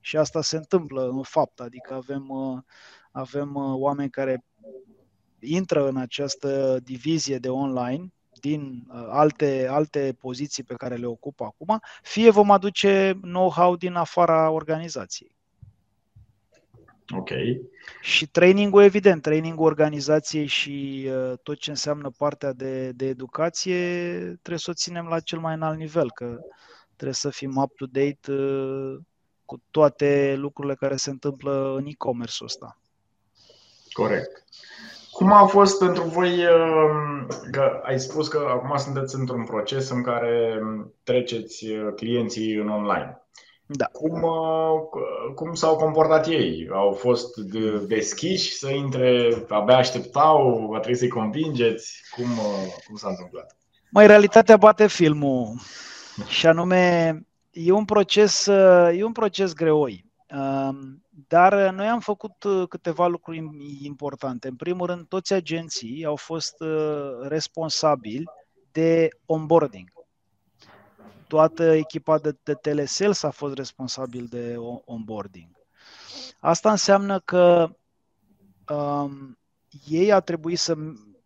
și 0.00 0.16
asta 0.16 0.42
se 0.42 0.56
întâmplă 0.56 1.08
în 1.08 1.22
fapt, 1.22 1.60
adică 1.60 1.94
avem, 1.94 2.28
avem 3.10 3.52
oameni 3.54 4.10
care 4.10 4.44
intră 5.38 5.88
în 5.88 5.96
această 5.96 6.78
divizie 6.82 7.38
de 7.38 7.48
online 7.48 8.12
din 8.40 8.86
alte, 9.08 9.66
alte 9.70 10.16
poziții 10.20 10.62
pe 10.62 10.74
care 10.74 10.94
le 10.94 11.06
ocupă 11.06 11.44
acum, 11.44 11.80
fie 12.02 12.30
vom 12.30 12.50
aduce 12.50 13.18
know-how 13.20 13.76
din 13.76 13.94
afara 13.94 14.50
organizației. 14.50 15.38
Ok. 17.16 17.30
Și 18.00 18.26
trainingul, 18.26 18.82
evident, 18.82 19.22
trainingul 19.22 19.66
organizației 19.66 20.46
și 20.46 21.06
uh, 21.08 21.38
tot 21.42 21.58
ce 21.58 21.70
înseamnă 21.70 22.10
partea 22.10 22.52
de, 22.52 22.92
de 22.92 23.06
educație, 23.06 23.78
trebuie 24.24 24.58
să 24.58 24.70
o 24.70 24.74
ținem 24.74 25.06
la 25.06 25.20
cel 25.20 25.38
mai 25.38 25.54
înalt 25.54 25.78
nivel, 25.78 26.10
că 26.10 26.38
trebuie 26.94 27.14
să 27.14 27.30
fim 27.30 27.56
up-to-date 27.56 28.32
uh, 28.32 28.96
cu 29.44 29.62
toate 29.70 30.34
lucrurile 30.36 30.74
care 30.74 30.96
se 30.96 31.10
întâmplă 31.10 31.74
în 31.76 31.86
e-commerce-ul 31.86 32.48
ăsta. 32.48 32.80
Corect. 33.92 34.44
Cum 35.10 35.32
a 35.32 35.46
fost 35.46 35.78
pentru 35.78 36.02
voi, 36.02 36.30
uh, 36.30 37.26
că 37.50 37.80
ai 37.82 38.00
spus 38.00 38.28
că 38.28 38.46
acum 38.48 38.76
sunteți 38.76 39.14
într-un 39.14 39.44
proces 39.44 39.90
în 39.90 40.02
care 40.02 40.58
treceți 41.02 41.66
uh, 41.66 41.92
clienții 41.96 42.54
în 42.54 42.68
online. 42.68 43.20
Da. 43.72 43.84
Cum, 43.84 44.22
uh, 44.22 45.34
cum 45.34 45.54
s-au 45.54 45.76
comportat 45.76 46.26
ei? 46.26 46.68
Au 46.72 46.92
fost 46.92 47.36
deschiși 47.86 48.52
să 48.54 48.68
intre, 48.68 49.34
abia 49.48 49.76
așteptau, 49.76 50.70
a 50.72 50.78
trebuit 50.78 50.98
să-i 50.98 51.08
convingeți? 51.08 52.02
Cum, 52.14 52.24
uh, 52.24 52.74
cum 52.86 52.96
s-a 52.96 53.08
întâmplat? 53.08 53.56
Mai 53.90 54.06
realitatea 54.06 54.56
bate 54.56 54.86
filmul 54.86 55.54
și 56.28 56.46
anume 56.46 57.14
e 57.50 57.72
un 57.72 57.84
proces, 57.84 58.46
uh, 58.46 58.98
e 58.98 59.04
un 59.04 59.12
proces 59.12 59.52
greoi. 59.52 60.09
Um, 60.34 61.04
dar 61.28 61.72
noi 61.72 61.86
am 61.86 62.00
făcut 62.00 62.34
câteva 62.68 63.06
lucruri 63.06 63.42
importante. 63.82 64.48
În 64.48 64.56
primul 64.56 64.86
rând, 64.86 65.06
toți 65.08 65.32
agenții 65.32 66.04
au 66.04 66.16
fost 66.16 66.54
responsabili 67.28 68.24
de 68.72 69.08
onboarding 69.26 69.92
toată 71.30 71.62
echipa 71.62 72.18
de, 72.18 72.36
de 72.42 72.54
telesales 72.54 73.22
a 73.22 73.30
fost 73.30 73.54
responsabil 73.54 74.26
de 74.30 74.56
onboarding. 74.84 75.48
Asta 76.38 76.70
înseamnă 76.70 77.20
că 77.20 77.70
um, 78.68 79.38
ei 79.88 80.12
a 80.12 80.20
trebuit 80.20 80.58
să. 80.58 80.74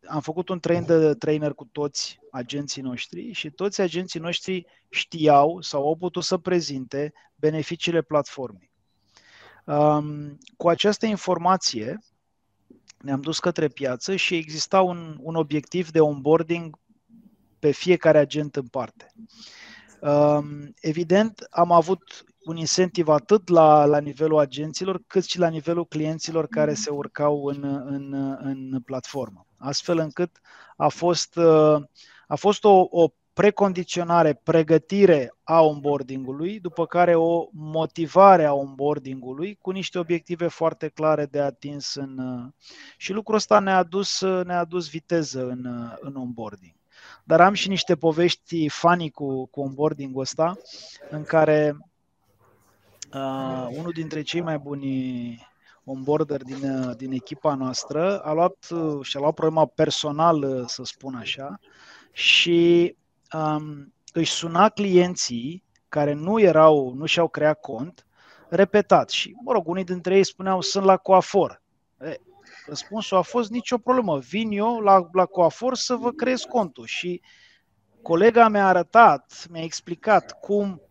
Am 0.07 0.20
făcut 0.20 0.48
un 0.48 0.61
train 0.61 0.84
de 0.84 1.14
trainer 1.14 1.52
cu 1.52 1.64
toți 1.64 2.18
agenții 2.30 2.82
noștri 2.82 3.32
și 3.32 3.50
toți 3.50 3.80
agenții 3.80 4.20
noștri 4.20 4.66
știau 4.90 5.61
sau 5.61 5.86
au 5.86 5.96
putut 5.96 6.22
să 6.22 6.38
prezinte 6.38 7.12
beneficiile 7.34 8.02
platformei. 8.02 8.70
Um, 9.65 10.39
cu 10.57 10.69
această 10.69 11.07
informație 11.07 11.99
ne-am 12.99 13.21
dus 13.21 13.39
către 13.39 13.69
piață 13.69 14.17
și 14.17 14.35
exista 14.35 14.81
un, 14.81 15.17
un 15.21 15.35
obiectiv 15.35 15.91
de 15.91 16.01
onboarding 16.01 16.79
pe 17.59 17.71
fiecare 17.71 18.19
agent 18.19 18.57
în 18.57 18.67
parte. 18.67 19.12
Evident, 20.81 21.47
am 21.51 21.73
avut 21.73 22.25
un 22.45 22.57
incentiv 22.57 23.09
atât 23.09 23.49
la, 23.49 23.85
la 23.85 23.99
nivelul 23.99 24.39
agenților, 24.39 25.03
cât 25.07 25.25
și 25.25 25.39
la 25.39 25.49
nivelul 25.49 25.87
clienților 25.87 26.47
care 26.47 26.71
mm. 26.71 26.77
se 26.77 26.91
urcau 26.91 27.45
în, 27.45 27.65
în, 27.87 28.12
în 28.39 28.81
platformă. 28.85 29.47
Astfel 29.57 29.99
încât 29.99 30.41
a 30.77 30.89
fost, 30.89 31.39
a 32.27 32.35
fost 32.35 32.65
o, 32.65 32.87
o 32.91 33.09
precondiționare, 33.35 34.41
pregătire 34.43 35.35
a 35.43 35.61
onboardingului, 35.61 36.61
după 36.61 36.87
care 36.87 37.14
o 37.14 37.49
motivare 37.53 38.45
a 38.45 38.53
onboardingului 38.53 39.59
cu 39.61 39.70
niște 39.70 39.99
obiective 39.99 40.47
foarte 40.47 40.89
clare 40.89 41.26
de 41.26 41.41
atins 41.41 41.95
în, 41.95 42.18
și 42.97 43.12
lucrul 43.12 43.37
ăsta 43.37 43.59
ne-a 43.59 43.76
adus, 43.76 44.20
ne-a 44.20 44.59
adus 44.59 44.89
viteză 44.89 45.47
în, 45.47 45.91
în 46.01 46.16
onboarding. 46.16 46.72
Dar 47.24 47.41
am 47.41 47.55
și 47.55 47.68
niște 47.68 47.97
povești 47.97 48.68
funny 48.68 49.11
cu, 49.11 49.47
cu 49.47 49.61
onboarding-ul 49.61 50.20
ăsta, 50.20 50.57
în 51.11 51.22
care 51.22 51.76
uh, 53.14 53.66
unul 53.70 53.93
dintre 53.95 54.22
cei 54.22 54.41
mai 54.41 54.59
buni 54.59 55.47
onboarder 55.85 56.43
din, 56.43 56.95
din 56.97 57.12
echipa 57.12 57.55
noastră 57.55 58.18
a 58.18 58.32
luat 58.32 58.57
și-a 59.03 59.20
luat 59.20 59.35
problema 59.35 59.66
personală, 59.66 60.64
să 60.66 60.85
spun 60.85 61.14
așa, 61.14 61.61
și 62.12 62.97
um, 63.35 63.95
își 64.12 64.32
suna 64.32 64.68
clienții 64.68 65.64
care 65.89 66.12
nu 66.12 66.41
erau, 66.41 66.93
nu 66.95 67.07
și-au 67.07 67.28
creat 67.28 67.61
cont, 67.61 68.07
repetat. 68.49 69.11
Și, 69.11 69.35
mă 69.45 69.53
rog, 69.53 69.68
unii 69.68 69.85
dintre 69.85 70.16
ei 70.16 70.24
spuneau, 70.24 70.61
sunt 70.61 70.85
la 70.85 70.97
coafor. 70.97 71.62
E, 72.01 72.16
Răspunsul 72.66 73.16
a 73.16 73.22
fost 73.22 73.51
nicio 73.51 73.78
problemă. 73.78 74.18
Vin 74.18 74.51
eu 74.51 74.80
la, 74.80 75.09
la 75.12 75.26
coafor 75.26 75.74
să 75.74 75.95
vă 75.95 76.12
creez 76.12 76.41
contul. 76.41 76.87
Și 76.87 77.20
colega 78.03 78.49
mi-a 78.49 78.66
arătat, 78.66 79.47
mi-a 79.51 79.62
explicat 79.62 80.41
cum 80.41 80.82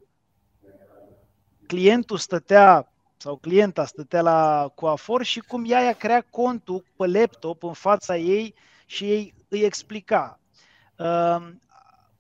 clientul 1.68 2.18
stătea 2.18 2.94
sau 3.18 3.38
clienta 3.38 3.86
stătea 3.86 4.22
la 4.22 4.72
coafor 4.76 5.24
și 5.24 5.40
cum 5.40 5.64
ea 5.68 5.82
i-a 5.82 5.94
creat 5.94 6.26
contul 6.30 6.86
pe 6.98 7.08
laptop 7.08 7.64
în 7.64 7.74
fața 7.74 8.18
ei 8.18 8.56
și 8.86 9.10
ei 9.12 9.34
îi 9.48 9.60
explica. 9.60 10.40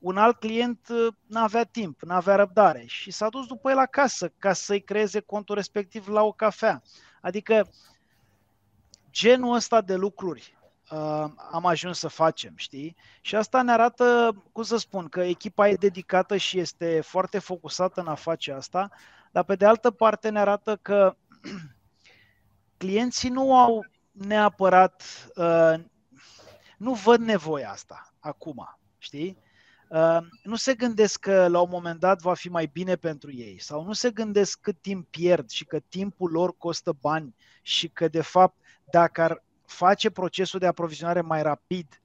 Uh, 0.03 0.09
un 0.09 0.17
alt 0.17 0.39
client 0.39 0.87
uh, 0.89 1.13
n-avea 1.27 1.63
timp, 1.63 2.01
n-avea 2.01 2.35
răbdare 2.35 2.83
și 2.85 3.11
s-a 3.11 3.29
dus 3.29 3.45
după 3.45 3.69
el 3.69 3.77
acasă 3.77 4.29
ca 4.37 4.53
să-i 4.53 4.81
creeze 4.81 5.19
contul 5.19 5.55
respectiv 5.55 6.07
la 6.07 6.23
o 6.23 6.31
cafea. 6.31 6.81
Adică 7.21 7.69
genul 9.11 9.55
ăsta 9.55 9.81
de 9.81 9.95
lucruri 9.95 10.57
uh, 10.91 11.25
am 11.51 11.65
ajuns 11.65 11.99
să 11.99 12.07
facem, 12.07 12.53
știi? 12.55 12.95
Și 13.21 13.35
asta 13.35 13.61
ne 13.61 13.71
arată, 13.71 14.35
cum 14.51 14.63
să 14.63 14.77
spun, 14.77 15.07
că 15.07 15.21
echipa 15.21 15.67
e 15.69 15.75
dedicată 15.75 16.37
și 16.37 16.59
este 16.59 17.01
foarte 17.01 17.39
focusată 17.39 18.01
în 18.01 18.07
a 18.07 18.15
face 18.15 18.51
asta, 18.51 18.89
dar 19.31 19.43
pe 19.43 19.55
de 19.55 19.65
altă 19.65 19.91
parte 19.91 20.29
ne 20.29 20.39
arată 20.39 20.75
că 20.81 21.15
clienții 22.77 23.29
nu 23.29 23.57
au 23.57 23.85
neapărat, 24.11 25.03
uh, 25.35 25.73
nu 26.77 26.93
văd 26.93 27.19
nevoia 27.19 27.71
asta 27.71 28.13
acum, 28.19 28.77
știi? 28.97 29.42
Uh, 29.93 30.17
nu 30.43 30.55
se 30.55 30.73
gândesc 30.73 31.19
că 31.19 31.47
la 31.47 31.59
un 31.59 31.69
moment 31.71 31.99
dat 31.99 32.21
va 32.21 32.33
fi 32.33 32.49
mai 32.49 32.69
bine 32.73 32.95
pentru 32.95 33.33
ei 33.33 33.59
sau 33.59 33.83
nu 33.83 33.93
se 33.93 34.11
gândesc 34.11 34.59
cât 34.61 34.81
timp 34.81 35.07
pierd 35.09 35.49
și 35.49 35.65
că 35.65 35.79
timpul 35.79 36.31
lor 36.31 36.57
costă 36.57 36.97
bani 37.01 37.35
și 37.61 37.87
că 37.87 38.07
de 38.07 38.21
fapt 38.21 38.57
dacă 38.91 39.21
ar 39.21 39.43
face 39.65 40.09
procesul 40.09 40.59
de 40.59 40.65
aprovizionare 40.65 41.21
mai 41.21 41.41
rapid, 41.41 42.01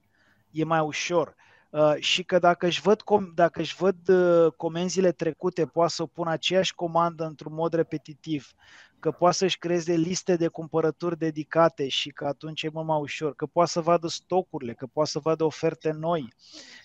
e 0.51 0.63
mai 0.63 0.79
ușor. 0.79 1.35
Uh, 1.69 1.95
și 1.99 2.23
că 2.23 2.39
dacă 2.39 2.65
își 2.65 2.81
văd, 2.81 3.01
com- 3.01 3.33
dacă 3.35 3.59
își 3.61 3.75
văd 3.75 4.07
uh, 4.07 4.51
comenzile 4.51 5.11
trecute, 5.11 5.65
poate 5.65 5.91
să 5.91 6.05
pună 6.05 6.31
aceeași 6.31 6.75
comandă 6.75 7.25
într-un 7.25 7.53
mod 7.53 7.73
repetitiv, 7.73 8.51
că 8.99 9.11
poate 9.11 9.35
să-și 9.35 9.57
creeze 9.57 9.93
liste 9.93 10.35
de 10.35 10.47
cumpărături 10.47 11.17
dedicate 11.17 11.87
și 11.87 12.09
că 12.09 12.25
atunci 12.25 12.63
e 12.63 12.69
mult 12.73 12.87
mai 12.87 12.99
ușor, 12.99 13.35
că 13.35 13.45
poate 13.45 13.69
să 13.69 13.81
vadă 13.81 14.07
stocurile, 14.07 14.73
că 14.73 14.87
poate 14.93 15.09
să 15.09 15.19
vadă 15.19 15.43
oferte 15.43 15.91
noi, 15.91 16.33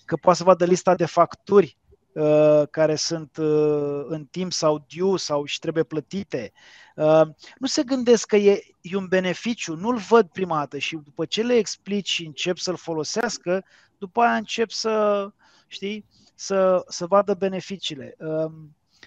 că 0.05 0.17
poate 0.17 0.39
să 0.39 0.45
vadă 0.45 0.65
lista 0.65 0.95
de 0.95 1.07
facturi 1.07 1.77
uh, 2.13 2.63
care 2.71 2.95
sunt 2.95 3.37
uh, 3.37 4.05
în 4.07 4.25
timp 4.25 4.53
sau 4.53 4.87
due 4.97 5.17
sau 5.17 5.45
și 5.45 5.59
trebuie 5.59 5.85
plătite. 5.85 6.53
Uh, 6.97 7.23
nu 7.59 7.67
se 7.67 7.83
gândesc 7.83 8.27
că 8.27 8.37
e, 8.37 8.61
e 8.81 8.97
un 8.97 9.07
beneficiu, 9.07 9.77
nu-l 9.77 9.97
văd 9.97 10.29
prima 10.29 10.59
dată 10.59 10.79
și 10.79 10.97
după 11.05 11.25
ce 11.25 11.43
le 11.43 11.55
explici 11.55 12.09
și 12.09 12.27
încep 12.27 12.57
să-l 12.57 12.77
folosească, 12.77 13.65
după 14.05 14.21
aia 14.21 14.37
încep 14.37 14.71
să, 14.71 15.29
știi, 15.67 16.07
să, 16.35 16.85
să 16.89 17.07
vadă 17.07 17.35
beneficiile. 17.35 18.17
Uh, 18.19 18.53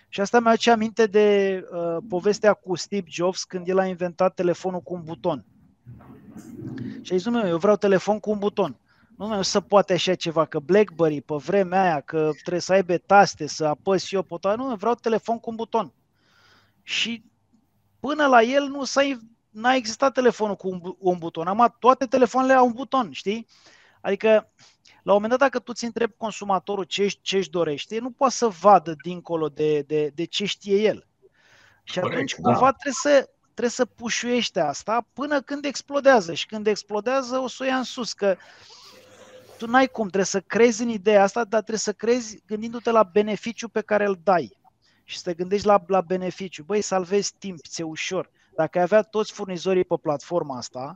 și 0.09 0.21
asta 0.21 0.39
mi-a 0.39 0.73
aminte 0.73 1.05
de 1.05 1.61
uh, 1.71 1.97
povestea 2.09 2.53
cu 2.53 2.75
Steve 2.75 3.07
Jobs 3.09 3.43
când 3.43 3.67
el 3.67 3.79
a 3.79 3.85
inventat 3.85 4.33
telefonul 4.33 4.81
cu 4.81 4.93
un 4.93 5.03
buton. 5.03 5.45
Și 7.01 7.13
a 7.13 7.15
zis, 7.15 7.25
nu, 7.25 7.47
eu 7.47 7.57
vreau 7.57 7.75
telefon 7.75 8.19
cu 8.19 8.29
un 8.29 8.37
buton. 8.37 8.79
Nu 9.17 9.27
mai 9.27 9.45
să 9.45 9.61
poate 9.61 9.93
așa 9.93 10.15
ceva, 10.15 10.45
că 10.45 10.59
BlackBerry 10.59 11.21
pe 11.21 11.35
vremea 11.35 11.81
aia, 11.81 11.99
că 12.01 12.31
trebuie 12.41 12.61
să 12.61 12.73
aibă 12.73 12.97
taste, 12.97 13.47
să 13.47 13.65
apăs 13.65 14.11
eu 14.11 14.21
pe 14.21 14.35
toate. 14.39 14.57
Nu, 14.57 14.75
vreau 14.75 14.93
telefon 14.95 15.39
cu 15.39 15.49
un 15.49 15.55
buton. 15.55 15.93
Și 16.83 17.23
până 17.99 18.25
la 18.25 18.41
el 18.41 18.67
nu 18.67 18.83
s-a, 18.83 19.01
n-a 19.49 19.73
existat 19.73 20.13
telefonul 20.13 20.55
cu 20.55 20.69
un, 20.69 20.95
un 20.99 21.17
buton. 21.17 21.47
Am 21.47 21.75
toate 21.79 22.05
telefoanele 22.05 22.53
au 22.53 22.65
un 22.65 22.71
buton, 22.71 23.11
știi? 23.11 23.47
Adică, 24.01 24.51
la 25.08 25.14
un 25.14 25.22
moment 25.22 25.39
dat, 25.39 25.51
dacă 25.51 25.64
tu 25.64 25.74
ți 25.74 25.86
întrebi 25.86 26.14
consumatorul 26.18 26.84
ce, 26.84 27.08
ce 27.22 27.38
își 27.38 27.49
dorește, 27.49 27.99
nu 27.99 28.12
poate 28.12 28.34
să 28.34 28.47
vadă 28.47 28.95
dincolo 29.01 29.49
de, 29.49 29.82
de, 29.82 30.12
de 30.16 30.26
ce 30.26 30.45
știe 30.45 30.76
el. 30.76 31.08
Și 31.84 31.99
Corect, 31.99 32.14
atunci, 32.14 32.36
da. 32.36 32.41
cumva, 32.41 32.72
trebuie 32.72 32.93
să, 32.93 33.30
trebuie 33.43 33.70
să 33.70 33.86
pușuiește 33.86 34.60
asta 34.60 35.08
până 35.14 35.41
când 35.41 35.66
explodează. 35.66 36.34
Și 36.34 36.45
când 36.45 36.68
explodează, 36.68 37.38
o 37.38 37.47
să 37.47 37.64
o 37.64 37.66
ia 37.66 37.78
în 37.78 37.84
sus. 37.84 38.14
Că 38.14 38.38
tu 39.58 39.66
n-ai 39.66 39.88
cum, 39.88 40.03
trebuie 40.03 40.26
să 40.26 40.39
crezi 40.39 40.82
în 40.82 40.89
ideea 40.89 41.24
asta, 41.24 41.43
dar 41.43 41.60
trebuie 41.60 41.80
să 41.80 41.93
crezi 41.93 42.41
gândindu-te 42.45 42.91
la 42.91 43.03
beneficiu 43.03 43.68
pe 43.68 43.82
care 43.82 44.05
îl 44.05 44.20
dai. 44.24 44.58
Și 45.03 45.18
să 45.18 45.24
te 45.24 45.34
gândești 45.34 45.66
la, 45.66 45.84
la 45.88 46.01
beneficiu. 46.01 46.64
Băi, 46.64 46.82
salvezi 46.82 47.34
timp, 47.38 47.68
ți-e 47.68 47.84
ușor. 47.84 48.30
Dacă 48.55 48.78
ai 48.78 48.84
avea 48.84 49.01
toți 49.01 49.32
furnizorii 49.32 49.86
pe 49.86 49.95
platforma 50.01 50.58
asta 50.58 50.95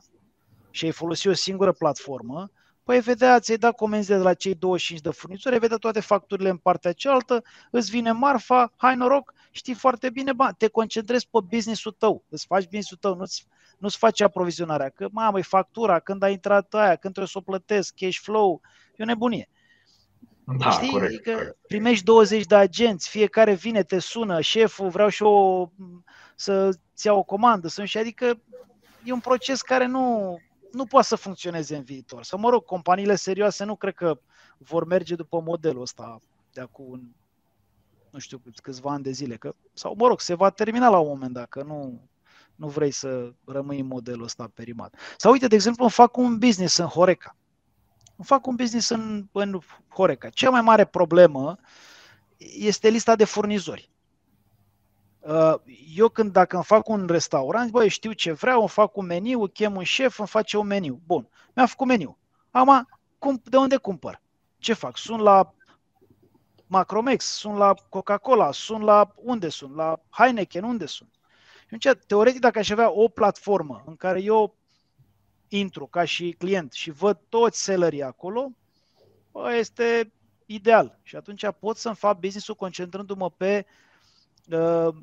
și 0.70 0.84
ai 0.84 0.90
folosi 0.90 1.28
o 1.28 1.32
singură 1.32 1.72
platformă, 1.72 2.50
Păi 2.84 3.00
vedea, 3.00 3.40
ți-ai 3.40 3.56
dat 3.56 3.76
comenzi 3.76 4.08
de 4.08 4.16
la 4.16 4.34
cei 4.34 4.54
25 4.54 5.00
de 5.00 5.10
furnizori, 5.10 5.54
ai 5.54 5.60
vedea 5.60 5.76
toate 5.76 6.00
facturile 6.00 6.48
în 6.48 6.56
partea 6.56 6.92
cealaltă, 6.92 7.42
îți 7.70 7.90
vine 7.90 8.12
marfa, 8.12 8.72
hai 8.76 8.96
noroc, 8.96 9.34
știi 9.50 9.74
foarte 9.74 10.10
bine, 10.10 10.32
ba, 10.32 10.52
te 10.52 10.68
concentrezi 10.68 11.28
pe 11.30 11.38
business-ul 11.48 11.92
tău, 11.98 12.24
îți 12.28 12.46
faci 12.46 12.64
business-ul 12.64 12.96
tău, 12.96 13.14
nu-ți, 13.14 13.46
nu-ți 13.78 13.96
faci 13.96 14.20
aprovizionarea, 14.20 14.88
că 14.88 15.08
mamă, 15.10 15.38
e 15.38 15.42
factura, 15.42 15.98
când 15.98 16.22
a 16.22 16.28
intrat 16.28 16.74
aia, 16.74 16.96
când 16.96 17.14
trebuie 17.14 17.26
să 17.26 17.38
o 17.38 17.40
plătesc, 17.40 17.94
cash 17.96 18.18
flow, 18.18 18.60
e 18.96 19.02
o 19.02 19.06
nebunie. 19.06 19.48
Da, 20.58 20.70
Știi? 20.70 20.90
Corect, 20.90 21.12
adică 21.12 21.32
corect. 21.32 21.56
primești 21.66 22.04
20 22.04 22.44
de 22.46 22.54
agenți, 22.54 23.08
fiecare 23.08 23.52
vine, 23.54 23.82
te 23.82 23.98
sună, 23.98 24.40
șeful, 24.40 24.88
vreau 24.88 25.08
și 25.08 25.22
eu 25.22 25.72
să-ți 26.34 27.06
iau 27.06 27.18
o 27.18 27.22
comandă, 27.22 27.68
să 27.68 27.84
și 27.84 27.98
adică 27.98 28.40
e 29.04 29.12
un 29.12 29.20
proces 29.20 29.62
care 29.62 29.86
nu, 29.86 30.38
nu 30.72 30.84
poate 30.84 31.06
să 31.06 31.16
funcționeze 31.16 31.76
în 31.76 31.82
viitor. 31.82 32.24
Sau, 32.24 32.38
mă 32.38 32.50
rog, 32.50 32.64
companiile 32.64 33.14
serioase 33.14 33.64
nu 33.64 33.76
cred 33.76 33.94
că 33.94 34.20
vor 34.58 34.84
merge 34.84 35.14
după 35.14 35.40
modelul 35.40 35.82
ăsta 35.82 36.18
de 36.52 36.60
acum 36.60 37.14
nu 38.12 38.18
știu, 38.18 38.42
câțiva 38.62 38.90
ani 38.90 39.02
de 39.02 39.10
zile. 39.10 39.36
Că, 39.36 39.54
sau, 39.72 39.94
mă 39.96 40.06
rog, 40.06 40.20
se 40.20 40.34
va 40.34 40.50
termina 40.50 40.88
la 40.88 40.98
un 40.98 41.08
moment 41.08 41.32
dat, 41.32 41.48
că 41.48 41.62
nu, 41.62 42.08
nu 42.54 42.68
vrei 42.68 42.90
să 42.90 43.32
rămâi 43.44 43.80
în 43.80 43.86
modelul 43.86 44.24
ăsta 44.24 44.50
perimat. 44.54 44.94
Sau, 45.16 45.32
uite, 45.32 45.46
de 45.46 45.54
exemplu, 45.54 45.82
îmi 45.82 45.92
fac 45.92 46.16
un 46.16 46.38
business 46.38 46.76
în 46.76 46.86
Horeca. 46.86 47.36
Îmi 48.16 48.26
fac 48.26 48.46
un 48.46 48.54
business 48.54 48.88
în, 48.88 49.28
în 49.32 49.58
Horeca. 49.88 50.28
Cea 50.28 50.50
mai 50.50 50.60
mare 50.60 50.84
problemă 50.84 51.56
este 52.36 52.88
lista 52.88 53.16
de 53.16 53.24
furnizori. 53.24 53.91
Uh, 55.22 55.54
eu 55.94 56.08
când 56.08 56.32
dacă 56.32 56.54
îmi 56.54 56.64
fac 56.64 56.88
un 56.88 57.06
restaurant, 57.06 57.70
băi, 57.70 57.88
știu 57.88 58.12
ce 58.12 58.32
vreau, 58.32 58.60
îmi 58.60 58.68
fac 58.68 58.96
un 58.96 59.06
meniu, 59.06 59.46
chem 59.46 59.76
un 59.76 59.82
șef, 59.82 60.18
îmi 60.18 60.28
face 60.28 60.56
un 60.56 60.66
meniu. 60.66 61.00
Bun, 61.06 61.28
mi-a 61.54 61.66
făcut 61.66 61.86
meniu. 61.86 62.18
Acum, 62.50 62.88
cum, 63.18 63.40
de 63.44 63.56
unde 63.56 63.76
cumpăr? 63.76 64.20
Ce 64.58 64.72
fac? 64.72 64.96
Sunt 64.96 65.20
la 65.20 65.54
Macromex, 66.66 67.24
sunt 67.24 67.56
la 67.56 67.74
Coca-Cola, 67.88 68.52
sunt 68.52 68.82
la 68.82 69.12
unde 69.16 69.48
sunt? 69.48 69.74
La 69.74 70.00
Heineken, 70.10 70.64
unde 70.64 70.86
sunt? 70.86 71.10
Și 71.68 71.88
atunci, 71.88 72.06
teoretic, 72.06 72.40
dacă 72.40 72.58
aș 72.58 72.70
avea 72.70 72.90
o 72.90 73.08
platformă 73.08 73.82
în 73.86 73.96
care 73.96 74.22
eu 74.22 74.54
intru 75.48 75.86
ca 75.86 76.04
și 76.04 76.34
client 76.38 76.72
și 76.72 76.90
văd 76.90 77.18
toți 77.28 77.62
sellerii 77.62 78.02
acolo, 78.02 78.50
bă, 79.32 79.54
este 79.54 80.12
ideal. 80.46 80.98
Și 81.02 81.16
atunci 81.16 81.44
pot 81.58 81.76
să-mi 81.76 81.94
fac 81.94 82.18
business-ul 82.18 82.54
concentrându-mă 82.54 83.30
pe 83.30 83.66
uh, 83.66 83.72
uh, 83.72 83.90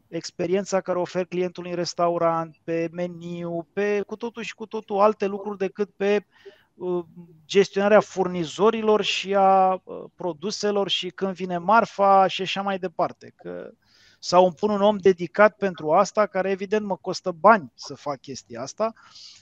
experiența 0.07 0.81
care 0.81 0.99
ofer 0.99 1.25
clientul 1.25 1.65
în 1.65 1.73
restaurant, 1.73 2.57
pe 2.63 2.89
meniu, 2.91 3.67
pe 3.73 4.01
cu 4.01 4.15
totul 4.15 4.43
și 4.43 4.55
cu 4.55 4.65
totul 4.65 4.99
alte 4.99 5.25
lucruri 5.25 5.57
decât 5.57 5.89
pe 5.95 6.25
uh, 6.73 7.03
gestionarea 7.45 7.99
furnizorilor 7.99 9.01
și 9.01 9.35
a 9.35 9.73
uh, 9.73 10.03
produselor 10.15 10.89
și 10.89 11.09
când 11.09 11.33
vine 11.33 11.57
marfa 11.57 12.27
și 12.27 12.41
așa 12.41 12.61
mai 12.61 12.79
departe. 12.79 13.33
Că, 13.35 13.71
sau 14.19 14.45
îmi 14.45 14.53
pun 14.53 14.69
un 14.69 14.81
om 14.81 14.97
dedicat 14.97 15.55
pentru 15.55 15.91
asta, 15.91 16.25
care 16.25 16.49
evident 16.49 16.85
mă 16.85 16.95
costă 16.95 17.31
bani 17.31 17.71
să 17.75 17.95
fac 17.95 18.19
chestia 18.19 18.61
asta 18.61 18.93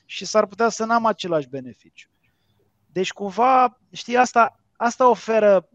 și 0.05 0.25
s-ar 0.25 0.45
putea 0.45 0.69
să 0.69 0.85
n-am 0.85 1.05
același 1.05 1.49
beneficiu. 1.49 2.09
Deci 2.91 3.11
cumva, 3.11 3.79
știi, 3.91 4.17
asta, 4.17 4.59
asta 4.75 5.09
oferă 5.09 5.69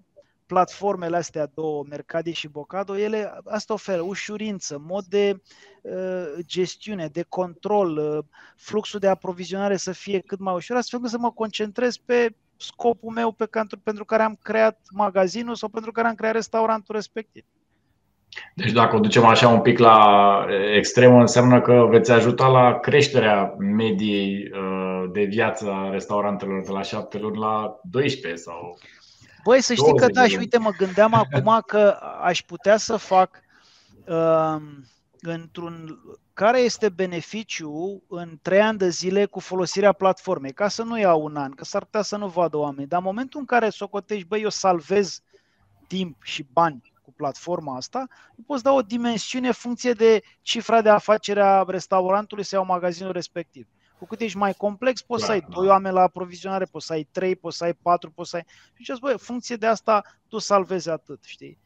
platformele 0.47 1.17
astea 1.17 1.51
două, 1.55 1.85
Mercadi 1.89 2.33
și 2.33 2.49
Bocado, 2.49 2.97
ele 2.97 3.41
asta 3.45 3.73
oferă 3.73 4.01
ușurință, 4.01 4.83
mod 4.87 5.05
de 5.05 5.41
uh, 5.83 6.45
gestiune, 6.47 7.07
de 7.07 7.25
control, 7.29 7.97
uh, 7.97 8.25
fluxul 8.57 9.01
de 9.01 9.09
aprovizionare 9.09 9.77
să 9.77 9.93
fie 9.93 10.21
cât 10.21 10.39
mai 10.39 10.55
ușor, 10.55 10.77
astfel 10.77 10.99
încât 10.99 11.15
să 11.15 11.21
mă 11.21 11.33
concentrez 11.33 11.97
pe 11.97 12.35
scopul 12.57 13.13
meu 13.13 13.33
pe 13.33 13.47
pentru, 13.47 13.79
pentru 13.79 14.05
care 14.05 14.23
am 14.23 14.39
creat 14.43 14.79
magazinul 14.95 15.55
sau 15.55 15.69
pentru 15.69 15.93
care 15.93 16.09
am 16.09 16.15
creat 16.15 16.33
restaurantul 16.33 16.95
respectiv. 16.95 17.45
Deci 18.55 18.73
dacă 18.73 18.97
o 18.97 19.01
ducem 19.01 19.25
așa 19.25 19.49
un 19.49 19.61
pic 19.61 19.79
la 19.79 20.47
extremă, 20.75 21.21
înseamnă 21.21 21.61
că 21.61 21.87
veți 21.91 22.13
ajuta 22.13 22.47
la 22.47 22.79
creșterea 22.79 23.55
mediei 23.59 24.51
uh, 24.53 25.11
de 25.13 25.23
viață 25.23 25.71
a 25.71 25.91
restaurantelor 25.91 26.63
de 26.65 26.71
la 26.71 26.83
7 26.83 27.19
luni 27.19 27.39
la 27.39 27.81
12 27.83 28.43
sau 28.43 28.79
Băi, 29.45 29.61
să 29.61 29.75
știi 29.75 29.97
că 29.97 30.07
da, 30.07 30.27
și 30.27 30.37
uite, 30.37 30.59
mă 30.59 30.71
gândeam 30.71 31.15
acum 31.15 31.63
că 31.67 31.99
aș 32.23 32.43
putea 32.43 32.77
să 32.77 32.97
fac 32.97 33.41
uh, 34.07 34.57
într-un 35.21 35.99
care 36.35 36.61
este 36.61 36.89
beneficiu 36.89 38.03
în 38.09 38.39
trei 38.43 38.61
ani 38.61 38.79
de 38.79 38.89
zile 38.89 39.27
cu 39.27 39.41
folosirea 39.41 39.93
platformei, 39.93 40.53
ca 40.53 40.69
să 40.69 40.83
nu 40.83 40.99
iau 40.99 41.23
un 41.25 41.37
an, 41.37 41.51
că 41.51 41.65
s-ar 41.65 41.85
putea 41.85 42.03
să 42.03 42.17
nu 42.17 42.29
vadă 42.29 42.57
oameni, 42.57 42.89
dar 42.89 42.99
în 42.99 43.05
momentul 43.05 43.41
în 43.41 43.47
care 43.47 43.69
socotești, 43.69 44.27
băi, 44.27 44.43
eu 44.43 44.49
salvez 44.49 45.21
timp 45.87 46.23
și 46.23 46.47
bani 46.53 46.93
cu 47.03 47.13
platforma 47.13 47.77
asta, 47.77 48.07
poți 48.47 48.63
da 48.63 48.73
o 48.73 48.83
dimensiune 48.83 49.47
în 49.47 49.53
funcție 49.53 49.93
de 49.93 50.23
cifra 50.43 50.83
de 50.83 50.89
afacere 50.89 51.43
a 51.43 51.63
restaurantului 51.63 52.45
sau 52.45 52.65
magazinul 52.65 53.13
respectiv. 53.13 53.67
Cu 54.03 54.09
cât 54.09 54.21
ești 54.21 54.37
mai 54.37 54.53
complex, 54.53 55.03
poți 55.03 55.21
da, 55.21 55.27
să 55.27 55.33
ai 55.33 55.41
da. 55.41 55.47
doi 55.51 55.67
oameni 55.67 55.95
la 55.95 56.01
aprovizionare, 56.01 56.65
poți 56.65 56.87
să 56.87 56.93
ai 56.93 57.09
trei, 57.11 57.37
poți 57.37 57.57
să 57.57 57.65
ai 57.65 57.75
patru, 57.75 58.11
poți 58.11 58.31
să 58.31 58.37
ai... 58.37 58.45
Și 58.75 58.85
ce 58.85 58.95
băi, 59.01 59.19
funcție 59.19 59.57
de 59.57 59.67
asta, 59.67 60.03
tu 60.29 60.39
salvezi 60.39 60.91
atât, 60.91 61.25
știi? 61.25 61.59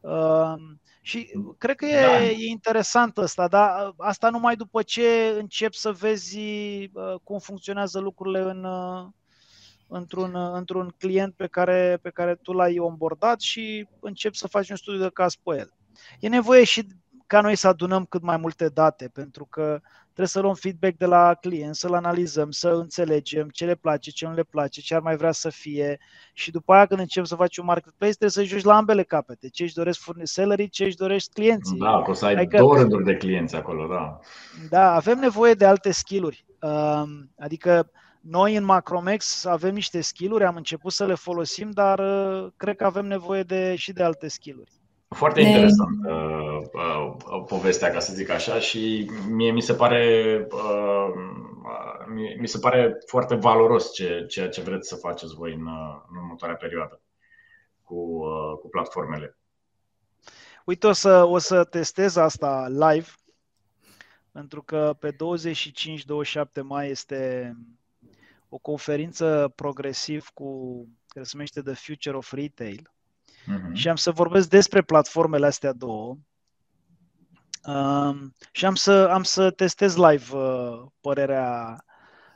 Uh, 0.00 0.54
și 1.00 1.32
cred 1.58 1.76
că 1.76 1.86
e, 1.86 2.00
da. 2.00 2.24
e 2.24 2.48
interesant 2.48 3.18
asta, 3.18 3.48
dar 3.48 3.94
asta 3.96 4.30
numai 4.30 4.56
după 4.56 4.82
ce 4.82 5.36
încep 5.38 5.72
să 5.72 5.92
vezi 5.92 6.38
uh, 6.38 7.14
cum 7.22 7.38
funcționează 7.38 7.98
lucrurile 7.98 8.40
în, 8.40 8.64
uh, 8.64 9.06
într-un, 9.88 10.34
uh, 10.34 10.50
într-un 10.52 10.94
client 10.98 11.34
pe 11.34 11.46
care, 11.46 11.98
pe 12.02 12.10
care 12.10 12.34
tu 12.34 12.52
l-ai 12.52 12.78
onboardat 12.78 13.40
și 13.40 13.88
începi 14.00 14.36
să 14.36 14.48
faci 14.48 14.70
un 14.70 14.76
studiu 14.76 15.00
de 15.00 15.10
caz 15.12 15.34
pe 15.34 15.56
el. 15.56 15.74
E 16.20 16.28
nevoie 16.28 16.64
și 16.64 16.86
ca 17.30 17.40
noi 17.40 17.56
să 17.56 17.68
adunăm 17.68 18.04
cât 18.04 18.22
mai 18.22 18.36
multe 18.36 18.68
date, 18.68 19.10
pentru 19.12 19.44
că 19.44 19.80
trebuie 20.02 20.26
să 20.26 20.40
luăm 20.40 20.54
feedback 20.54 20.96
de 20.96 21.06
la 21.06 21.34
client, 21.40 21.74
să-l 21.74 21.94
analizăm, 21.94 22.50
să 22.50 22.68
înțelegem 22.68 23.48
ce 23.48 23.64
le 23.64 23.74
place, 23.74 24.10
ce 24.10 24.26
nu 24.26 24.34
le 24.34 24.42
place, 24.42 24.80
ce 24.80 24.94
ar 24.94 25.00
mai 25.00 25.16
vrea 25.16 25.32
să 25.32 25.48
fie 25.48 25.98
și 26.32 26.50
după 26.50 26.72
aia 26.72 26.86
când 26.86 27.00
încep 27.00 27.24
să 27.24 27.34
faci 27.34 27.56
un 27.56 27.64
marketplace 27.64 28.12
trebuie 28.12 28.30
să 28.30 28.54
joci 28.54 28.64
la 28.64 28.76
ambele 28.76 29.02
capete, 29.02 29.48
ce 29.48 29.62
își 29.62 29.74
doresc 29.74 30.00
furnizorii, 30.00 30.68
ce 30.68 30.84
își 30.84 30.96
doresc 30.96 31.32
clienții. 31.32 31.78
Da, 31.78 32.02
că 32.02 32.10
o 32.10 32.14
să 32.14 32.26
ai 32.26 32.34
adică, 32.34 32.56
două 32.56 32.76
rânduri 32.76 33.04
de 33.04 33.16
clienți 33.16 33.56
acolo, 33.56 33.86
da. 33.86 34.18
Da, 34.68 34.94
avem 34.94 35.18
nevoie 35.18 35.54
de 35.54 35.64
alte 35.64 35.90
skill-uri. 35.90 36.44
Um, 36.60 37.30
adică 37.38 37.90
noi 38.20 38.56
în 38.56 38.64
Macromex 38.64 39.44
avem 39.44 39.74
niște 39.74 40.00
skill-uri, 40.00 40.44
am 40.44 40.56
început 40.56 40.92
să 40.92 41.06
le 41.06 41.14
folosim, 41.14 41.70
dar 41.70 41.98
uh, 41.98 42.52
cred 42.56 42.76
că 42.76 42.84
avem 42.84 43.06
nevoie 43.06 43.42
de, 43.42 43.74
și 43.76 43.92
de 43.92 44.02
alte 44.02 44.28
skill-uri. 44.28 44.79
Foarte 45.16 45.40
interesant 45.40 46.06
uh, 46.06 46.62
uh, 46.72 47.44
povestea, 47.46 47.90
ca 47.90 47.98
să 47.98 48.12
zic 48.12 48.30
așa, 48.30 48.58
și 48.58 49.10
mie 49.28 49.50
mi 49.50 49.62
se 49.62 49.74
pare 49.74 50.46
uh, 50.50 51.08
uh, 51.64 52.36
mi 52.38 52.48
se 52.48 52.58
pare 52.58 52.98
foarte 53.06 53.34
valoros 53.34 53.92
ce, 53.92 54.24
ceea 54.28 54.48
ce 54.48 54.60
vreți 54.60 54.88
să 54.88 54.96
faceți 54.96 55.34
voi 55.34 55.52
în, 55.54 55.66
uh, 55.66 56.02
în 56.10 56.16
următoarea 56.16 56.56
perioadă 56.56 57.00
cu, 57.82 57.94
uh, 57.94 58.58
cu 58.60 58.68
platformele. 58.68 59.36
Uite, 60.64 60.86
o 60.86 60.92
să, 60.92 61.24
o 61.24 61.38
să 61.38 61.64
testez 61.64 62.16
asta 62.16 62.68
live, 62.68 63.08
pentru 64.32 64.62
că 64.62 64.96
pe 64.98 65.12
25-27 65.12 65.16
mai 66.62 66.90
este 66.90 67.52
o 68.48 68.58
conferință 68.58 69.52
progresiv 69.54 70.28
cu, 70.34 70.78
care 71.06 71.24
se 71.24 71.30
numește 71.34 71.62
The 71.62 71.74
Future 71.74 72.16
of 72.16 72.32
Retail, 72.32 72.90
uh-huh. 73.42 73.72
și 73.72 73.88
am 73.88 73.96
să 73.96 74.10
vorbesc 74.10 74.48
despre 74.48 74.82
platformele 74.82 75.46
astea 75.46 75.72
două. 75.72 76.16
Uh, 77.66 78.16
și 78.52 78.66
am 78.66 78.74
să, 78.74 79.08
am 79.12 79.22
să 79.22 79.50
testez 79.50 79.96
live 79.96 80.36
uh, 80.36 80.82
părerea 81.00 81.84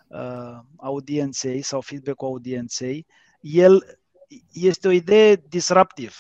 uh, 0.07 0.59
audienței 0.77 1.63
sau 1.63 1.81
feedback-ul 1.81 2.29
audienței. 2.29 3.07
El 3.41 3.99
este 4.53 4.89
o 4.89 4.91
idee 4.91 5.43
disruptiv. 5.49 6.17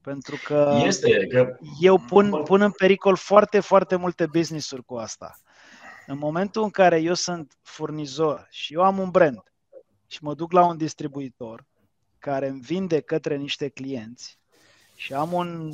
Pentru 0.00 0.36
că, 0.44 0.80
este, 0.84 1.26
că 1.26 1.56
eu 1.80 1.98
pun, 1.98 2.42
pun 2.44 2.60
în 2.60 2.70
pericol 2.70 3.16
foarte, 3.16 3.60
foarte 3.60 3.96
multe 3.96 4.26
business-uri 4.26 4.84
cu 4.84 4.94
asta. 4.96 5.36
În 6.06 6.18
momentul 6.18 6.62
în 6.62 6.70
care 6.70 7.00
eu 7.00 7.14
sunt 7.14 7.58
furnizor 7.62 8.46
și 8.50 8.74
eu 8.74 8.82
am 8.82 8.98
un 8.98 9.10
brand 9.10 9.42
și 10.06 10.18
mă 10.22 10.34
duc 10.34 10.52
la 10.52 10.64
un 10.64 10.76
distribuitor 10.76 11.64
care 12.26 12.48
îmi 12.48 12.60
vinde 12.60 13.00
către 13.00 13.36
niște 13.36 13.68
clienți 13.68 14.38
și 14.94 15.14
am 15.14 15.32
un, 15.32 15.72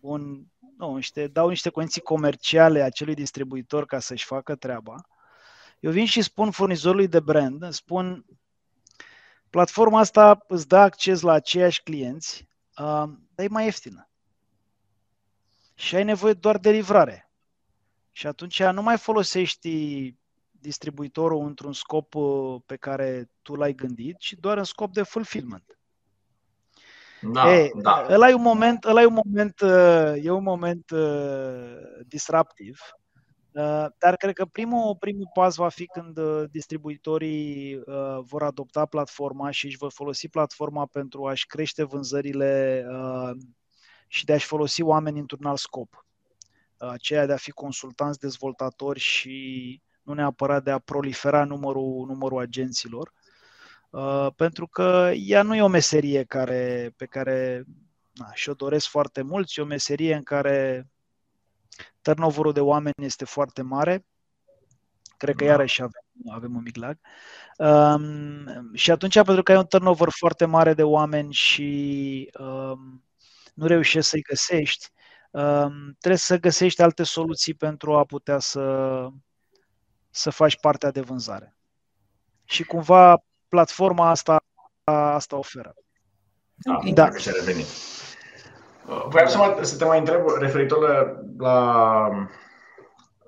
un 0.00 0.44
nu, 0.76 0.94
niște, 0.94 1.26
dau 1.26 1.48
niște 1.48 1.70
condiții 1.70 2.00
comerciale 2.00 2.82
acelui 2.82 3.14
distribuitor 3.14 3.86
ca 3.86 4.00
să-și 4.00 4.24
facă 4.24 4.54
treaba, 4.54 4.94
eu 5.80 5.90
vin 5.90 6.06
și 6.06 6.22
spun 6.22 6.50
furnizorului 6.50 7.08
de 7.08 7.20
brand, 7.20 7.72
spun 7.72 8.24
platforma 9.50 9.98
asta 9.98 10.44
îți 10.48 10.68
dă 10.68 10.76
acces 10.76 11.20
la 11.20 11.32
aceiași 11.32 11.82
clienți, 11.82 12.48
uh, 12.78 13.04
dar 13.34 13.44
e 13.44 13.48
mai 13.48 13.64
ieftină. 13.64 14.08
Și 15.74 15.94
ai 15.94 16.04
nevoie 16.04 16.32
doar 16.32 16.58
de 16.58 16.70
livrare. 16.70 17.30
Și 18.12 18.26
atunci 18.26 18.62
nu 18.62 18.82
mai 18.82 18.98
folosești 18.98 19.70
distribuitorul 20.50 21.46
într-un 21.46 21.72
scop 21.72 22.14
uh, 22.14 22.60
pe 22.66 22.76
care 22.76 23.30
tu 23.42 23.54
l-ai 23.54 23.74
gândit, 23.74 24.16
ci 24.18 24.32
doar 24.32 24.58
în 24.58 24.64
scop 24.64 24.92
de 24.92 25.02
fulfillment. 25.02 25.78
Da, 27.22 27.54
e, 27.54 27.70
da. 27.74 28.06
Ăla 28.08 28.28
e 28.28 28.34
un 28.34 28.42
moment, 28.42 28.84
ăla 28.84 29.02
e 29.02 29.06
un 29.06 29.20
moment, 29.24 29.60
uh, 29.60 30.24
e 30.24 30.30
un 30.30 30.42
moment 30.42 30.90
uh, 30.90 31.76
disruptiv, 32.06 32.80
uh, 33.52 33.86
dar 33.98 34.16
cred 34.16 34.34
că 34.34 34.44
primul, 34.44 34.96
primul 34.98 35.30
pas 35.34 35.56
va 35.56 35.68
fi 35.68 35.86
când 35.86 36.18
uh, 36.18 36.44
distribuitorii 36.50 37.76
uh, 37.76 38.18
vor 38.20 38.42
adopta 38.42 38.86
platforma 38.86 39.50
și 39.50 39.66
își 39.66 39.76
vor 39.76 39.92
folosi 39.92 40.28
platforma 40.28 40.86
pentru 40.86 41.26
a-și 41.26 41.46
crește 41.46 41.84
vânzările 41.84 42.84
uh, 42.90 43.30
și 44.08 44.24
de 44.24 44.32
a-și 44.32 44.46
folosi 44.46 44.82
oameni 44.82 45.18
într-un 45.18 45.46
alt 45.46 45.58
scop. 45.58 46.06
Aceea 46.78 47.26
de 47.26 47.32
a 47.32 47.36
fi 47.36 47.50
consultanți, 47.50 48.18
dezvoltatori 48.18 49.00
și 49.00 49.80
nu 50.02 50.12
neapărat 50.12 50.64
de 50.64 50.70
a 50.70 50.78
prolifera 50.78 51.44
numărul, 51.44 52.04
numărul 52.06 52.38
agenților. 52.38 53.12
Uh, 53.92 54.26
pentru 54.36 54.66
că 54.66 55.10
ea 55.14 55.42
nu 55.42 55.54
e 55.54 55.62
o 55.62 55.68
meserie 55.68 56.24
care, 56.24 56.92
pe 56.96 57.06
care 57.06 57.64
na, 58.12 58.30
și-o 58.32 58.54
doresc 58.54 58.86
foarte 58.86 59.22
mulți, 59.22 59.58
e 59.58 59.62
o 59.62 59.66
meserie 59.66 60.14
în 60.14 60.22
care 60.22 60.88
turnover 62.00 62.52
de 62.52 62.60
oameni 62.60 62.94
este 63.04 63.24
foarte 63.24 63.62
mare. 63.62 64.06
Cred 65.16 65.34
că 65.34 65.44
da. 65.44 65.50
iarăși 65.50 65.82
avem, 65.82 66.02
avem 66.30 66.54
un 66.54 66.62
mic 66.62 66.76
lag. 66.76 66.98
Um, 67.58 68.74
și 68.74 68.90
atunci, 68.90 69.14
pentru 69.14 69.42
că 69.42 69.52
ai 69.52 69.58
un 69.58 69.66
turnover 69.66 70.08
foarte 70.10 70.44
mare 70.44 70.74
de 70.74 70.82
oameni 70.82 71.32
și 71.32 72.30
um, 72.38 73.04
nu 73.54 73.66
reușești 73.66 74.10
să-i 74.10 74.22
găsești, 74.22 74.88
um, 75.30 75.96
trebuie 75.98 76.20
să 76.20 76.38
găsești 76.38 76.82
alte 76.82 77.02
soluții 77.02 77.54
pentru 77.54 77.96
a 77.96 78.04
putea 78.04 78.38
să, 78.38 79.08
să 80.10 80.30
faci 80.30 80.60
partea 80.60 80.90
de 80.90 81.00
vânzare. 81.00 81.56
Și 82.44 82.64
cumva 82.64 83.22
platforma 83.52 84.08
asta, 84.08 84.44
asta 84.84 85.36
oferă. 85.36 85.74
Da, 86.54 86.78
da. 86.84 86.92
Dacă 86.92 87.18
și-a 87.18 87.32
revenit. 87.38 87.66
Vreau 89.08 89.28
să, 89.28 89.36
mă, 89.36 89.58
să 89.60 89.76
te 89.76 89.84
mai 89.84 89.98
întreb 89.98 90.20
referitor 90.38 90.78
la, 90.78 91.18
la, 91.38 92.28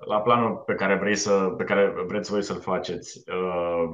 la 0.05 0.21
planul 0.21 0.55
pe 0.55 0.73
care 0.73 0.95
vrei 0.95 1.15
să, 1.15 1.53
pe 1.57 1.63
care 1.63 1.93
vreți 2.07 2.31
voi 2.31 2.43
să-l 2.43 2.59
faceți. 2.59 3.23
Uh, 3.27 3.89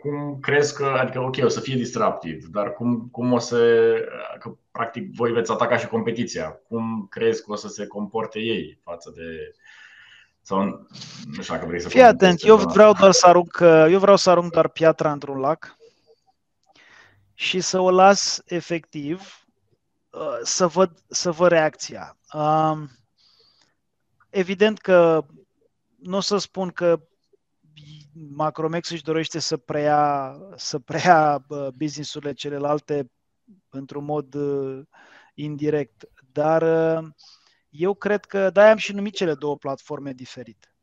cum 0.00 0.38
crezi 0.40 0.74
că, 0.74 0.84
adică 0.84 1.20
ok, 1.20 1.36
o 1.42 1.48
să 1.48 1.60
fie 1.60 1.76
disruptiv, 1.76 2.46
dar 2.46 2.72
cum, 2.72 3.08
cum 3.12 3.32
o 3.32 3.38
să, 3.38 3.94
că 4.38 4.54
practic 4.70 5.14
voi 5.14 5.32
veți 5.32 5.50
ataca 5.50 5.76
și 5.76 5.88
competiția, 5.88 6.60
cum 6.68 7.06
crezi 7.10 7.44
că 7.44 7.52
o 7.52 7.56
să 7.56 7.68
se 7.68 7.86
comporte 7.86 8.38
ei 8.38 8.78
față 8.82 9.12
de, 9.16 9.54
sau 10.42 10.64
nu 11.24 11.42
știu 11.42 11.54
dacă 11.54 11.66
vrei 11.66 11.80
să 11.80 11.88
Fii 11.88 12.02
atent, 12.02 12.44
eu 12.44 12.56
vreau 12.56 12.92
doar 12.92 13.12
să 13.12 13.26
arunc, 13.26 13.58
eu 13.88 13.98
vreau 13.98 14.16
să 14.16 14.30
arunc 14.30 14.52
doar 14.52 14.68
piatra 14.68 15.12
într-un 15.12 15.38
lac 15.38 15.76
și 17.34 17.60
să 17.60 17.78
o 17.78 17.90
las 17.90 18.42
efectiv 18.44 19.46
uh, 20.10 20.38
să 20.42 20.66
văd, 20.66 20.98
să 21.08 21.30
văd 21.30 21.48
reacția. 21.48 22.16
Um, 22.32 22.90
evident 24.30 24.78
că 24.78 25.24
nu 25.96 26.16
o 26.16 26.20
să 26.20 26.36
spun 26.36 26.68
că 26.68 27.00
Macromex 28.12 28.90
își 28.90 29.02
dorește 29.02 29.38
să 29.38 29.56
preia, 29.56 30.36
să 30.56 30.78
preia 30.78 31.46
businessurile 31.74 32.32
celelalte 32.32 33.10
într-un 33.68 34.04
mod 34.04 34.34
uh, 34.34 34.82
indirect, 35.34 36.04
dar 36.32 36.62
uh, 36.62 37.08
eu 37.72 37.94
cred 37.94 38.24
că 38.24 38.50
de-aia 38.50 38.70
am 38.70 38.76
și 38.76 38.92
numit 38.92 39.14
cele 39.14 39.34
două 39.34 39.56
platforme 39.56 40.12
diferite. 40.12 40.74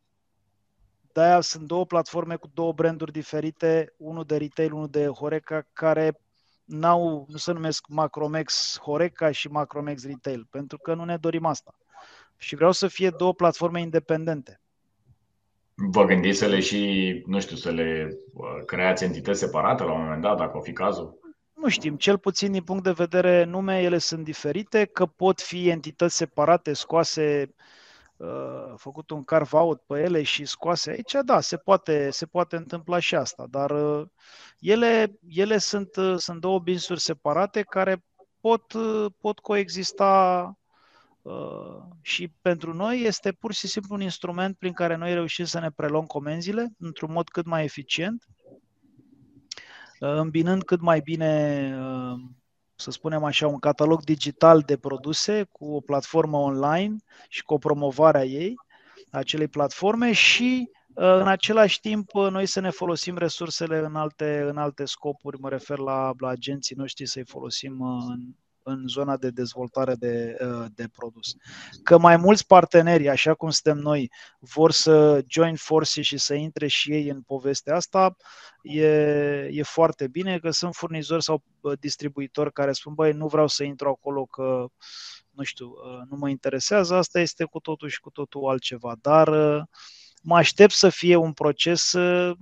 De-aia 1.13 1.41
sunt 1.41 1.67
două 1.67 1.85
platforme 1.85 2.35
cu 2.35 2.49
două 2.53 2.73
branduri 2.73 3.11
diferite, 3.11 3.93
unul 3.97 4.23
de 4.23 4.37
retail, 4.37 4.73
unul 4.73 4.89
de 4.89 5.05
Horeca, 5.05 5.67
care 5.73 6.19
n-au, 6.63 7.25
nu 7.29 7.37
se 7.37 7.51
numesc 7.51 7.87
Macromex 7.87 8.79
Horeca 8.81 9.31
și 9.31 9.47
Macromex 9.47 10.05
Retail, 10.05 10.47
pentru 10.49 10.77
că 10.77 10.93
nu 10.93 11.03
ne 11.03 11.17
dorim 11.17 11.45
asta. 11.45 11.75
Și 12.37 12.55
vreau 12.55 12.71
să 12.71 12.87
fie 12.87 13.09
două 13.09 13.33
platforme 13.33 13.81
independente. 13.81 14.61
Vă 15.73 16.05
gândiți 16.05 16.37
să 16.37 16.45
le 16.45 16.59
și, 16.59 17.23
nu 17.25 17.39
știu, 17.39 17.55
să 17.55 17.69
le 17.69 18.17
uh, 18.33 18.65
creați 18.65 19.03
entități 19.03 19.39
separate 19.39 19.83
la 19.83 19.93
un 19.93 20.01
moment 20.01 20.21
dat, 20.21 20.37
dacă 20.37 20.57
o 20.57 20.61
fi 20.61 20.73
cazul? 20.73 21.18
Nu 21.59 21.69
știm, 21.69 21.95
cel 21.95 22.17
puțin 22.17 22.51
din 22.51 22.63
punct 22.63 22.83
de 22.83 22.91
vedere 22.91 23.43
nume, 23.43 23.81
ele 23.81 23.97
sunt 23.97 24.23
diferite, 24.23 24.85
că 24.85 25.05
pot 25.05 25.41
fi 25.41 25.69
entități 25.69 26.15
separate, 26.15 26.73
scoase, 26.73 27.53
uh, 28.17 28.73
făcut 28.75 29.09
un 29.09 29.23
carve-out 29.23 29.81
pe 29.85 30.01
ele 30.01 30.23
și 30.23 30.45
scoase 30.45 30.89
aici, 30.89 31.15
da, 31.25 31.39
se 31.39 31.57
poate, 31.57 32.09
se 32.09 32.25
poate 32.25 32.55
întâmpla 32.55 32.99
și 32.99 33.15
asta, 33.15 33.45
dar 33.49 33.71
uh, 33.71 34.07
ele, 34.59 35.19
ele 35.27 35.57
sunt, 35.57 35.95
uh, 35.95 36.15
sunt 36.17 36.41
două 36.41 36.59
business 36.59 37.03
separate 37.03 37.61
care 37.61 38.03
pot, 38.39 38.73
pot 39.17 39.39
coexista 39.39 40.53
și 42.01 42.27
pentru 42.41 42.73
noi 42.73 43.01
este 43.01 43.31
pur 43.31 43.53
și 43.53 43.67
simplu 43.67 43.95
un 43.95 44.01
instrument 44.01 44.57
prin 44.57 44.73
care 44.73 44.95
noi 44.95 45.13
reușim 45.13 45.45
să 45.45 45.59
ne 45.59 45.71
preluăm 45.71 46.05
comenzile 46.05 46.67
într-un 46.77 47.11
mod 47.11 47.29
cât 47.29 47.45
mai 47.45 47.63
eficient 47.63 48.25
îmbinând 49.99 50.63
cât 50.63 50.81
mai 50.81 50.99
bine 50.99 51.73
uh, 51.79 52.19
să 52.75 52.91
spunem 52.91 53.23
așa, 53.23 53.47
un 53.47 53.59
catalog 53.59 54.03
digital 54.03 54.61
de 54.61 54.77
produse 54.77 55.43
cu 55.51 55.65
o 55.65 55.79
platformă 55.79 56.37
online 56.37 56.95
și 57.29 57.43
cu 57.43 57.53
o 57.53 57.57
promovare 57.57 58.17
a 58.17 58.23
ei, 58.23 58.53
a 59.11 59.17
acelei 59.17 59.47
platforme 59.47 60.11
și 60.11 60.69
în 60.93 61.27
același 61.27 61.79
timp, 61.79 62.11
noi 62.11 62.45
să 62.45 62.59
ne 62.59 62.69
folosim 62.69 63.17
resursele 63.17 63.77
în 63.77 63.95
alte, 63.95 64.41
în 64.49 64.57
alte 64.57 64.85
scopuri, 64.85 65.39
mă 65.39 65.49
refer 65.49 65.77
la, 65.77 66.13
la 66.17 66.27
agenții 66.27 66.75
noștri 66.75 67.05
să-i 67.05 67.25
folosim 67.25 67.81
în, 67.81 68.35
în 68.63 68.87
zona 68.87 69.17
de 69.17 69.29
dezvoltare 69.29 69.95
de, 69.95 70.37
de 70.75 70.87
produs. 70.87 71.35
Că 71.83 71.97
mai 71.97 72.17
mulți 72.17 72.45
parteneri, 72.45 73.09
așa 73.09 73.33
cum 73.33 73.49
suntem 73.49 73.77
noi, 73.77 74.11
vor 74.39 74.71
să 74.71 75.23
join 75.27 75.55
forces 75.55 76.05
și 76.05 76.17
să 76.17 76.33
intre 76.33 76.67
și 76.67 76.91
ei 76.91 77.07
în 77.07 77.21
povestea 77.21 77.75
asta, 77.75 78.15
e, 78.61 78.87
e 79.51 79.63
foarte 79.63 80.07
bine 80.07 80.39
că 80.39 80.49
sunt 80.49 80.75
furnizori 80.75 81.23
sau 81.23 81.43
distribuitori 81.79 82.53
care 82.53 82.71
spun, 82.71 82.93
băi, 82.93 83.11
nu 83.11 83.27
vreau 83.27 83.47
să 83.47 83.63
intru 83.63 83.87
acolo 83.87 84.25
că 84.25 84.65
nu 85.29 85.43
știu, 85.43 85.73
nu 86.09 86.17
mă 86.17 86.29
interesează, 86.29 86.95
asta 86.95 87.19
este 87.19 87.43
cu 87.43 87.59
totul 87.59 87.89
și 87.89 87.99
cu 87.99 88.09
totul 88.09 88.49
altceva. 88.49 88.95
Dar 89.01 89.29
mă 90.21 90.35
aștept 90.35 90.73
să 90.73 90.89
fie 90.89 91.15
un 91.15 91.33
proces 91.33 91.91
uh, 91.91 92.37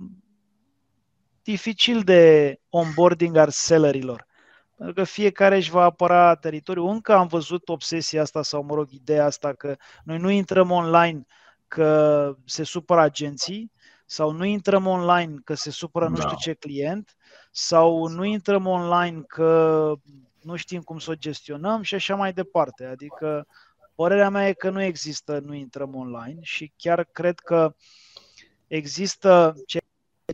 dificil 1.42 2.02
de 2.02 2.54
onboarding 2.68 3.36
al 3.36 3.50
sellerilor. 3.50 4.26
Pentru 4.78 4.94
că 4.94 5.04
fiecare 5.04 5.56
își 5.56 5.70
va 5.70 5.82
apăra 5.82 6.34
teritoriul. 6.34 6.88
Încă 6.88 7.12
am 7.12 7.26
văzut 7.26 7.68
obsesia 7.68 8.22
asta 8.22 8.42
sau, 8.42 8.62
mă 8.62 8.74
rog, 8.74 8.90
ideea 8.90 9.24
asta 9.24 9.52
că 9.52 9.76
noi 10.04 10.18
nu 10.18 10.30
intrăm 10.30 10.70
online 10.70 11.26
că 11.68 12.34
se 12.44 12.62
supără 12.62 13.00
agenții 13.00 13.72
sau 14.06 14.30
nu 14.30 14.44
intrăm 14.44 14.86
online 14.86 15.34
că 15.44 15.54
se 15.54 15.70
supără 15.70 16.04
da. 16.04 16.10
nu 16.10 16.16
știu 16.16 16.36
ce 16.36 16.54
client 16.54 17.16
sau 17.50 18.06
nu 18.06 18.24
intrăm 18.24 18.66
online 18.66 19.22
că 19.26 19.92
nu 20.42 20.56
știm 20.56 20.80
cum 20.80 20.98
să 20.98 21.10
o 21.10 21.14
gestionăm 21.14 21.82
și 21.82 21.94
așa 21.94 22.14
mai 22.14 22.32
departe. 22.32 22.84
Adică 22.84 23.46
Părerea 23.98 24.28
mea 24.28 24.48
e 24.48 24.52
că 24.52 24.70
nu 24.70 24.82
există, 24.82 25.38
nu 25.38 25.54
intrăm 25.54 25.94
online 25.94 26.38
și 26.42 26.72
chiar 26.76 27.04
cred 27.04 27.38
că 27.38 27.74
există 28.66 29.54
ceea 29.66 29.82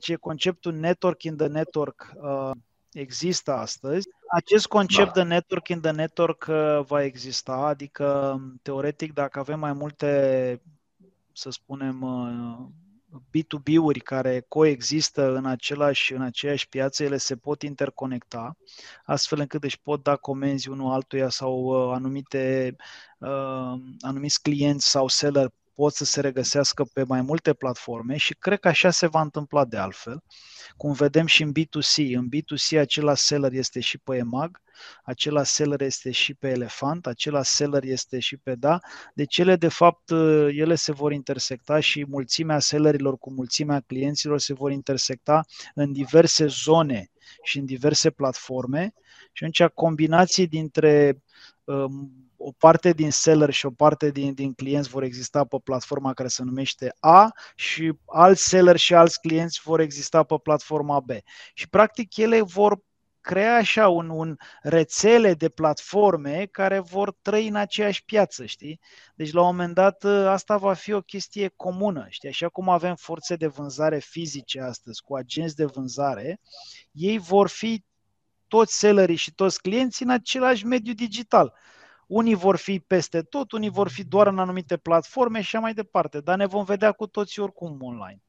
ce 0.01 0.13
e 0.13 0.17
conceptul 0.17 0.73
network 0.73 1.23
in 1.23 1.37
the 1.37 1.47
network 1.47 2.13
uh, 2.15 2.51
există 2.95 3.53
astăzi. 3.53 4.09
Acest 4.29 4.67
concept 4.67 5.13
da. 5.13 5.23
de 5.23 5.29
network 5.29 5.69
in 5.69 5.81
the 5.81 5.91
network 5.91 6.47
uh, 6.49 6.81
va 6.87 7.03
exista, 7.03 7.53
adică 7.53 8.41
teoretic 8.63 9.13
dacă 9.13 9.39
avem 9.39 9.59
mai 9.59 9.73
multe, 9.73 10.61
să 11.33 11.51
spunem, 11.51 12.03
uh, 12.03 12.67
B2B-uri 13.21 14.01
care 14.01 14.45
coexistă 14.49 15.35
în, 15.35 15.47
același, 15.47 16.13
în 16.13 16.23
aceeași 16.23 16.69
piață, 16.69 17.03
ele 17.05 17.17
se 17.17 17.37
pot 17.37 17.63
interconecta, 17.63 18.57
astfel 19.05 19.39
încât 19.41 19.65
își 19.65 19.81
pot 19.81 20.03
da 20.03 20.17
comenzi 20.17 20.69
unul 20.69 20.93
altuia 20.93 21.29
sau 21.29 21.65
uh, 21.65 21.95
anumite, 21.95 22.77
uh, 23.19 23.75
anumiți 24.01 24.43
clienți 24.43 24.91
sau 24.91 25.09
seller 25.09 25.53
pot 25.75 25.95
să 25.95 26.05
se 26.05 26.21
regăsească 26.21 26.85
pe 26.93 27.03
mai 27.03 27.23
multe 27.23 27.55
platforme 27.55 28.17
și 28.17 28.35
cred 28.35 28.61
că 28.61 28.69
așa 28.69 28.91
se 28.91 29.07
va 29.07 29.21
întâmpla 29.21 29.65
de 29.65 29.77
altfel. 29.77 30.23
Cum 30.77 30.93
vedem 30.93 31.27
și 31.27 31.43
în 31.43 31.53
B2C, 31.53 32.17
în 32.17 32.29
B2C 32.29 32.79
acela 32.79 33.15
seller 33.15 33.53
este 33.53 33.81
și 33.81 33.99
pe 33.99 34.17
EMAG, 34.17 34.63
acela 35.05 35.43
seller 35.43 35.81
este 35.81 36.11
și 36.11 36.35
pe 36.35 36.49
Elefant, 36.49 37.07
acela 37.07 37.43
seller 37.43 37.85
este 37.85 38.19
și 38.19 38.37
pe 38.37 38.55
Da. 38.55 38.79
Deci 39.15 39.39
ele, 39.39 39.57
de 39.57 39.69
fapt, 39.69 40.11
ele 40.51 40.75
se 40.75 40.93
vor 40.93 41.13
intersecta 41.13 41.81
și 41.81 42.07
mulțimea 42.09 42.59
sellerilor 42.59 43.19
cu 43.19 43.33
mulțimea 43.33 43.81
clienților 43.87 44.39
se 44.39 44.55
vor 44.55 44.71
intersecta 44.71 45.45
în 45.75 45.93
diverse 45.93 46.47
zone 46.47 47.09
și 47.43 47.59
în 47.59 47.65
diverse 47.65 48.11
platforme 48.11 48.95
și 49.33 49.45
atunci 49.45 49.71
combinații 49.73 50.47
dintre 50.47 51.23
um, 51.65 52.13
o 52.37 52.53
parte 52.59 52.93
din 52.93 53.11
seller 53.11 53.51
și 53.51 53.67
o 53.67 53.71
parte 53.71 54.11
din, 54.11 54.35
din 54.35 54.53
clienți 54.53 54.89
vor 54.89 55.03
exista 55.03 55.45
pe 55.45 55.57
platforma 55.65 56.15
care 56.15 56.29
se 56.29 56.43
numește 56.43 56.95
A 57.01 57.33
și 57.55 57.93
alți 58.07 58.49
seller 58.49 58.77
și 58.77 58.95
alți 58.95 59.21
clienți 59.21 59.61
vor 59.65 59.81
exista 59.81 60.23
pe 60.23 60.35
platforma 60.43 61.01
B. 61.01 61.11
Și 61.55 61.69
practic 61.69 62.17
ele 62.17 62.43
vor 62.43 62.79
crea 63.25 63.57
așa 63.57 63.89
un, 63.89 64.09
un 64.09 64.37
rețele 64.63 65.35
de 65.35 65.49
platforme 65.49 66.47
care 66.51 66.79
vor 66.79 67.13
trăi 67.23 67.49
în 67.49 67.55
aceeași 67.55 68.05
piață, 68.05 68.45
știi? 68.45 68.81
Deci 69.15 69.33
la 69.33 69.41
un 69.41 69.47
moment 69.47 69.75
dat 69.75 70.05
asta 70.05 70.57
va 70.57 70.73
fi 70.73 70.93
o 70.93 71.01
chestie 71.01 71.53
comună, 71.57 72.07
știi? 72.09 72.29
Așa 72.29 72.49
cum 72.49 72.69
avem 72.69 72.95
forțe 72.95 73.37
de 73.37 73.47
vânzare 73.47 73.99
fizice 73.99 74.61
astăzi 74.61 75.03
cu 75.03 75.15
agenți 75.15 75.57
de 75.57 75.65
vânzare, 75.65 76.41
ei 76.93 77.19
vor 77.19 77.49
fi 77.49 77.85
toți 78.49 78.79
sellerii 78.79 79.17
și 79.17 79.35
toți 79.35 79.61
clienții 79.61 80.05
în 80.05 80.11
același 80.11 80.67
mediu 80.67 80.93
digital. 80.93 81.55
Unii 82.07 82.35
vor 82.35 82.57
fi 82.57 82.81
peste 82.81 83.23
tot, 83.23 83.53
unii 83.53 83.71
vor 83.71 83.89
fi 83.89 84.05
doar 84.05 84.27
în 84.27 84.39
anumite 84.39 84.77
platforme 84.77 85.41
și 85.41 85.47
așa 85.47 85.59
mai 85.59 85.75
departe, 85.75 86.21
dar 86.21 86.37
ne 86.37 86.47
vom 86.47 86.65
vedea 86.65 86.93
cu 86.93 87.07
toții 87.07 87.43
oricum 87.43 87.83
online. 87.83 88.23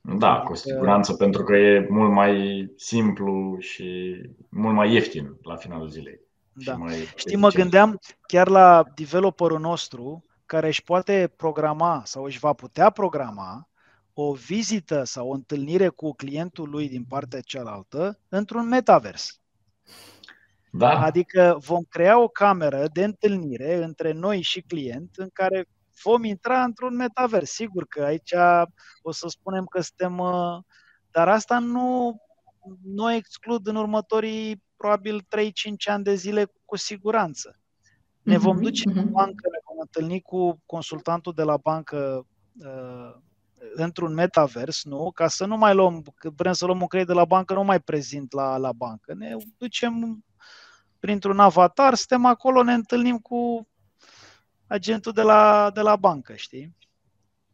Da, 0.00 0.40
cu 0.40 0.54
siguranță, 0.54 1.14
pentru 1.14 1.42
că 1.42 1.56
e 1.56 1.86
mult 1.90 2.12
mai 2.12 2.66
simplu 2.76 3.56
și 3.58 4.14
mult 4.48 4.74
mai 4.74 4.92
ieftin 4.92 5.36
la 5.42 5.56
finalul 5.56 5.88
zilei. 5.88 6.20
Da. 6.52 6.76
Știi, 7.16 7.36
mă 7.36 7.48
gândeam 7.48 7.98
chiar 8.26 8.48
la 8.48 8.84
developerul 8.94 9.60
nostru 9.60 10.24
care 10.46 10.66
își 10.66 10.82
poate 10.82 11.32
programa 11.36 12.02
sau 12.04 12.24
își 12.24 12.38
va 12.38 12.52
putea 12.52 12.90
programa 12.90 13.68
o 14.12 14.32
vizită 14.32 15.04
sau 15.04 15.28
o 15.28 15.32
întâlnire 15.32 15.88
cu 15.88 16.12
clientul 16.12 16.68
lui 16.70 16.88
din 16.88 17.04
partea 17.04 17.40
cealaltă 17.40 18.18
într-un 18.28 18.68
metavers. 18.68 19.40
Da. 20.72 21.00
Adică 21.02 21.56
vom 21.60 21.82
crea 21.88 22.22
o 22.22 22.28
cameră 22.28 22.86
de 22.92 23.04
întâlnire 23.04 23.84
între 23.84 24.12
noi 24.12 24.40
și 24.40 24.60
client 24.60 25.10
în 25.16 25.28
care 25.32 25.64
vom 26.02 26.24
intra 26.24 26.62
într-un 26.62 26.96
metavers. 26.96 27.50
Sigur 27.50 27.86
că 27.86 28.02
aici 28.02 28.34
o 29.02 29.12
să 29.12 29.28
spunem 29.28 29.64
că 29.64 29.80
suntem... 29.80 30.18
Uh, 30.18 30.58
dar 31.10 31.28
asta 31.28 31.58
nu, 31.58 32.16
nu 32.82 33.12
exclud 33.12 33.66
în 33.66 33.76
următorii 33.76 34.62
probabil 34.76 35.22
3-5 35.22 35.24
ani 35.84 36.04
de 36.04 36.14
zile 36.14 36.52
cu 36.64 36.76
siguranță. 36.76 37.58
Ne 38.22 38.38
vom 38.38 38.54
mhm, 38.54 38.62
duce 38.62 38.82
mm-hmm. 38.90 38.96
în 38.96 39.10
bancă, 39.10 39.48
ne 39.50 39.58
vom 39.66 39.78
întâlni 39.80 40.20
cu 40.20 40.62
consultantul 40.66 41.32
de 41.32 41.42
la 41.42 41.56
bancă 41.56 42.26
uh, 42.64 43.14
într-un 43.74 44.14
metavers, 44.14 44.84
nu? 44.84 45.10
Ca 45.14 45.28
să 45.28 45.46
nu 45.46 45.56
mai 45.56 45.74
luăm, 45.74 46.02
că 46.14 46.30
vrem 46.36 46.52
să 46.52 46.64
luăm 46.66 46.80
un 46.80 46.86
credit 46.86 47.08
de 47.08 47.14
la 47.14 47.24
bancă, 47.24 47.54
nu 47.54 47.64
mai 47.64 47.80
prezint 47.80 48.32
la, 48.32 48.56
la 48.56 48.72
bancă. 48.72 49.14
Ne 49.14 49.36
ducem 49.58 50.24
printr-un 50.98 51.40
avatar, 51.40 51.94
suntem 51.94 52.24
acolo, 52.24 52.62
ne 52.62 52.72
întâlnim 52.72 53.18
cu 53.18 53.68
agentul 54.70 55.12
de 55.12 55.22
la, 55.22 55.70
de 55.74 55.80
la 55.80 55.96
bancă, 55.96 56.34
știi? 56.34 56.76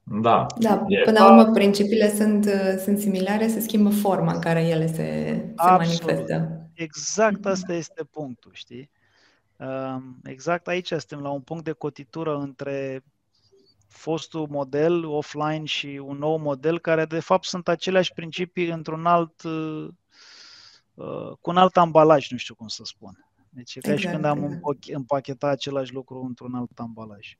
Da. 0.03 0.47
Da, 0.59 0.77
până 1.05 1.19
la 1.19 1.27
urmă 1.27 1.53
principiile 1.53 2.15
sunt, 2.15 2.49
sunt 2.85 2.99
similare, 2.99 3.49
se 3.49 3.61
schimbă 3.61 3.91
forma 3.91 4.33
în 4.33 4.41
care 4.41 4.67
ele 4.67 4.87
se, 4.87 4.95
se 5.57 5.71
manifestă. 5.71 6.69
Exact 6.75 7.39
mhm. 7.39 7.49
asta 7.49 7.73
este 7.73 8.05
punctul, 8.05 8.51
știi? 8.55 8.91
Exact 10.25 10.69
aici 10.69 10.89
suntem 10.89 11.21
la 11.21 11.31
un 11.31 11.41
punct 11.41 11.65
de 11.65 11.73
cotitură 11.73 12.37
între 12.37 13.05
fostul 13.89 14.47
model 14.51 15.05
offline 15.05 15.65
și 15.65 16.01
un 16.05 16.19
nou 16.19 16.37
model 16.37 16.79
care 16.79 17.05
de 17.05 17.21
fapt 17.21 17.45
sunt 17.45 17.69
aceleași 17.69 18.13
principii 18.13 18.69
într-un 18.69 19.07
alt 19.07 19.43
uh, 19.43 19.89
cu 21.41 21.51
un 21.51 21.57
alt 21.57 21.77
ambalaj, 21.77 22.31
nu 22.31 22.37
știu 22.37 22.55
cum 22.55 22.69
să 22.69 22.83
spun. 22.85 23.26
Deci 23.57 23.75
e 23.75 23.81
ca 23.81 23.93
exact, 23.93 24.01
și 24.01 24.15
când 24.15 24.25
am 24.25 24.45
exact. 24.45 24.85
împachetat 24.89 25.51
același 25.51 25.93
lucru 25.95 26.25
într-un 26.29 26.55
alt 26.55 26.79
ambalaj. 26.79 27.39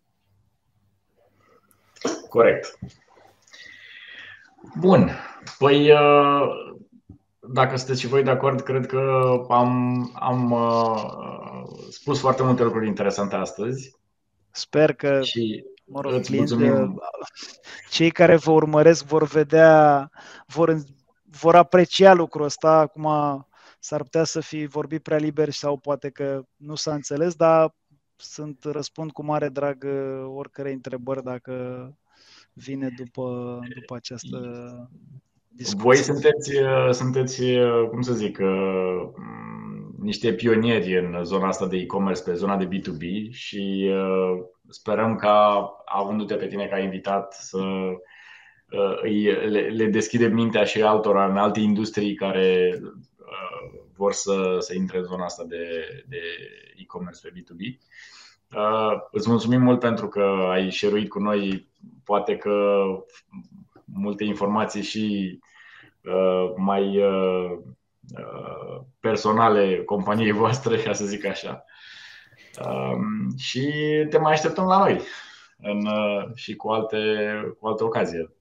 Corect. 2.29 2.79
Bun. 4.79 5.11
Păi, 5.59 5.91
uh, 5.91 6.43
dacă 7.41 7.77
sunteți 7.77 8.01
și 8.01 8.07
voi 8.07 8.23
de 8.23 8.31
acord, 8.31 8.61
cred 8.61 8.87
că 8.87 9.31
am, 9.49 10.11
am 10.15 10.51
uh, 10.51 11.63
spus 11.91 12.21
foarte 12.21 12.43
multe 12.43 12.63
lucruri 12.63 12.87
interesante 12.87 13.35
astăzi. 13.35 13.97
Sper 14.51 14.95
că 14.95 15.23
și 15.23 15.65
mă 15.85 16.01
rog, 16.01 16.21
client, 16.21 16.51
cei 17.91 18.11
care 18.11 18.37
vă 18.37 18.51
urmăresc 18.51 19.05
vor 19.05 19.25
vedea, 19.25 20.11
vor, 20.47 20.77
vor 21.25 21.57
aprecia 21.57 22.13
lucrul 22.13 22.45
ăsta. 22.45 22.71
Acum 22.71 23.07
s-ar 23.79 24.03
putea 24.03 24.25
să 24.25 24.41
fi 24.41 24.67
vorbit 24.67 25.03
prea 25.03 25.17
liber 25.17 25.51
sau 25.51 25.77
poate 25.77 26.11
că 26.11 26.43
nu 26.57 26.75
s-a 26.75 26.95
înțeles, 26.95 27.35
dar 27.35 27.75
sunt 28.17 28.65
răspund 28.65 29.11
cu 29.11 29.25
mare 29.25 29.49
drag 29.49 29.85
uh, 29.87 30.25
oricărei 30.35 30.73
întrebări 30.73 31.23
dacă 31.23 31.55
vine 32.53 32.89
după, 32.97 33.59
după 33.75 33.95
această 33.95 34.39
discuție. 35.49 35.83
Voi 35.83 35.97
sunteți, 35.97 36.57
uh, 36.57 36.89
sunteți, 36.91 37.43
uh, 37.43 37.89
cum 37.89 38.01
să 38.01 38.13
zic, 38.13 38.39
niște 39.99 40.33
pionieri 40.33 40.99
în 40.99 41.25
zona 41.25 41.47
asta 41.47 41.67
de 41.67 41.77
e-commerce, 41.77 42.23
pe 42.23 42.35
zona 42.35 42.57
de 42.57 42.69
B2B 42.69 43.31
și 43.31 43.91
sperăm 44.69 45.17
ca, 45.17 45.69
avându-te 45.85 46.35
pe 46.35 46.47
tine 46.47 46.67
ca 46.67 46.79
invitat, 46.79 47.33
să 47.33 47.59
îi, 49.03 49.23
le, 49.25 49.61
le 49.61 49.87
deschide 49.87 50.27
mintea 50.27 50.65
și 50.65 50.83
altora 50.83 51.27
în 51.27 51.37
alte 51.37 51.61
industrii 51.61 52.15
care 52.15 52.79
vor 53.97 54.13
să, 54.13 54.57
să 54.61 54.75
intre 54.75 54.99
în 54.99 55.05
zona 55.05 55.25
asta 55.25 55.45
de, 55.45 55.67
de 56.09 56.21
e-commerce 56.77 57.21
pe 57.23 57.33
B2B. 57.39 57.79
Uh, 58.55 58.93
îți 59.11 59.29
mulțumim 59.29 59.63
mult 59.63 59.81
pentru 59.81 60.09
că 60.09 60.49
ai 60.51 60.73
share 60.73 61.07
cu 61.07 61.19
noi 61.19 61.69
poate 62.05 62.37
că 62.37 62.85
multe 63.85 64.25
informații 64.25 64.83
și 64.83 65.39
uh, 66.03 66.53
mai 66.57 67.03
uh, 67.03 67.51
uh, 68.19 68.81
personale 69.01 69.83
companiei 69.85 70.33
voastre, 70.43 70.77
ca 70.77 70.93
să 70.93 71.05
zic 71.05 71.25
așa. 71.25 71.65
Uh, 72.61 72.97
și 73.37 73.73
te 74.11 74.19
mai 74.19 74.33
așteptăm 74.33 74.67
la 74.67 74.79
noi 74.79 75.01
în, 75.59 75.87
uh, 75.87 76.35
și 76.35 76.57
cu 76.57 76.69
alte, 76.69 76.99
cu 77.61 77.67
alte 77.67 77.85
ocazie. 77.85 78.36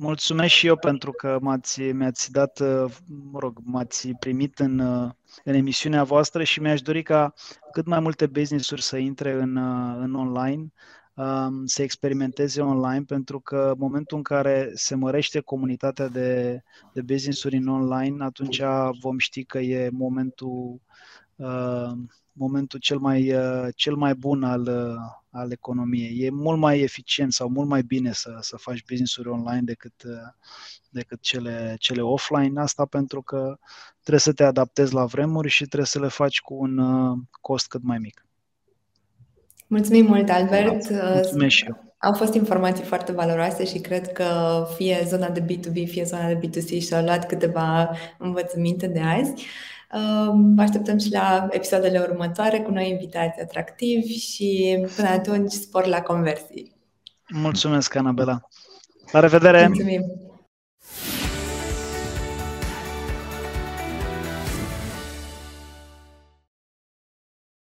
Mulțumesc 0.00 0.52
și 0.54 0.66
eu 0.66 0.76
pentru 0.76 1.12
că 1.12 1.38
m-ați, 1.40 1.80
mi-ați 1.82 2.32
dat, 2.32 2.60
uh, 2.60 2.84
mă 3.30 3.38
rog, 3.38 3.58
m-ați 3.64 4.08
primit 4.08 4.58
în, 4.58 4.78
uh, 4.78 5.10
în 5.44 5.54
emisiunea 5.54 6.04
voastră 6.04 6.42
și 6.44 6.60
mi-aș 6.60 6.80
dori 6.82 7.02
ca 7.02 7.32
cât 7.72 7.86
mai 7.86 8.00
multe 8.00 8.26
business-uri 8.26 8.82
să 8.82 8.96
intre 8.96 9.32
în, 9.32 9.56
în 10.02 10.14
online, 10.14 10.72
um, 11.14 11.66
să 11.66 11.82
experimenteze 11.82 12.60
online, 12.60 13.02
pentru 13.02 13.40
că 13.40 13.68
în 13.72 13.78
momentul 13.78 14.16
în 14.16 14.22
care 14.22 14.70
se 14.74 14.94
mărește 14.94 15.40
comunitatea 15.40 16.08
de, 16.08 16.62
de 16.92 17.02
business-uri 17.02 17.56
în 17.56 17.68
online, 17.68 18.24
atunci 18.24 18.62
vom 19.00 19.18
ști 19.18 19.44
că 19.44 19.58
e 19.58 19.90
momentul 19.92 20.80
momentul 22.32 22.78
cel 22.78 22.98
mai, 22.98 23.34
cel 23.74 23.94
mai 23.94 24.14
bun 24.14 24.42
al, 24.42 24.68
al 25.30 25.52
economiei. 25.52 26.20
E 26.20 26.30
mult 26.30 26.58
mai 26.58 26.80
eficient 26.80 27.32
sau 27.32 27.48
mult 27.48 27.68
mai 27.68 27.82
bine 27.82 28.12
să, 28.12 28.36
să 28.40 28.56
faci 28.56 28.84
business-uri 28.88 29.28
online 29.28 29.62
decât, 29.62 30.02
decât 30.90 31.20
cele, 31.20 31.76
cele 31.78 32.00
offline. 32.00 32.60
Asta 32.60 32.84
pentru 32.84 33.22
că 33.22 33.58
trebuie 34.00 34.20
să 34.20 34.32
te 34.32 34.44
adaptezi 34.44 34.94
la 34.94 35.04
vremuri 35.04 35.48
și 35.48 35.64
trebuie 35.64 35.86
să 35.86 36.00
le 36.00 36.08
faci 36.08 36.40
cu 36.40 36.54
un 36.54 36.78
uh, 36.78 37.18
cost 37.40 37.68
cât 37.68 37.82
mai 37.82 37.98
mic. 37.98 38.26
Mulțumim 39.66 40.06
mult, 40.06 40.28
Albert. 40.28 40.90
Mulțumesc 40.90 41.54
și 41.54 41.64
eu. 41.68 41.94
Au 41.98 42.12
fost 42.12 42.34
informații 42.34 42.84
foarte 42.84 43.12
valoroase 43.12 43.64
și 43.64 43.78
cred 43.78 44.12
că 44.12 44.26
fie 44.76 45.04
zona 45.06 45.28
de 45.28 45.40
B2B, 45.40 45.86
fie 45.86 46.04
zona 46.04 46.32
de 46.32 46.48
B2C 46.48 46.80
și-au 46.80 47.04
luat 47.04 47.26
câteva 47.26 47.90
învățăminte 48.18 48.86
de 48.86 49.00
azi. 49.00 49.46
Vă 50.54 50.62
așteptăm 50.62 50.98
și 50.98 51.10
la 51.10 51.46
episoadele 51.50 51.98
următoare 52.10 52.60
cu 52.60 52.70
noi 52.70 52.90
invitați 52.90 53.40
atractivi 53.40 54.12
și 54.12 54.78
până 54.96 55.08
atunci 55.08 55.50
spor 55.50 55.86
la 55.86 56.00
conversii. 56.00 56.76
Mulțumesc, 57.28 57.94
Anabela. 57.94 58.40
La 59.12 59.20
revedere! 59.20 59.66
Mulțumim! 59.66 60.27